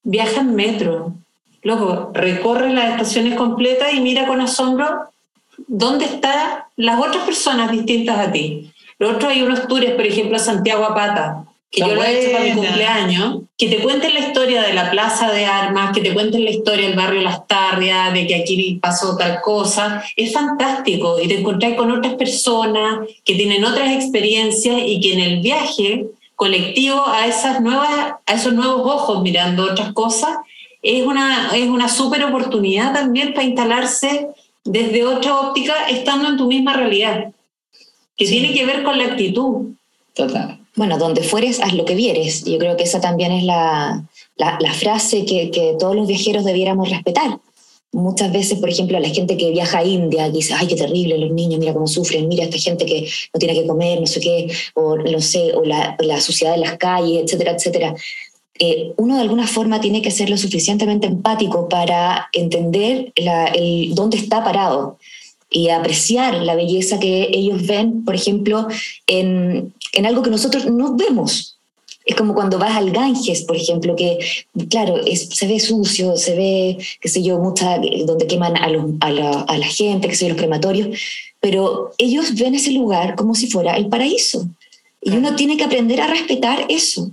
viaja 0.04 0.42
en 0.42 0.54
metro. 0.54 1.16
Luego, 1.64 2.12
recorre 2.14 2.72
las 2.72 2.92
estaciones 2.92 3.34
completas 3.34 3.92
y 3.92 4.00
mira 4.00 4.28
con 4.28 4.42
asombro 4.42 5.10
dónde 5.68 6.06
están 6.06 6.66
las 6.76 7.00
otras 7.00 7.24
personas 7.26 7.72
distintas 7.72 8.20
a 8.20 8.32
ti. 8.32 8.72
Lo 9.00 9.10
otro 9.10 9.30
hay 9.30 9.42
unos 9.42 9.68
tours, 9.68 9.90
por 9.94 10.06
ejemplo, 10.06 10.36
a 10.36 10.40
Santiago 10.40 10.86
a 10.86 10.94
pata, 10.94 11.46
que 11.72 11.80
Está 11.82 11.90
yo 11.90 11.96
lo 11.96 12.04
he 12.04 12.20
hecho 12.20 12.32
para 12.34 12.44
mi 12.44 12.52
cumpleaños, 12.52 13.40
que 13.58 13.70
te 13.70 13.80
cuenten 13.80 14.14
la 14.14 14.20
historia 14.20 14.62
de 14.64 14.74
la 14.74 14.92
plaza 14.92 15.32
de 15.32 15.46
armas, 15.46 15.96
que 15.96 16.02
te 16.02 16.14
cuenten 16.14 16.44
la 16.44 16.52
historia 16.52 16.88
del 16.88 16.98
barrio 16.98 17.22
Las 17.22 17.48
Tarrias, 17.48 18.14
de 18.14 18.28
que 18.28 18.36
aquí 18.36 18.78
pasó 18.82 19.16
tal 19.16 19.40
cosa, 19.42 20.04
es 20.18 20.34
fantástico 20.34 21.18
y 21.22 21.30
te 21.30 21.40
encontrás 21.40 21.76
con 21.76 21.90
otras 21.90 22.16
personas 22.16 23.08
que 23.24 23.36
tienen 23.36 23.64
otras 23.64 23.90
experiencias 23.94 24.82
y 24.86 25.00
que 25.00 25.14
en 25.14 25.20
el 25.22 25.40
viaje 25.40 26.08
colectivo 26.36 27.08
a 27.08 27.26
esas 27.28 27.62
nuevas, 27.62 28.16
a 28.26 28.34
esos 28.34 28.52
nuevos 28.54 28.82
ojos 28.86 29.22
mirando 29.22 29.64
otras 29.64 29.94
cosas, 29.94 30.32
es 30.82 31.06
una, 31.06 31.52
es 31.56 31.70
una 31.70 31.88
súper 31.88 32.24
oportunidad 32.26 32.94
también 32.94 33.34
para 33.34 33.46
instalarse 33.46 34.28
desde 34.66 35.06
otra 35.06 35.40
óptica 35.40 35.88
estando 35.90 36.28
en 36.28 36.38
tu 36.38 36.48
misma 36.48 36.74
realidad, 36.74 37.32
que 38.18 38.26
Sí. 38.26 38.40
tiene 38.40 38.54
que 38.54 38.66
ver 38.66 38.84
con 38.84 38.98
la 38.98 39.06
actitud. 39.06 39.68
Total. 40.14 40.61
Bueno, 40.76 40.98
donde 40.98 41.24
fueres, 41.24 41.60
haz 41.60 41.74
lo 41.74 41.86
que 41.86 41.96
vieres. 41.96 42.46
Yo 42.46 42.58
creo 42.58 42.78
que 42.78 42.84
esa 42.84 43.02
también 43.02 43.32
es 43.32 43.44
la, 43.44 44.04
la- 44.38 44.74
frase 44.74 45.26
que, 45.26 45.52
que 45.52 45.76
todos 45.78 45.96
los 45.96 46.08
viajeros 46.08 46.46
debiéramos 46.46 46.90
respetar. 46.90 47.40
Muchas 47.94 48.32
veces, 48.32 48.58
por 48.60 48.70
ejemplo, 48.70 48.98
la 49.00 49.10
gente 49.10 49.36
que 49.36 49.52
viaja 49.52 49.80
a 49.80 49.84
India 49.84 50.30
dice, 50.30 50.54
ay, 50.54 50.68
qué 50.68 50.76
terrible, 50.78 51.18
los 51.18 51.32
niños, 51.32 51.60
mira 51.60 51.74
cómo 51.74 51.88
sufren, 51.88 52.30
mira 52.30 52.46
esta 52.46 52.58
gente 52.58 52.86
que 52.86 53.10
no 53.34 53.38
tiene 53.38 53.54
que 53.54 53.68
comer, 53.68 54.00
no 54.00 54.08
sé 54.08 54.22
qué, 54.22 54.50
o 54.76 54.96
no 54.96 55.20
sé, 55.20 55.54
o 55.54 55.66
la, 55.66 55.98
la 56.00 56.22
suciedad 56.22 56.54
de 56.54 56.60
las 56.62 56.78
calles, 56.78 57.24
etcétera, 57.26 57.52
etcétera. 57.52 57.94
Eh, 58.60 58.94
uno 58.96 59.16
de 59.16 59.22
alguna 59.22 59.46
forma 59.46 59.82
tiene 59.82 60.02
que 60.02 60.12
ser 60.12 60.30
lo 60.30 60.38
suficientemente 60.38 61.08
empático 61.08 61.68
para 61.68 62.30
entender 62.32 63.12
el, 63.16 63.94
dónde 63.94 64.18
está 64.18 64.42
parado 64.44 64.98
y 65.52 65.70
apreciar 65.70 66.42
la 66.42 66.56
belleza 66.56 66.98
que 67.00 67.30
ellos 67.32 67.68
ven, 67.68 68.04
por 68.06 68.16
ejemplo, 68.16 68.68
en, 69.06 69.74
en 69.94 70.06
algo 70.06 70.22
que 70.24 70.30
nosotros 70.32 70.66
no 70.66 70.96
vemos. 70.96 71.58
Es 72.06 72.16
como 72.16 72.34
cuando 72.34 72.58
vas 72.58 72.76
al 72.76 72.90
Ganges, 72.92 73.44
por 73.44 73.56
ejemplo, 73.58 73.96
que, 73.96 74.18
claro, 74.70 74.98
es- 75.06 75.30
se 75.30 75.46
ve 75.48 75.60
sucio, 75.60 76.18
se 76.18 76.36
ve, 76.36 76.78
qué 77.00 77.10
sé 77.10 77.22
yo, 77.22 77.38
mucha, 77.38 77.78
donde 78.06 78.26
queman 78.26 78.58
a, 78.58 78.70
los- 78.70 78.86
a 79.02 79.12
la, 79.12 79.42
a 79.42 79.58
la 79.58 79.68
gente, 79.68 80.08
qué 80.08 80.16
sé 80.16 80.26
yo, 80.26 80.30
los 80.30 80.38
crematorios, 80.40 80.98
pero 81.40 81.92
ellos 82.00 82.34
ven 82.36 82.56
ese 82.56 82.72
lugar 82.72 83.16
como 83.16 83.36
si 83.36 83.48
fuera 83.48 83.76
el 83.76 83.88
paraíso. 83.88 84.48
Y 85.04 85.12
uno 85.12 85.36
tiene 85.36 85.58
que 85.58 85.64
aprender 85.64 86.00
a 86.00 86.08
respetar 86.08 86.66
eso. 86.70 87.12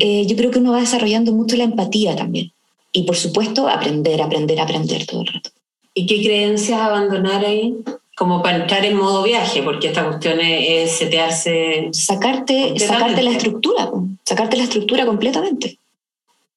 Eh, 0.00 0.26
yo 0.26 0.36
creo 0.36 0.50
que 0.50 0.58
uno 0.58 0.72
va 0.72 0.80
desarrollando 0.80 1.32
mucho 1.32 1.56
la 1.56 1.64
empatía 1.64 2.14
también. 2.16 2.52
Y 2.92 3.02
por 3.04 3.16
supuesto, 3.16 3.68
aprender, 3.68 4.20
aprender, 4.22 4.58
aprender 4.60 5.06
todo 5.06 5.20
el 5.22 5.28
rato. 5.28 5.50
¿Y 5.98 6.06
qué 6.06 6.22
creencias 6.22 6.80
abandonar 6.80 7.44
ahí? 7.44 7.74
Como 8.16 8.42
para 8.42 8.58
entrar 8.58 8.84
en 8.84 8.96
modo 8.96 9.22
viaje, 9.22 9.62
porque 9.62 9.88
esta 9.88 10.04
cuestión 10.06 10.40
es, 10.40 10.90
es 10.92 10.98
setearse. 10.98 11.88
sacarte, 11.92 12.78
sacarte 12.78 13.22
la 13.22 13.30
estructura, 13.30 13.90
sacarte 14.24 14.56
la 14.56 14.64
estructura 14.64 15.06
completamente. 15.06 15.78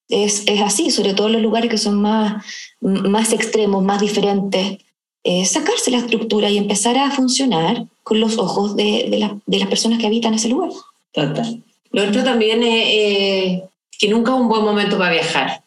Es, 0.09 0.43
es 0.47 0.61
así, 0.61 0.91
sobre 0.91 1.13
todo 1.13 1.27
en 1.27 1.33
los 1.33 1.41
lugares 1.41 1.69
que 1.69 1.77
son 1.77 2.01
más, 2.01 2.43
más 2.81 3.31
extremos, 3.33 3.83
más 3.83 4.01
diferentes. 4.01 4.77
eh, 5.23 5.45
sacarse 5.45 5.91
la 5.91 5.99
estructura 5.99 6.49
y 6.49 6.57
empezar 6.57 6.97
a 6.97 7.11
funcionar 7.11 7.85
con 8.03 8.19
los 8.19 8.37
ojos 8.39 8.75
de, 8.75 9.07
de, 9.11 9.19
la- 9.19 9.37
de 9.45 9.59
las 9.59 9.67
personas 9.69 9.99
que 9.99 10.07
habitan 10.07 10.33
ese 10.33 10.49
lugar. 10.49 10.71
Total. 11.13 11.61
Lo 11.91 12.03
otro 12.07 12.23
también 12.23 12.63
es 12.63 12.85
eh, 12.87 13.63
que 13.99 14.07
nunca 14.09 14.33
es 14.33 14.39
un 14.39 14.47
buen 14.49 14.63
momento 14.63 14.97
para 14.97 15.11
viajar. 15.11 15.60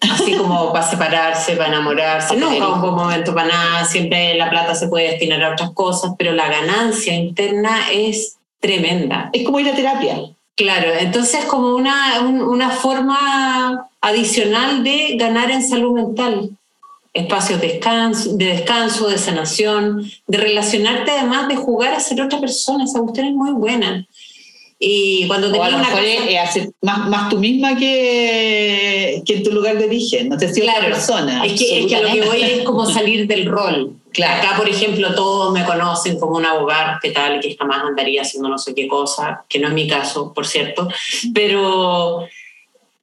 Así 0.00 0.34
como 0.36 0.72
para 0.72 0.86
separarse, 0.88 1.56
para 1.56 1.68
enamorarse, 1.70 2.28
Para 2.28 2.40
nunca 2.40 2.54
es 2.54 2.60
tener 2.60 2.72
un 2.74 2.80
buen 2.80 2.94
momento 2.94 3.34
para 3.34 3.48
nada. 3.48 3.84
Siempre 3.84 4.34
la 4.36 4.48
plata 4.50 4.74
se 4.74 4.88
puede 4.88 5.10
destinar 5.10 5.42
a 5.42 5.52
otras 5.52 5.70
cosas, 5.72 6.12
pero 6.16 6.32
la 6.32 6.48
ganancia 6.48 7.14
interna 7.14 7.90
es 7.92 8.36
tremenda. 8.60 9.30
Es 9.32 9.44
como 9.44 9.58
ir 9.60 9.68
a 9.68 9.74
terapia. 9.74 10.20
Claro, 10.56 10.88
entonces 10.98 11.44
como 11.44 11.74
una, 11.76 12.20
un- 12.20 12.42
una 12.42 12.70
forma 12.70 13.88
adicional 14.00 14.82
de 14.84 15.16
ganar 15.16 15.50
en 15.50 15.62
salud 15.66 15.92
mental. 15.92 16.50
Espacios 17.14 17.60
de 17.60 17.68
descanso, 17.68 18.36
de 18.36 18.44
descanso, 18.46 19.08
de 19.08 19.18
sanación, 19.18 20.08
de 20.26 20.38
relacionarte 20.38 21.10
además, 21.10 21.48
de 21.48 21.56
jugar 21.56 21.94
a 21.94 22.00
ser 22.00 22.20
otra 22.22 22.38
persona. 22.38 22.84
Esa 22.84 23.00
cuestión 23.00 23.26
es 23.28 23.34
muy 23.34 23.52
buena. 23.52 24.06
Y 24.80 25.26
cuando 25.26 25.50
tenías 25.50 25.72
lo 25.72 25.78
una 25.78 25.88
mejor 25.88 26.04
casa- 26.04 26.14
es, 26.24 26.30
es 26.30 26.38
hacer 26.38 26.70
más, 26.82 27.08
más 27.08 27.28
tú 27.28 27.38
misma 27.38 27.76
que, 27.76 29.22
que 29.26 29.34
en 29.38 29.42
tu 29.42 29.50
lugar 29.52 29.76
de 29.78 29.86
origen. 29.86 30.28
No 30.28 30.36
te 30.36 30.52
sido 30.52 30.66
otra 30.68 30.78
Claro, 30.80 30.94
persona. 30.94 31.44
es 31.44 31.58
que, 31.58 31.80
es 31.80 31.86
que 31.86 31.96
a 31.96 32.00
lo 32.02 32.12
que 32.12 32.22
voy 32.22 32.42
es 32.42 32.62
como 32.62 32.86
salir 32.86 33.26
del 33.26 33.46
rol. 33.46 33.94
Claro. 34.12 34.38
Acá, 34.42 34.56
por 34.56 34.68
ejemplo, 34.68 35.14
todos 35.14 35.52
me 35.52 35.64
conocen 35.64 36.18
como 36.18 36.36
una 36.36 36.52
abogada 36.52 36.98
que 37.02 37.10
tal, 37.10 37.40
que 37.40 37.56
jamás 37.56 37.82
andaría 37.84 38.22
haciendo 38.22 38.48
no 38.48 38.58
sé 38.58 38.74
qué 38.74 38.88
cosa, 38.88 39.44
que 39.48 39.58
no 39.58 39.68
es 39.68 39.74
mi 39.74 39.86
caso, 39.86 40.32
por 40.32 40.46
cierto, 40.46 40.88
pero 41.34 42.26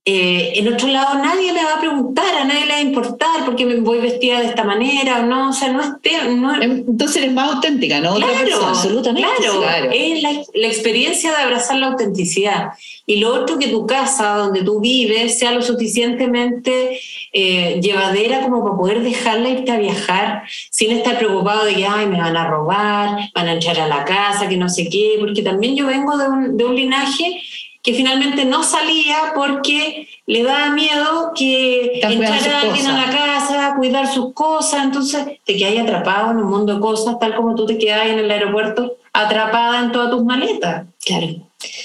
eh, 0.07 0.53
en 0.59 0.71
otro 0.71 0.87
lado 0.87 1.15
nadie 1.15 1.51
le 1.51 1.63
va 1.63 1.73
a 1.75 1.79
preguntar, 1.79 2.35
a 2.35 2.45
nadie 2.45 2.65
le 2.67 2.71
va 2.73 2.77
a 2.77 2.81
importar 2.81 3.43
porque 3.43 3.65
me 3.65 3.75
voy 3.77 3.97
vestida 3.99 4.39
de 4.39 4.45
esta 4.47 4.63
manera 4.63 5.21
o 5.21 5.25
no, 5.25 5.49
o 5.49 5.53
sea, 5.53 5.69
no 5.71 5.81
es... 5.81 5.89
no 6.29 6.53
es- 6.55 6.61
Entonces 6.61 7.17
eres 7.23 7.33
más 7.33 7.55
auténtica, 7.55 7.99
¿no? 7.99 8.15
Claro, 8.15 8.33
persona. 8.37 8.69
absolutamente, 8.69 9.27
Claro, 9.39 9.61
claro. 9.61 9.89
es 9.91 10.21
la, 10.21 10.29
la 10.53 10.67
experiencia 10.67 11.31
de 11.31 11.37
abrazar 11.37 11.77
la 11.77 11.87
autenticidad. 11.87 12.69
Y 13.07 13.17
lo 13.17 13.33
otro, 13.33 13.57
que 13.59 13.67
tu 13.67 13.85
casa, 13.87 14.35
donde 14.37 14.63
tú 14.63 14.79
vives, 14.79 15.37
sea 15.39 15.51
lo 15.51 15.61
suficientemente 15.61 16.99
eh, 17.33 17.79
llevadera 17.81 18.41
como 18.41 18.63
para 18.63 18.77
poder 18.77 19.01
dejarla 19.03 19.49
irte 19.49 19.71
a 19.71 19.77
viajar 19.77 20.43
sin 20.69 20.91
estar 20.91 21.17
preocupado 21.17 21.65
de 21.65 21.75
que, 21.75 21.85
ay, 21.85 22.07
me 22.07 22.19
van 22.19 22.37
a 22.37 22.47
robar, 22.47 23.29
van 23.33 23.47
a 23.47 23.53
entrar 23.53 23.79
a 23.79 23.87
la 23.87 24.05
casa, 24.05 24.47
que 24.47 24.57
no 24.57 24.69
sé 24.69 24.87
qué, 24.89 25.15
porque 25.19 25.41
también 25.41 25.75
yo 25.75 25.85
vengo 25.87 26.17
de 26.17 26.27
un, 26.29 26.57
de 26.57 26.63
un 26.65 26.75
linaje 26.75 27.41
que 27.85 27.93
finalmente 27.93 28.45
no 28.45 28.63
salía 28.63 29.33
porque 29.35 30.07
le 30.25 30.41
daba 30.41 30.71
miedo 30.71 31.31
que 31.35 31.99
entrara 32.01 32.61
alguien 32.61 32.87
a 32.87 33.05
la 33.05 33.11
casa, 33.11 33.75
cuidar 33.77 34.11
sus 34.11 34.33
cosas, 34.33 34.85
entonces 34.85 35.23
te 35.45 35.55
quedas 35.55 35.83
atrapado 35.83 36.31
en 36.31 36.37
un 36.37 36.49
mundo 36.49 36.73
de 36.73 36.79
cosas, 36.79 37.19
tal 37.19 37.35
como 37.35 37.53
tú 37.53 37.67
te 37.67 37.77
quedas 37.77 38.07
en 38.07 38.17
el 38.17 38.31
aeropuerto 38.31 38.97
atrapada 39.13 39.81
en 39.81 39.91
todas 39.91 40.09
tus 40.09 40.25
maletas. 40.25 40.87
Claro. 41.05 41.27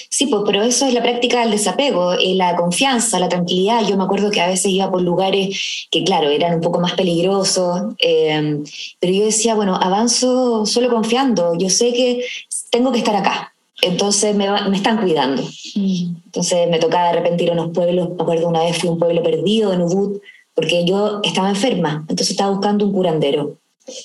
Sí, 0.09 0.27
pues, 0.27 0.43
pero 0.47 0.63
eso 0.63 0.87
es 0.87 0.95
la 0.95 1.03
práctica 1.03 1.41
del 1.41 1.51
desapego, 1.51 2.15
y 2.19 2.35
la 2.35 2.57
confianza, 2.57 3.21
la 3.21 3.29
tranquilidad. 3.29 3.87
Yo 3.87 3.97
me 3.97 4.05
acuerdo 4.05 4.31
que 4.31 4.41
a 4.41 4.49
veces 4.49 4.73
iba 4.73 4.91
por 4.91 5.03
lugares 5.03 5.87
que, 5.91 6.03
claro, 6.03 6.31
eran 6.31 6.55
un 6.55 6.61
poco 6.63 6.81
más 6.81 6.95
peligrosos, 6.95 7.95
eh, 7.99 8.63
pero 8.99 9.13
yo 9.13 9.25
decía, 9.25 9.55
bueno, 9.55 9.77
avanzo 9.77 10.65
solo 10.65 10.89
confiando. 10.89 11.57
Yo 11.59 11.69
sé 11.69 11.93
que 11.93 12.25
tengo 12.71 12.91
que 12.91 12.99
estar 12.99 13.17
acá, 13.17 13.50
entonces 13.83 14.35
me, 14.35 14.49
va- 14.49 14.69
me 14.69 14.77
están 14.77 14.99
cuidando. 14.99 15.43
Entonces 16.27 16.69
me 16.71 16.79
tocaba 16.79 17.09
de 17.09 17.15
repente 17.15 17.45
ir 17.45 17.51
a 17.51 17.55
unos 17.55 17.71
pueblos. 17.71 18.11
Me 18.11 18.23
acuerdo 18.23 18.49
una 18.49 18.63
vez 18.65 18.79
fui 18.79 18.89
a 18.89 18.93
un 18.93 18.99
pueblo 18.99 19.23
perdido 19.23 19.73
en 19.73 19.83
Ubud, 19.83 20.21
porque 20.55 20.85
yo 20.85 21.21
estaba 21.23 21.49
enferma, 21.49 22.05
entonces 22.09 22.31
estaba 22.31 22.51
buscando 22.51 22.85
un 22.87 22.93
curandero. 22.93 23.57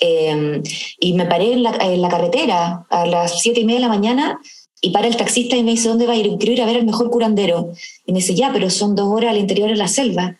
Eh, 0.01 0.61
y 0.99 1.13
me 1.13 1.25
paré 1.25 1.53
en 1.53 1.63
la, 1.63 1.75
en 1.81 2.01
la 2.01 2.09
carretera 2.09 2.85
a 2.89 3.05
las 3.05 3.41
siete 3.41 3.59
y 3.59 3.65
media 3.65 3.81
de 3.81 3.85
la 3.87 3.89
mañana 3.89 4.39
y 4.81 4.89
para 4.91 5.07
el 5.07 5.15
taxista 5.17 5.55
y 5.55 5.63
me 5.63 5.71
dice, 5.71 5.89
¿dónde 5.89 6.07
va 6.07 6.13
a 6.13 6.15
ir? 6.15 6.35
Quiero 6.37 6.53
ir 6.53 6.61
a 6.61 6.65
ver 6.65 6.77
al 6.77 6.85
mejor 6.85 7.09
curandero. 7.09 7.71
Y 8.05 8.11
me 8.13 8.19
dice, 8.19 8.33
ya, 8.35 8.51
pero 8.53 8.69
son 8.69 8.95
dos 8.95 9.07
horas 9.07 9.31
al 9.31 9.37
interior 9.37 9.69
de 9.69 9.75
la 9.75 9.87
selva. 9.87 10.37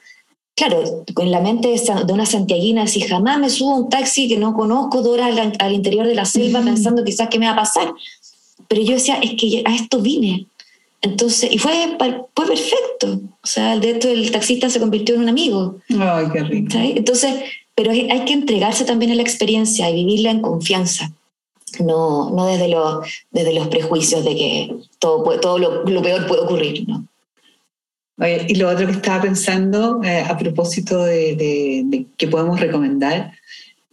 Claro, 0.56 1.04
con 1.14 1.30
la 1.32 1.42
mente 1.42 1.68
de 1.68 2.14
una 2.14 2.26
santiaguina, 2.26 2.88
si 2.88 3.02
jamás 3.02 3.40
me 3.40 3.50
subo 3.50 3.72
a 3.74 3.78
un 3.80 3.90
taxi 3.90 4.28
que 4.28 4.38
no 4.38 4.54
conozco, 4.54 5.02
dos 5.02 5.14
horas 5.14 5.38
al, 5.38 5.54
al 5.60 5.74
interior 5.74 6.08
de 6.08 6.16
la 6.16 6.26
selva, 6.26 6.62
pensando 6.62 7.04
quizás 7.04 7.28
qué 7.30 7.40
me 7.40 7.46
va 7.48 7.52
a 7.54 7.58
pasar. 7.58 7.94
Pero 8.68 8.82
yo 8.82 8.94
decía, 8.94 9.16
es 9.22 9.34
que 9.36 9.64
a 9.66 9.76
esto 9.76 10.00
vine. 10.02 10.48
Entonces, 11.02 11.52
y 11.52 11.58
fue, 11.60 11.98
fue 12.36 12.48
perfecto. 12.48 13.20
O 13.44 13.48
sea, 13.48 13.78
de 13.78 13.92
hecho 13.92 14.10
el 14.10 14.32
taxista 14.32 14.70
se 14.70 14.80
convirtió 14.80 15.16
en 15.16 15.22
un 15.22 15.30
amigo. 15.30 15.78
Ay, 16.00 16.26
qué 16.34 16.44
rico. 16.44 16.72
¿sabes? 16.72 16.94
Entonces, 16.96 17.34
pero 17.76 17.92
hay 17.92 18.26
que 18.26 18.34
entregarse 18.34 18.86
también 18.86 19.12
a 19.12 19.16
la 19.16 19.22
experiencia 19.22 19.90
y 19.90 19.94
vivirla 19.96 20.32
en 20.32 20.42
confianza. 20.42 21.12
No, 21.80 22.30
no 22.32 22.46
desde, 22.48 22.70
los, 22.70 23.06
desde 23.32 23.54
los 23.54 23.68
prejuicios 23.68 24.24
de 24.24 24.36
que 24.36 24.76
todo, 24.98 25.40
todo 25.40 25.58
lo, 25.60 25.84
lo 25.84 26.02
peor 26.02 26.26
puede 26.26 26.42
ocurrir. 26.42 26.88
¿no? 26.88 27.06
Oye, 28.18 28.46
y 28.48 28.56
lo 28.56 28.70
otro 28.70 28.86
que 28.88 28.94
estaba 28.94 29.22
pensando 29.24 30.02
eh, 30.04 30.22
a 30.22 30.38
propósito 30.38 31.04
de, 31.04 31.36
de- 31.36 31.82
de 31.86 32.06
que 32.18 32.28
podemos 32.30 32.60
recomendar, 32.62 33.34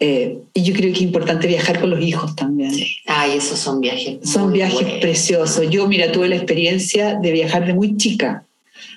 eh, 0.04 0.36
y 0.52 0.64
yo 0.64 0.74
creo 0.74 0.90
que 0.90 0.96
es 0.96 1.02
importante 1.02 1.46
viajar 1.46 1.80
con 1.80 1.90
los 1.90 2.02
hijos 2.02 2.34
también. 2.34 2.72
Ay, 3.06 3.36
esos 3.36 3.56
son 3.56 3.80
viajes. 3.80 4.18
Son 4.28 4.52
viajes 4.52 4.82
buenos. 4.82 5.00
preciosos. 5.00 5.70
Yo, 5.70 5.86
mira, 5.86 6.10
tuve 6.10 6.28
la 6.28 6.34
experiencia 6.34 7.14
de 7.14 7.30
viajar 7.30 7.64
de 7.64 7.72
muy 7.72 7.96
chica. 7.96 8.44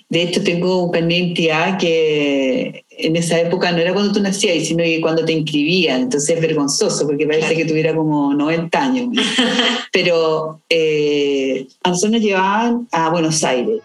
De 0.10 0.24
hecho, 0.24 0.42
tengo 0.44 0.84
un 0.84 0.92
carnet 0.92 1.10
de 1.10 1.16
identidad 1.18 1.78
que 1.78 2.86
en 2.90 3.16
esa 3.16 3.40
época 3.40 3.72
no 3.72 3.78
era 3.78 3.94
cuando 3.94 4.14
tú 4.14 4.20
nacías, 4.20 4.66
sino 4.66 4.84
cuando 5.00 5.24
te 5.24 5.34
inscribían. 5.34 6.02
Entonces 6.02 6.38
es 6.38 6.42
vergonzoso 6.42 7.06
porque 7.06 7.28
parece 7.28 7.56
que 7.56 7.66
tuviera 7.66 7.96
como 7.96 8.34
90 8.34 8.82
años. 8.82 9.10
Pero 9.94 10.62
eh, 10.72 11.68
a 11.84 11.90
nosotros 11.90 12.14
nos 12.14 12.22
llevaban 12.22 12.88
a 12.92 13.12
Buenos 13.12 13.44
Aires. 13.44 13.80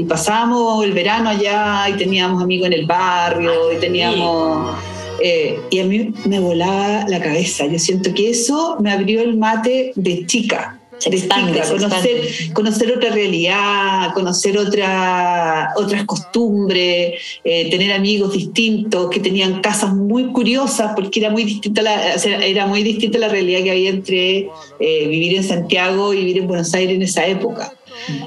Y 0.00 0.04
pasábamos 0.04 0.82
el 0.82 0.92
verano 0.92 1.28
allá 1.28 1.86
y 1.90 1.92
teníamos 1.98 2.42
amigos 2.42 2.68
en 2.68 2.72
el 2.72 2.86
barrio 2.86 3.70
y 3.70 3.76
teníamos... 3.76 4.74
eh, 5.22 5.60
y 5.68 5.78
a 5.78 5.84
mí 5.84 6.14
me 6.24 6.40
volaba 6.40 7.04
la 7.06 7.20
cabeza. 7.20 7.66
Yo 7.66 7.78
siento 7.78 8.14
que 8.14 8.30
eso 8.30 8.78
me 8.80 8.90
abrió 8.90 9.20
el 9.20 9.36
mate 9.36 9.92
de 9.94 10.24
chica. 10.24 10.78
Se 10.96 11.10
de 11.10 11.18
expande, 11.18 11.52
chica, 11.52 11.64
se 11.64 11.76
conocer, 11.76 12.20
conocer 12.54 12.96
otra 12.96 13.10
realidad, 13.10 14.14
conocer 14.14 14.56
otra, 14.56 15.70
otras 15.76 16.04
costumbres, 16.04 17.14
eh, 17.44 17.70
tener 17.70 17.92
amigos 17.92 18.32
distintos 18.32 19.10
que 19.10 19.20
tenían 19.20 19.60
casas 19.60 19.94
muy 19.94 20.32
curiosas 20.32 20.92
porque 20.94 21.20
era 21.20 21.30
muy 21.30 21.44
distinta 21.44 21.82
la, 21.82 22.14
o 22.16 22.18
sea, 22.18 22.38
era 22.44 22.66
muy 22.66 22.82
distinta 22.82 23.18
la 23.18 23.28
realidad 23.28 23.62
que 23.62 23.70
había 23.70 23.90
entre 23.90 24.48
eh, 24.78 25.06
vivir 25.08 25.36
en 25.36 25.44
Santiago 25.44 26.14
y 26.14 26.18
vivir 26.18 26.38
en 26.38 26.48
Buenos 26.48 26.72
Aires 26.72 26.96
en 26.96 27.02
esa 27.02 27.26
época. 27.26 27.72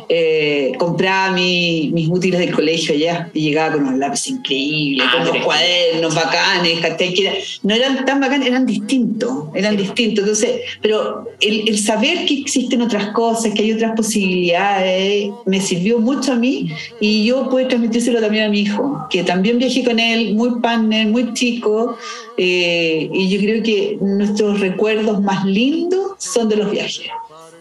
Eh, 0.09 0.71
compraba 0.77 1.31
mi- 1.31 1.89
mis 1.93 2.07
útiles 2.09 2.39
del 2.39 2.51
colegio 2.53 2.93
allá 2.95 3.29
y 3.33 3.41
llegaba 3.49 3.73
con 3.73 3.83
unos 3.87 3.97
lápices 3.99 4.27
increíbles, 4.31 5.05
Ah, 5.07 5.11
con 5.17 5.29
unos 5.29 5.43
cuadernos 5.45 6.15
bacanes. 6.15 6.79
Que 6.97 7.21
era- 7.21 7.33
no 7.63 7.73
eran 7.75 8.05
tan 8.05 8.19
bacanes, 8.19 8.47
eran 8.47 8.65
distintos, 8.65 9.45
eran 9.55 9.75
distintos. 9.77 10.19
Entonces, 10.23 10.61
pero 10.81 11.27
el, 11.41 11.67
el 11.67 11.77
saber 11.79 12.25
que 12.25 12.39
existen 12.39 12.81
otras 12.81 13.07
cosas, 13.09 13.53
que 13.53 13.63
hay 13.63 13.71
otras 13.73 13.93
posibilidades, 13.95 15.29
me 15.45 15.59
sirvió 15.61 15.99
mucho 15.99 16.33
a 16.33 16.35
mí 16.35 16.69
y 16.99 17.25
yo 17.25 17.49
puedo 17.49 17.67
transmitírselo 17.67 18.19
también 18.21 18.45
a 18.45 18.49
mi 18.49 18.61
hijo, 18.61 18.99
que 19.09 19.23
también 19.23 19.57
viajé 19.57 19.83
con 19.83 19.99
él, 19.99 20.35
muy 20.35 20.59
partner, 20.61 21.07
muy 21.07 21.33
chico, 21.33 21.97
eh, 22.37 23.09
y 23.13 23.29
yo 23.29 23.39
creo 23.39 23.63
que 23.63 23.97
nuestros 24.01 24.59
recuerdos 24.59 25.21
más 25.21 25.45
lindos 25.45 26.11
son 26.17 26.49
de 26.49 26.55
los 26.57 26.71
viajes. 26.71 27.01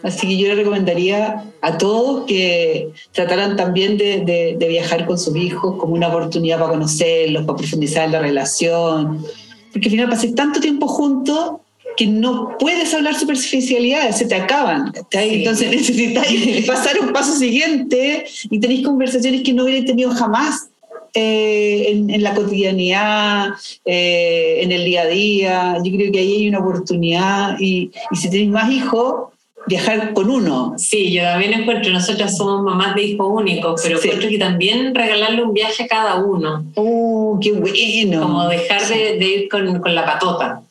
Así 0.03 0.27
que 0.27 0.37
yo 0.37 0.47
le 0.49 0.55
recomendaría 0.55 1.45
a 1.61 1.77
todos 1.77 2.25
que 2.25 2.89
trataran 3.13 3.55
también 3.55 3.97
de, 3.97 4.19
de- 4.21 4.55
de 4.59 4.67
viajar 4.67 5.05
con 5.05 5.17
sus 5.17 5.35
hijos 5.35 5.77
como 5.77 5.93
una 5.93 6.09
oportunidad 6.09 6.59
para 6.59 6.71
conocerlos, 6.71 7.45
para 7.45 7.57
profundizar 7.57 8.05
en 8.05 8.11
la 8.11 8.19
relación. 8.19 9.25
Porque 9.71 9.87
al 9.87 9.91
final 9.91 10.09
pasé 10.09 10.33
tanto 10.33 10.59
tiempo 10.59 10.87
juntos 10.87 11.53
que 11.95 12.07
no 12.07 12.57
puedes 12.59 12.93
hablar 12.93 13.15
superficialidades, 13.15 14.17
se 14.17 14.25
te 14.25 14.35
acaban. 14.35 14.91
Sí. 15.11 15.17
Entonces 15.19 15.71
necesitáis 15.75 16.65
pasar 16.67 16.99
un 16.99 17.13
paso 17.13 17.33
siguiente 17.37 18.25
y 18.49 18.59
tenéis 18.59 18.85
conversaciones 18.85 19.41
que 19.43 19.53
no 19.53 19.63
hubierais 19.63 19.85
tenido 19.85 20.11
jamás 20.11 20.69
eh, 21.15 21.85
en, 21.89 22.09
en 22.09 22.23
la 22.23 22.33
cotidianidad, 22.33 23.49
eh, 23.85 24.59
en 24.63 24.71
el 24.71 24.83
día 24.85 25.03
a 25.03 25.05
día. 25.05 25.77
Yo 25.83 25.91
creo 25.95 26.11
que 26.11 26.19
ahí 26.19 26.35
hay 26.37 26.49
una 26.49 26.59
oportunidad 26.59 27.57
y, 27.59 27.91
y 28.11 28.15
si 28.15 28.29
tenéis 28.29 28.49
más 28.49 28.71
hijos, 28.71 29.29
viajar 29.67 30.13
con 30.13 30.29
uno. 30.29 30.73
Sí, 30.77 31.13
yo 31.13 31.23
también 31.23 31.53
encuentro, 31.53 31.91
nosotras 31.91 32.35
somos 32.35 32.61
mamás 32.63 32.95
de 32.95 33.03
hijos 33.03 33.27
únicos, 33.29 33.79
pero 33.83 33.97
Sí. 33.97 34.07
encuentro 34.07 34.29
que 34.29 34.37
también 34.37 34.93
regalarle 34.93 35.43
un 35.43 35.53
viaje 35.53 35.83
a 35.83 35.87
cada 35.87 36.15
uno, 36.23 36.65
¡Oh, 36.75 37.39
qué 37.41 37.51
bueno! 37.53 38.21
como 38.21 38.47
dejar 38.49 38.81
de, 38.87 39.17
de 39.19 39.25
ir 39.25 39.49
con, 39.49 39.79
con 39.79 39.93
la 39.95 40.05
patota. 40.05 40.62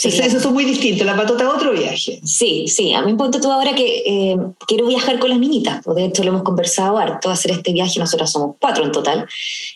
Sí, 0.00 0.10
Eso, 0.10 0.22
eso 0.22 0.38
son 0.38 0.52
muy 0.54 0.64
distintos. 0.64 1.04
La 1.04 1.16
patota 1.16 1.42
es 1.42 1.50
otro 1.50 1.72
viaje. 1.72 2.20
Sí, 2.22 2.68
sí, 2.68 2.94
a 2.94 3.02
mí 3.02 3.10
me 3.10 3.18
ponte 3.18 3.40
tú 3.40 3.50
ahora 3.50 3.74
que 3.74 4.04
eh, 4.06 4.36
quiero 4.68 4.86
viajar 4.86 5.18
con 5.18 5.28
las 5.28 5.40
niñitas, 5.40 5.80
pues 5.84 5.96
de 5.96 6.04
hecho 6.04 6.22
lo 6.22 6.28
hemos 6.28 6.44
conversado 6.44 6.98
harto, 6.98 7.28
hacer 7.30 7.50
este 7.50 7.72
viaje, 7.72 7.98
nosotras 7.98 8.30
somos 8.30 8.54
cuatro 8.60 8.84
en 8.84 8.92
total, 8.92 9.26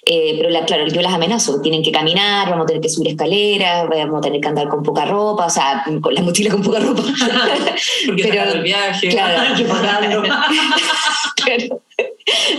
Eh, 0.07 0.35
pero 0.37 0.49
la, 0.51 0.65
claro, 0.65 0.87
yo 0.87 1.03
las 1.03 1.13
amenazo, 1.13 1.61
tienen 1.61 1.83
que 1.83 1.91
caminar, 1.91 2.49
vamos 2.51 2.65
a 2.65 2.67
tener 2.69 2.81
que 2.81 2.89
subir 2.89 3.09
escaleras, 3.09 3.89
vamos 3.89 4.19
a 4.19 4.21
tener 4.21 4.41
que 4.41 4.47
andar 4.47 4.69
con 4.69 4.85
poca 4.85 5.07
ropa, 5.07 5.47
o 5.47 5.51
sea, 5.51 5.85
con 6.01 6.15
la 6.15 6.23
mochila 6.23 6.53
con 6.53 6.63
poca 6.63 6.79
ropa. 6.79 7.03
Porque 8.07 8.23
Pero, 8.23 8.45
el 8.53 8.63
viaje, 8.63 9.09
claro. 9.09 9.57
que. 9.57 9.65
Claro. 11.35 11.83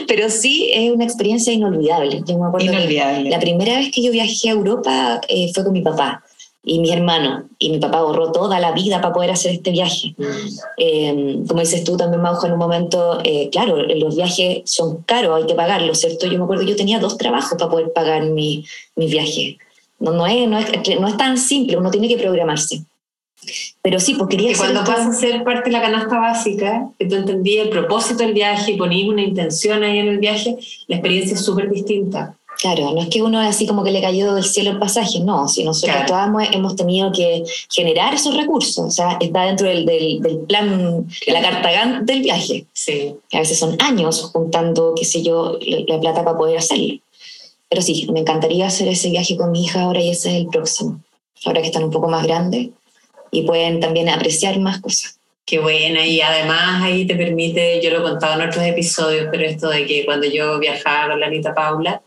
Pero 0.08 0.30
sí 0.30 0.70
es 0.74 0.92
una 0.92 1.06
experiencia 1.06 1.54
inolvidable. 1.54 2.22
Yo 2.28 2.38
me 2.38 2.48
acuerdo 2.48 2.68
que 2.68 2.74
Inolvidable. 2.74 3.30
la 3.30 3.40
primera 3.40 3.78
vez 3.78 3.92
que 3.94 4.04
yo 4.04 4.12
viajé 4.12 4.50
a 4.50 4.52
Europa 4.52 5.22
eh, 5.30 5.52
fue 5.54 5.64
con 5.64 5.72
mi 5.72 5.82
papá 5.82 6.22
y 6.66 6.80
mi 6.80 6.92
hermano, 6.92 7.44
y 7.60 7.70
mi 7.72 7.80
papá 7.80 7.98
ahorró 7.98 8.32
toda 8.32 8.60
la 8.60 8.72
vida 8.72 9.02
para 9.02 9.14
poder 9.14 9.32
hacer 9.32 9.52
este 9.52 9.72
viaje. 9.72 10.16
Eh, 10.78 11.40
como 11.48 11.60
dices 11.60 11.84
tú 11.84 11.98
también, 11.98 12.22
Maujo, 12.22 12.46
en 12.48 12.54
un 12.54 12.60
momento, 12.60 13.20
eh, 13.24 13.50
claro, 13.52 13.78
los 13.84 14.16
viajes 14.16 14.62
son 14.66 15.04
caros, 15.04 15.36
hay 15.42 15.46
que 15.48 15.56
pagarlos, 15.56 16.00
¿cierto? 16.00 16.26
Yo 16.28 16.38
me 16.38 16.46
acuerdo, 16.46 16.64
yo 16.64 16.76
tenía 16.76 17.00
dos 17.00 17.18
trabajos 17.18 17.58
para 17.58 17.70
poder 17.70 17.92
pagar 17.94 18.24
mi, 18.24 18.66
mis 18.96 19.12
viajes. 19.12 19.58
No, 20.00 20.12
no, 20.12 20.26
es, 20.26 20.48
no, 20.48 20.58
es, 20.58 21.00
no 21.00 21.08
es 21.08 21.18
tan 21.18 21.38
simple, 21.38 21.78
uno 21.78 21.92
tiene 21.92 22.08
que 22.08 22.18
programarse. 22.18 22.84
Pero 23.82 24.00
sí, 24.00 24.14
pues 24.16 24.30
quería 24.30 24.52
Que 24.52 24.58
cuando 24.58 24.80
esto- 24.80 24.92
pasa 24.94 25.10
a 25.10 25.14
ser 25.14 25.44
parte 25.44 25.70
de 25.70 25.72
la 25.72 25.82
canasta 25.82 26.18
básica, 26.18 26.90
que 26.98 27.06
tú 27.08 27.16
entendías 27.16 27.66
el 27.66 27.70
propósito 27.72 28.24
del 28.24 28.34
viaje 28.34 28.72
y 28.72 28.78
ponías 28.78 29.10
una 29.10 29.22
intención 29.22 29.84
ahí 29.84 29.98
en 29.98 30.08
el 30.08 30.20
viaje, 30.20 30.58
la 30.88 30.96
experiencia 30.96 31.34
es 31.36 31.44
súper 31.44 31.70
distinta. 31.70 32.38
Claro, 32.64 32.94
no 32.94 33.02
es 33.02 33.10
que 33.10 33.22
uno 33.22 33.42
así 33.42 33.68
como 33.68 33.84
que 33.84 33.92
le 33.92 34.00
cayó 34.02 34.36
del 34.36 34.46
cielo 34.46 34.72
el 34.72 34.80
pasaje, 34.80 35.20
no, 35.20 35.50
si 35.50 35.66
nosotros 35.66 35.98
Claro. 36.08 36.30
todas 36.32 36.54
hemos, 36.54 36.78
tenido 36.78 37.12
que 37.12 37.44
generar 37.70 38.14
esos 38.14 38.38
recursos, 38.38 38.86
o 38.86 38.90
sea, 38.90 39.18
está 39.20 39.44
dentro 39.44 39.68
del, 39.68 39.86
del, 39.86 40.22
del 40.22 40.38
plan, 40.48 41.06
de 41.06 41.34
la 41.34 41.42
carta 41.42 42.00
del 42.04 42.22
viaje, 42.22 42.66
Sí. 42.72 43.16
que 43.30 43.36
a 43.36 43.42
veces 43.42 43.60
son 43.60 43.76
años 43.82 44.30
juntando, 44.32 44.94
qué 44.96 45.04
sé 45.04 45.22
yo, 45.22 45.60
la, 45.62 45.80
la 45.86 46.00
plata 46.00 46.24
para 46.24 46.38
poder 46.38 46.58
hacerlo. 46.58 47.00
Pero 47.70 47.82
sí, 47.82 48.08
me 48.14 48.22
encantaría 48.22 48.66
hacer 48.68 48.88
ese 48.88 49.10
viaje 49.10 49.36
con 49.36 49.52
mi 49.52 49.66
hija 49.66 49.82
ahora 49.82 50.00
y 50.00 50.12
ese 50.12 50.30
es 50.30 50.36
el 50.38 50.48
próximo, 50.48 51.02
ahora 51.44 51.60
que 51.60 51.68
están 51.68 51.84
un 51.84 51.92
poco 51.92 52.08
más 52.08 52.24
grandes 52.26 52.70
y 53.30 53.42
pueden 53.42 53.82
también 53.82 54.08
apreciar 54.08 54.58
más 54.60 54.80
cosas. 54.80 55.18
Qué 55.46 55.60
buena, 55.60 56.06
y 56.08 56.22
además 56.22 56.82
ahí 56.84 57.06
te 57.06 57.16
permite, 57.16 57.82
yo 57.84 57.90
lo 57.90 58.00
he 58.00 58.04
contado 58.04 58.42
en 58.42 58.48
otros 58.48 58.64
episodios, 58.64 59.28
pero 59.30 59.44
esto 59.44 59.68
de 59.68 59.86
que 59.86 60.06
cuando 60.06 60.26
yo 60.28 60.58
viajaba 60.60 61.10
con 61.10 61.20
la 61.20 61.26
Anita 61.26 61.54
Paula, 61.54 62.02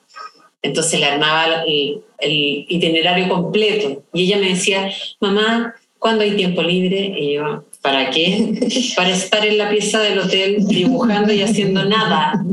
entonces 0.63 1.01
le 1.01 1.07
armaba 1.07 1.63
el, 1.67 2.03
el 2.19 2.67
itinerario 2.69 3.29
completo 3.29 4.03
y 4.13 4.25
ella 4.25 4.39
me 4.39 4.51
decía, 4.51 4.91
mamá, 5.21 5.75
¿cuándo 5.99 6.23
hay 6.23 6.37
tiempo 6.37 6.63
libre? 6.63 7.15
Y 7.19 7.35
yo, 7.35 7.65
¿para 7.83 8.11
qué? 8.11 8.93
Para 8.97 9.11
estar 9.11 9.45
en 9.47 9.59
la 9.59 9.71
pieza 9.71 10.01
del 10.01 10.19
hotel 10.19 10.67
dibujando 10.67 11.33
y 11.33 11.43
haciendo 11.43 11.85
nada. 11.85 12.45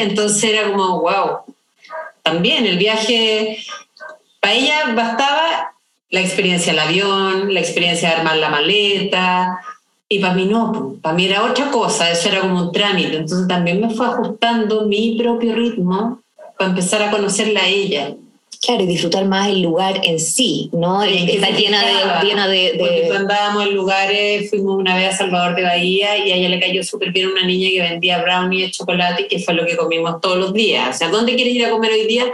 Entonces 0.00 0.44
era 0.44 0.70
como, 0.70 1.00
wow. 1.00 1.38
También 2.22 2.66
el 2.66 2.78
viaje, 2.78 3.58
para 4.40 4.54
ella 4.54 4.94
bastaba 4.94 5.74
la 6.10 6.20
experiencia 6.20 6.72
del 6.72 6.80
avión, 6.80 7.52
la 7.52 7.60
experiencia 7.60 8.08
de 8.08 8.14
armar 8.16 8.36
la 8.38 8.48
maleta, 8.48 9.60
y 10.08 10.20
para 10.20 10.34
mí 10.34 10.46
no, 10.46 10.96
para 11.02 11.14
mí 11.14 11.26
era 11.26 11.44
otra 11.44 11.70
cosa, 11.70 12.10
eso 12.10 12.28
era 12.28 12.40
como 12.40 12.60
un 12.60 12.72
trámite, 12.72 13.16
entonces 13.16 13.48
también 13.48 13.80
me 13.80 13.90
fue 13.90 14.06
ajustando 14.06 14.86
mi 14.86 15.16
propio 15.18 15.54
ritmo 15.54 16.20
para 16.58 16.70
empezar 16.70 17.02
a 17.02 17.10
conocerla 17.10 17.62
a 17.64 17.68
ella. 17.68 18.14
Claro, 18.60 18.84
y 18.84 18.86
disfrutar 18.86 19.26
más 19.26 19.48
el 19.48 19.60
lugar 19.60 20.00
en 20.04 20.18
sí, 20.18 20.70
¿no? 20.72 21.04
Y 21.04 21.30
Está 21.32 21.50
llena 21.50 21.84
de, 21.84 22.26
llena 22.26 22.48
de, 22.48 22.72
de- 22.72 23.02
cuando 23.08 23.16
andábamos 23.34 23.66
en 23.66 23.74
lugares, 23.74 24.48
fuimos 24.48 24.76
una 24.78 24.96
vez 24.96 25.12
a 25.12 25.16
Salvador 25.18 25.54
de 25.54 25.62
Bahía 25.64 26.16
y 26.16 26.32
a 26.32 26.36
ella 26.36 26.48
le 26.48 26.60
cayó 26.60 26.82
súper 26.82 27.12
bien 27.12 27.28
una 27.28 27.44
niña 27.44 27.68
que 27.70 27.82
vendía 27.90 28.22
brownie 28.22 28.62
de 28.62 28.70
chocolate, 28.70 29.26
que 29.28 29.38
fue 29.40 29.52
lo 29.52 29.66
que 29.66 29.76
comimos 29.76 30.18
todos 30.22 30.38
los 30.38 30.54
días. 30.54 30.94
O 30.94 30.98
sea, 30.98 31.08
¿dónde 31.08 31.34
quieres 31.34 31.54
ir 31.54 31.66
a 31.66 31.70
comer 31.70 31.92
hoy 31.92 32.06
día? 32.06 32.24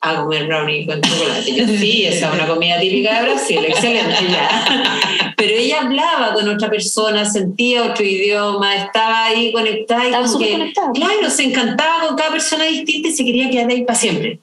A 0.00 0.16
comer 0.16 0.46
brownie 0.48 0.86
con 0.86 1.00
chocolate. 1.00 1.54
Yo, 1.54 1.66
sí, 1.78 2.04
esa 2.06 2.28
es 2.30 2.34
una 2.34 2.48
comida 2.48 2.80
típica 2.80 3.20
de 3.20 3.22
Brasil, 3.30 3.58
excelente 3.68 4.16
ya. 4.28 4.90
Pero 5.36 5.52
ella 5.54 5.82
hablaba 5.82 6.32
con 6.32 6.48
otra 6.48 6.70
persona, 6.70 7.24
sentía 7.24 7.84
otro 7.84 8.04
idioma, 8.04 8.74
estaba 8.76 9.24
ahí 9.26 9.52
conectada. 9.52 10.04
y 10.04 10.06
Estaba 10.06 10.38
que, 10.38 10.52
conectada. 10.52 10.92
Claro, 10.92 11.30
se 11.30 11.44
encantaba 11.44 12.06
con 12.06 12.16
cada 12.16 12.30
persona 12.30 12.64
distinta 12.64 13.08
y 13.08 13.12
se 13.12 13.24
quería 13.24 13.50
quedar 13.50 13.70
ahí 13.70 13.84
para 13.84 13.98
siempre. 13.98 14.38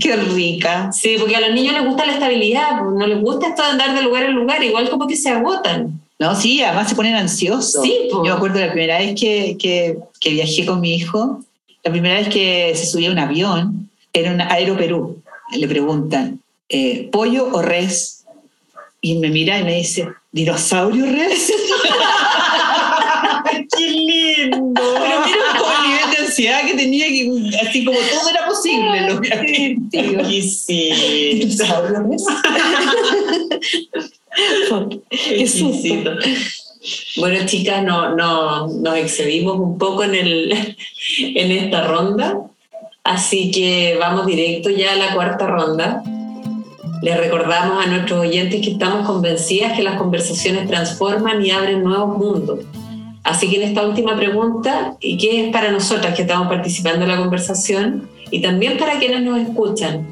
Qué 0.00 0.16
rica. 0.16 0.90
Sí, 0.92 1.16
porque 1.18 1.36
a 1.36 1.40
los 1.40 1.52
niños 1.52 1.74
les 1.74 1.84
gusta 1.84 2.06
la 2.06 2.14
estabilidad, 2.14 2.80
pues, 2.80 2.92
no 2.92 3.06
les 3.06 3.20
gusta 3.20 3.48
esto 3.48 3.62
de 3.62 3.68
andar 3.68 3.94
de 3.94 4.02
lugar 4.02 4.24
en 4.24 4.32
lugar, 4.32 4.62
igual 4.62 4.88
como 4.90 5.06
que 5.06 5.16
se 5.16 5.30
agotan. 5.30 6.00
No, 6.18 6.34
sí, 6.36 6.62
además 6.62 6.88
se 6.88 6.94
ponen 6.94 7.14
ansiosos. 7.14 7.82
Sí, 7.82 8.08
po. 8.10 8.18
Yo 8.18 8.32
me 8.32 8.36
acuerdo 8.36 8.60
la 8.60 8.70
primera 8.72 8.98
vez 8.98 9.18
que, 9.18 9.56
que, 9.58 9.98
que 10.20 10.30
viajé 10.30 10.64
con 10.66 10.80
mi 10.80 10.94
hijo, 10.94 11.40
la 11.84 11.90
primera 11.90 12.14
vez 12.16 12.28
que 12.28 12.72
se 12.76 12.86
subía 12.86 13.08
a 13.08 13.12
un 13.12 13.18
avión, 13.18 13.90
era 14.12 14.30
en 14.30 14.40
Aeroperú. 14.40 15.22
Le 15.52 15.68
preguntan, 15.68 16.40
eh, 16.68 17.08
¿pollo 17.10 17.48
o 17.52 17.60
res? 17.60 18.24
Y 19.00 19.18
me 19.18 19.30
mira 19.30 19.58
y 19.58 19.64
me 19.64 19.74
dice, 19.74 20.08
¿dinosaurio 20.32 21.06
res? 21.06 21.52
¡Qué 23.76 23.86
lindo! 23.90 24.72
Pero 24.74 25.24
mira 25.26 25.38
como 25.58 25.72
el 25.72 25.82
nivel 25.88 26.10
de 26.10 26.16
ansiedad 26.26 26.66
que 26.66 26.74
tenía, 26.74 27.06
que 27.06 27.30
así 27.68 27.84
como 27.84 27.98
todo 27.98 28.30
era 28.30 28.46
posible 28.46 29.00
los 29.08 29.20
viajes. 29.20 29.76
Y 30.30 30.42
sí. 30.42 31.48
Qué 35.10 35.46
susto. 35.46 36.16
Bueno, 37.16 37.46
chicas, 37.46 37.84
no, 37.84 38.16
no, 38.16 38.66
nos 38.66 38.96
excedimos 38.96 39.58
un 39.58 39.78
poco 39.78 40.02
en, 40.02 40.14
el, 40.14 40.76
en 41.18 41.52
esta 41.52 41.86
ronda, 41.86 42.40
así 43.04 43.52
que 43.52 43.96
vamos 44.00 44.26
directo 44.26 44.70
ya 44.70 44.94
a 44.94 44.96
la 44.96 45.14
cuarta 45.14 45.46
ronda. 45.46 46.02
Les 47.02 47.16
recordamos 47.16 47.84
a 47.84 47.88
nuestros 47.88 48.20
oyentes 48.20 48.64
que 48.64 48.70
estamos 48.70 49.04
convencidas 49.04 49.72
que 49.72 49.82
las 49.82 49.96
conversaciones 49.96 50.68
transforman 50.68 51.44
y 51.44 51.50
abren 51.50 51.82
nuevos 51.82 52.16
mundos. 52.16 52.60
Así 53.24 53.50
que 53.50 53.56
en 53.56 53.68
esta 53.68 53.84
última 53.84 54.16
pregunta, 54.16 54.94
¿y 55.00 55.16
qué 55.18 55.46
es 55.46 55.52
para 55.52 55.72
nosotras 55.72 56.14
que 56.14 56.22
estamos 56.22 56.46
participando 56.46 57.02
en 57.02 57.10
la 57.10 57.16
conversación? 57.16 58.08
Y 58.30 58.40
también 58.40 58.78
para 58.78 59.00
quienes 59.00 59.22
nos 59.22 59.40
escuchan, 59.40 60.06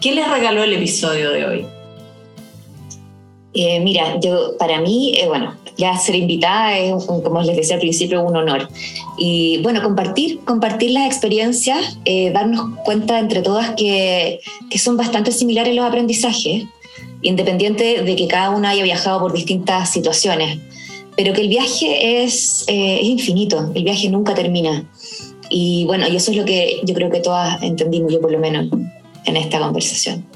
¿qué 0.00 0.16
les 0.16 0.28
regaló 0.28 0.64
el 0.64 0.72
episodio 0.72 1.30
de 1.30 1.46
hoy? 1.46 1.66
Eh, 3.54 3.80
mira, 3.80 4.18
yo 4.20 4.56
para 4.58 4.80
mí, 4.80 5.14
eh, 5.16 5.26
bueno, 5.26 5.54
ya 5.76 5.96
ser 5.98 6.14
invitada 6.14 6.78
es, 6.78 7.04
como 7.04 7.42
les 7.42 7.56
decía 7.56 7.74
al 7.74 7.80
principio, 7.80 8.22
un 8.22 8.36
honor. 8.36 8.68
Y 9.18 9.60
bueno, 9.62 9.82
compartir, 9.82 10.40
compartir 10.40 10.92
las 10.92 11.06
experiencias, 11.06 11.98
eh, 12.04 12.30
darnos 12.30 12.78
cuenta 12.84 13.18
entre 13.18 13.42
todas 13.42 13.70
que, 13.70 14.40
que 14.70 14.78
son 14.78 14.96
bastante 14.96 15.32
similares 15.32 15.74
los 15.74 15.84
aprendizajes, 15.84 16.64
independiente 17.20 18.02
de 18.02 18.16
que 18.16 18.26
cada 18.26 18.50
una 18.50 18.70
haya 18.70 18.84
viajado 18.84 19.20
por 19.20 19.32
distintas 19.32 19.90
situaciones. 19.90 20.58
Pero 21.14 21.34
que 21.34 21.42
el 21.42 21.48
viaje 21.48 22.22
es, 22.22 22.64
es 22.68 23.04
infinito, 23.04 23.70
el 23.74 23.84
viaje 23.84 24.08
nunca 24.08 24.34
termina. 24.34 24.84
Y 25.50 25.84
bueno, 25.84 26.08
y 26.08 26.16
eso 26.16 26.30
es 26.30 26.38
lo 26.38 26.46
que 26.46 26.80
yo 26.84 26.94
creo 26.94 27.10
que 27.10 27.20
todas 27.20 27.62
entendimos, 27.62 28.10
yo 28.10 28.20
por 28.22 28.32
lo 28.32 28.38
menos, 28.38 28.68
en 29.26 29.36
esta 29.36 29.58
conversación. 29.58 30.31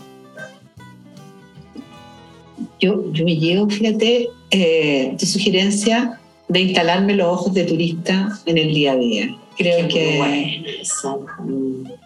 Yo, 2.81 3.13
yo 3.13 3.25
me 3.25 3.37
llevo, 3.37 3.69
fíjate, 3.69 4.29
eh, 4.51 5.15
tu 5.19 5.27
sugerencia 5.27 6.21
de 6.49 6.61
instalarme 6.61 7.15
los 7.15 7.27
ojos 7.27 7.55
de 7.55 7.65
turista 7.65 8.39
en 8.47 8.59
el 8.59 8.75
día 8.75 8.93
a 8.93 8.97
día. 8.97 9.37
Creo 9.57 9.89
Qué 9.89 9.95
que 9.95 10.17
bueno 10.19 11.97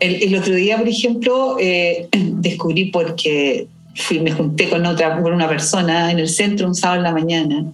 el, 0.00 0.22
el 0.22 0.36
otro 0.36 0.54
día, 0.54 0.78
por 0.78 0.88
ejemplo, 0.88 1.56
eh, 1.60 2.08
descubrí 2.12 2.86
porque 2.86 3.66
fui, 3.94 4.20
me 4.20 4.30
junté 4.30 4.68
con 4.68 4.84
otra, 4.86 5.20
con 5.20 5.32
una 5.32 5.48
persona 5.48 6.10
en 6.10 6.18
el 6.18 6.28
centro 6.28 6.68
un 6.68 6.74
sábado 6.74 6.98
en 6.98 7.04
la 7.04 7.12
mañana. 7.12 7.64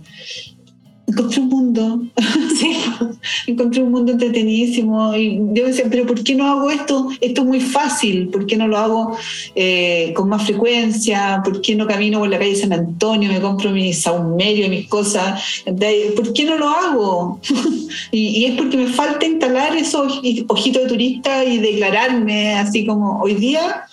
Encontré 1.07 1.41
un 1.41 1.49
mundo, 1.49 2.01
Sí. 2.59 2.77
encontré 3.47 3.83
un 3.83 3.91
mundo 3.91 4.13
entretenidísimo 4.13 5.15
y 5.15 5.41
yo 5.53 5.67
decía, 5.67 5.87
pero 5.91 6.07
¿por 6.07 6.23
qué 6.23 6.35
no 6.35 6.47
hago 6.47 6.71
esto? 6.71 7.09
Esto 7.21 7.43
es 7.43 7.47
muy 7.47 7.61
fácil, 7.61 8.29
¿por 8.29 8.47
qué 8.47 8.57
no 8.57 8.69
lo 8.69 8.79
hago 8.79 9.17
eh, 9.55 10.13
con 10.15 10.29
más 10.29 10.45
frecuencia? 10.45 11.43
¿Por 11.45 11.61
qué 11.61 11.75
no 11.75 11.87
camino 11.87 12.19
por 12.19 12.29
la 12.29 12.39
calle 12.39 12.57
San 12.57 12.73
Antonio, 12.73 13.31
me 13.31 13.41
compro 13.41 13.71
mis 13.71 14.03
saumerios, 14.03 14.69
mis 14.69 14.89
cosas? 14.89 15.63
¿Por 15.65 16.33
qué 16.33 16.45
no 16.45 16.57
lo 16.57 16.69
hago? 16.69 17.41
y, 18.11 18.27
y 18.29 18.45
es 18.47 18.57
porque 18.57 18.77
me 18.77 18.87
falta 18.87 19.27
instalar 19.27 19.77
esos 19.77 20.21
ojitos 20.49 20.83
de 20.83 20.89
turista 20.89 21.45
y 21.45 21.59
declararme 21.59 22.55
así 22.55 22.87
como 22.87 23.21
hoy 23.21 23.35
día 23.35 23.85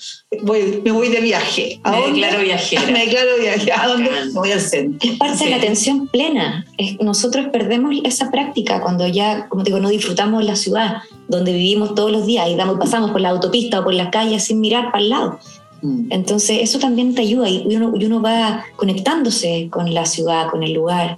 voy, 0.41 0.81
me 0.83 0.91
voy 0.91 1.09
de 1.09 1.19
viaje. 1.21 1.79
¿A 1.83 1.91
Me 1.91 1.97
dónde? 2.01 2.21
declaro 2.21 2.43
viajera. 2.43 2.81
me 2.91 3.05
declaro 3.05 3.27
viaje. 3.39 3.71
¿A 3.71 3.87
dónde? 3.87 4.09
Me 4.09 4.31
voy 4.31 4.51
al 4.51 4.61
centro. 4.61 5.09
Es 5.11 5.17
parte 5.17 5.37
Sí. 5.37 5.43
de 5.45 5.49
la 5.51 5.57
atención 5.57 6.07
plena. 6.07 6.65
Es- 6.77 6.99
nosotros 7.01 7.47
perdemos 7.51 7.95
esa 8.03 8.31
práctica 8.31 8.81
cuando 8.81 9.07
ya, 9.07 9.47
como 9.49 9.63
te 9.63 9.69
digo, 9.71 9.79
no 9.81 9.89
disfrutamos 9.89 10.43
la 10.43 10.55
ciudad 10.55 10.97
donde 11.27 11.51
vivimos 11.53 11.95
todos 11.95 12.11
los 12.11 12.25
días 12.25 12.47
y 12.49 12.55
damos, 12.55 12.77
pasamos 12.79 13.11
por 13.11 13.21
la 13.21 13.29
autopista 13.29 13.79
o 13.79 13.83
por 13.83 13.93
las 13.93 14.09
calles 14.09 14.43
sin 14.45 14.59
mirar 14.61 14.91
para 14.91 15.03
el 15.03 15.09
lado. 15.09 15.39
Mm. 15.81 16.11
Entonces 16.11 16.59
eso 16.61 16.79
también 16.79 17.15
te 17.15 17.21
ayuda 17.21 17.49
y 17.49 17.75
uno, 17.75 17.93
y 17.97 18.05
uno 18.05 18.21
va 18.21 18.65
conectándose 18.75 19.67
con 19.69 19.93
la 19.93 20.05
ciudad, 20.05 20.47
con 20.49 20.63
el 20.63 20.73
lugar. 20.73 21.17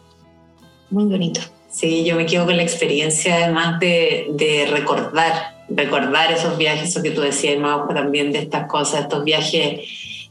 Muy 0.90 1.06
bonito. 1.06 1.42
Sí, 1.72 2.04
yo 2.06 2.16
me 2.16 2.28
quedo 2.28 2.46
con 2.46 2.56
la 2.56 2.62
experiencia 2.64 3.36
además 3.46 3.80
de, 3.80 4.28
de 4.34 4.68
recordar, 4.70 5.53
recordar 5.70 6.32
esos 6.32 6.58
viajes, 6.58 6.90
eso 6.90 7.02
que 7.02 7.12
tú 7.12 7.22
decías, 7.22 7.60
Maujo, 7.60 7.94
también 7.94 8.32
de 8.32 8.40
estas 8.40 8.68
cosas, 8.68 9.02
estos 9.02 9.24
viajes 9.24 9.82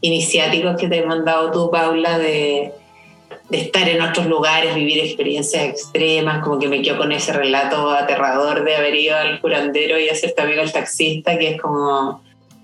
iniciáticos 0.01 0.77
que 0.77 0.89
te 0.89 0.99
he 0.99 1.07
mandado 1.07 1.51
tú, 1.51 1.71
Paula, 1.71 2.19
de, 2.19 2.73
de 3.49 3.61
estar 3.61 3.89
en 3.89 4.03
otros 4.03 4.27
lugares, 4.27 4.75
vivir 4.75 4.99
experiencias 4.99 5.65
extremas, 5.65 6.43
como 6.43 6.59
que 6.59 6.69
me 6.69 6.83
quedo 6.83 6.99
con 6.99 7.13
ese 7.13 7.33
relato 7.33 7.91
aterrador 7.91 8.65
de 8.65 8.77
haber 8.77 8.95
ido 8.95 9.17
al 9.17 9.41
curandero 9.41 9.99
y 9.99 10.09
hacerte 10.09 10.43
amigo 10.43 10.63
al 10.63 10.73
taxista, 10.73 11.39
que 11.39 11.51
es 11.51 11.61
como, 11.61 12.23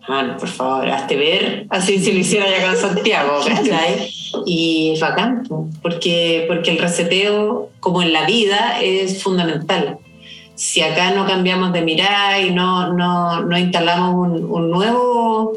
man, 0.09 0.37
por 0.39 0.49
favor, 0.49 0.89
hazte 0.89 1.17
ver, 1.17 1.67
así 1.71 1.99
si 1.99 2.13
lo 2.13 2.19
hiciera 2.19 2.47
ya 2.49 2.71
en 2.71 2.77
Santiago, 2.77 3.41
¿cachai? 3.47 4.11
Y 4.47 4.93
es 4.95 5.01
bacán, 5.01 5.45
po, 5.49 5.69
porque, 5.83 6.45
porque 6.49 6.71
el 6.73 6.79
reseteo, 6.79 7.71
como 7.81 8.03
en 8.03 8.13
la 8.13 8.25
vida, 8.27 8.81
es 8.83 9.23
fundamental. 9.23 9.99
Si 10.59 10.81
acá 10.81 11.13
no 11.13 11.25
cambiamos 11.25 11.73
de 11.73 11.83
mirada 11.83 12.41
y 12.43 12.51
no, 12.51 12.93
no, 12.93 13.43
no 13.43 13.57
instalamos 13.57 14.27
un, 14.27 14.45
un 14.45 14.71
nuevo, 14.73 15.53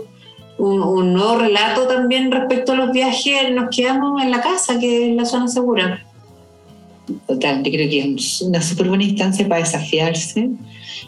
un, 0.59 0.79
un 0.79 1.13
nuevo 1.13 1.39
relato 1.39 1.87
también 1.87 2.31
respecto 2.31 2.73
a 2.73 2.75
los 2.75 2.91
viajes, 2.91 3.51
nos 3.51 3.75
quedamos 3.75 4.21
en 4.21 4.29
la 4.29 4.41
casa, 4.41 4.79
que 4.79 5.09
es 5.09 5.15
la 5.15 5.25
zona 5.25 5.47
segura. 5.47 6.05
Total, 7.25 7.63
yo 7.63 7.71
creo 7.71 7.89
que 7.89 8.13
es 8.15 8.41
una 8.41 8.61
súper 8.61 8.89
buena 8.89 9.03
instancia 9.03 9.47
para 9.47 9.61
desafiarse 9.61 10.51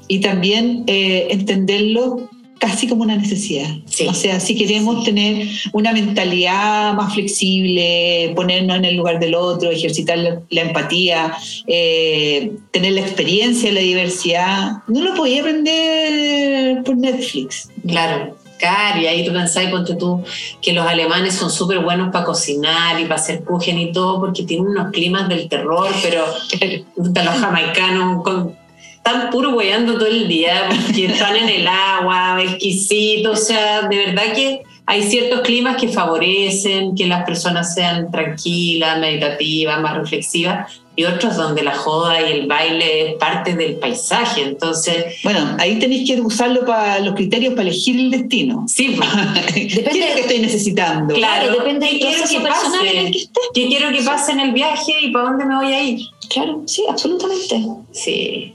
y 0.08 0.20
también 0.22 0.86
eh, 0.88 1.28
entenderlo 1.30 2.30
casi 2.64 2.88
como 2.88 3.04
una 3.04 3.18
necesidad. 3.18 3.68
Sí. 3.88 4.08
O 4.08 4.14
sea, 4.14 4.40
si 4.40 4.56
queremos 4.56 5.04
tener 5.04 5.50
una 5.74 5.92
mentalidad 5.92 6.94
más 6.94 7.14
flexible, 7.14 8.32
ponernos 8.38 8.78
en 8.78 8.86
el 8.86 8.96
lugar 8.96 9.20
del 9.20 9.36
otro, 9.36 9.70
ejercitar 9.70 10.18
la, 10.18 10.42
la 10.50 10.62
empatía, 10.62 11.34
eh, 11.68 12.54
tener 12.72 12.94
la 12.94 13.02
experiencia 13.02 13.68
de 13.68 13.76
la 13.76 13.82
diversidad, 13.82 14.72
no 14.88 15.02
lo 15.02 15.14
podía 15.14 15.42
aprender 15.42 16.84
por 16.84 16.96
Netflix. 16.96 17.70
Claro, 17.86 18.38
claro, 18.58 19.02
y 19.02 19.08
ahí 19.08 19.26
tú 19.26 19.34
pensás, 19.34 19.66
ponte 19.68 19.96
tú, 19.96 20.24
que 20.62 20.72
los 20.72 20.88
alemanes 20.88 21.34
son 21.34 21.52
súper 21.52 21.80
buenos 21.80 22.14
para 22.14 22.24
cocinar 22.24 22.98
y 22.98 23.04
para 23.04 23.16
hacer 23.16 23.44
kuchen 23.44 23.78
y 23.78 23.92
todo, 23.92 24.22
porque 24.22 24.44
tienen 24.44 24.68
unos 24.68 24.90
climas 24.94 25.28
del 25.28 25.50
terror, 25.50 25.90
pero 26.02 26.24
los 26.96 27.40
jamaicanos 27.42 28.24
con, 28.24 28.63
están 29.06 29.30
puro 29.32 29.52
hueando 29.52 29.96
todo 29.96 30.08
el 30.08 30.28
día, 30.30 30.70
porque 30.70 31.06
están 31.08 31.36
en 31.36 31.50
el 31.50 31.68
agua, 31.68 32.42
exquisitos, 32.42 33.42
o 33.42 33.44
sea, 33.44 33.82
de 33.88 33.98
verdad 33.98 34.34
que 34.34 34.64
hay 34.86 35.04
ciertos 35.04 35.42
climas 35.42 35.78
que 35.78 35.90
favorecen 35.90 36.96
que 36.96 37.06
las 37.08 37.26
personas 37.26 37.74
sean 37.74 38.12
tranquilas, 38.12 39.00
meditativas, 39.00 39.82
más 39.82 39.98
reflexivas, 39.98 40.72
y 40.96 41.06
otros 41.06 41.36
donde 41.36 41.64
la 41.64 41.74
joda 41.76 42.22
y 42.22 42.32
el 42.34 42.48
baile 42.48 43.10
es 43.10 43.14
parte 43.16 43.56
del 43.56 43.76
paisaje, 43.76 44.44
entonces, 44.44 45.16
Bueno, 45.24 45.58
ahí 45.60 45.80
tenéis 45.80 46.10
que 46.10 46.22
usarlo 46.22 46.66
para 46.66 47.00
los 47.00 47.16
criterios 47.16 47.56
para 47.56 47.64
elegir 47.64 48.00
el 48.00 48.12
destino. 48.12 48.66
sí, 48.68 48.96
pues, 48.96 49.10
¿Qué 49.54 49.66
es 49.66 49.76
lo 49.86 50.16
que 50.16 50.22
estoy 50.22 50.40
necesitando? 50.40 51.14
Claro, 51.16 51.52
depende 51.52 51.88
del 51.88 52.00
¿qué 52.00 52.06
quiero 52.06 52.24
que 52.30 52.40
pase? 52.48 52.90
en 52.90 53.06
el 53.08 53.12
que. 53.12 53.20
¿Qué 53.54 53.68
quiero 53.68 53.92
que 53.92 54.04
pase 54.04 54.32
en 54.32 54.40
el 54.40 54.52
viaje 54.52 54.94
y 55.02 55.12
para 55.12 55.26
dónde 55.30 55.46
me 55.46 55.56
voy 55.56 55.74
a 55.74 55.84
ir? 55.84 56.00
Claro, 56.30 56.62
sí, 56.68 56.84
absolutamente. 56.90 57.64
Sí, 57.92 58.54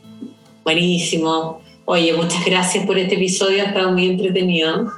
buenísimo. 0.69 1.63
Oye, 1.87 2.13
muchas 2.13 2.45
gracias 2.45 2.85
por 2.85 2.99
este 2.99 3.15
episodio, 3.15 3.63
ha 3.63 3.69
estado 3.69 3.91
muy 3.91 4.05
entretenido. 4.05 4.93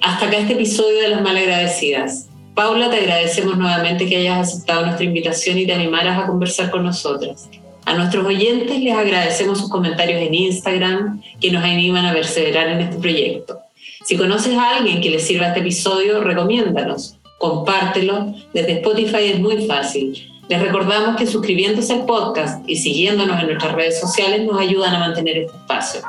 Hasta 0.00 0.26
acá 0.26 0.36
este 0.38 0.52
episodio 0.52 1.00
de 1.00 1.08
Las 1.08 1.22
Malagradecidas. 1.22 2.28
Paula, 2.54 2.88
te 2.88 2.98
agradecemos 2.98 3.58
nuevamente 3.58 4.06
que 4.06 4.18
hayas 4.18 4.46
aceptado 4.46 4.86
nuestra 4.86 5.04
invitación 5.04 5.58
y 5.58 5.66
te 5.66 5.72
animaras 5.72 6.22
a 6.22 6.26
conversar 6.28 6.70
con 6.70 6.84
nosotras. 6.84 7.50
A 7.84 7.94
nuestros 7.94 8.24
oyentes 8.24 8.78
les 8.78 8.94
agradecemos 8.94 9.58
sus 9.58 9.68
comentarios 9.68 10.22
en 10.22 10.34
Instagram 10.34 11.20
que 11.40 11.50
nos 11.50 11.64
animan 11.64 12.06
a 12.06 12.12
perseverar 12.12 12.68
en 12.68 12.80
este 12.82 12.98
proyecto. 12.98 13.58
Si 14.04 14.16
conoces 14.16 14.56
a 14.56 14.76
alguien 14.76 15.00
que 15.00 15.10
le 15.10 15.18
sirva 15.18 15.48
este 15.48 15.60
episodio, 15.60 16.22
recomiéndanos, 16.22 17.16
compártelo. 17.38 18.32
Desde 18.54 18.74
Spotify 18.74 19.32
es 19.32 19.40
muy 19.40 19.66
fácil. 19.66 20.29
Les 20.50 20.60
recordamos 20.60 21.14
que 21.14 21.28
suscribiéndose 21.28 21.92
al 21.92 22.06
podcast 22.06 22.68
y 22.68 22.74
siguiéndonos 22.74 23.40
en 23.40 23.46
nuestras 23.46 23.72
redes 23.72 24.00
sociales 24.00 24.44
nos 24.44 24.60
ayudan 24.60 24.92
a 24.92 24.98
mantener 24.98 25.38
este 25.38 25.56
espacio. 25.56 26.00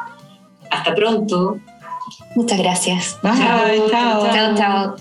Hasta 0.72 0.96
pronto. 0.96 1.60
Muchas 2.36 2.58
gracias. 2.58 3.20
Bye, 3.22 3.34
Chao, 3.38 3.90
chao. 3.92 4.34
Chao, 4.34 4.56
chao. 4.56 4.96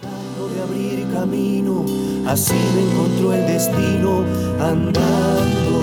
Tratando 0.00 0.48
de 0.54 0.62
abrir 0.62 1.12
camino, 1.12 1.84
así 2.24 2.54
me 2.76 2.82
encontró 2.82 3.32
el 3.32 3.46
destino 3.48 4.24
andando. 4.60 5.80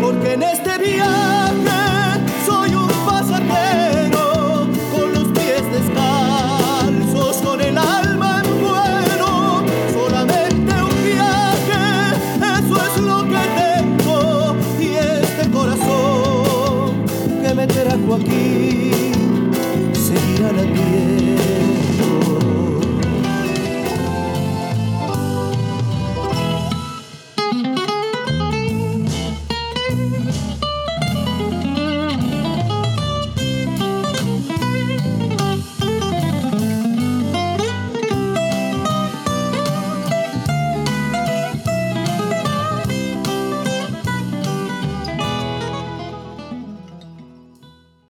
Porque 0.00 0.32
en 0.32 0.42
este 0.42 0.78
viaje 0.78 1.49
aqui. 18.14 18.59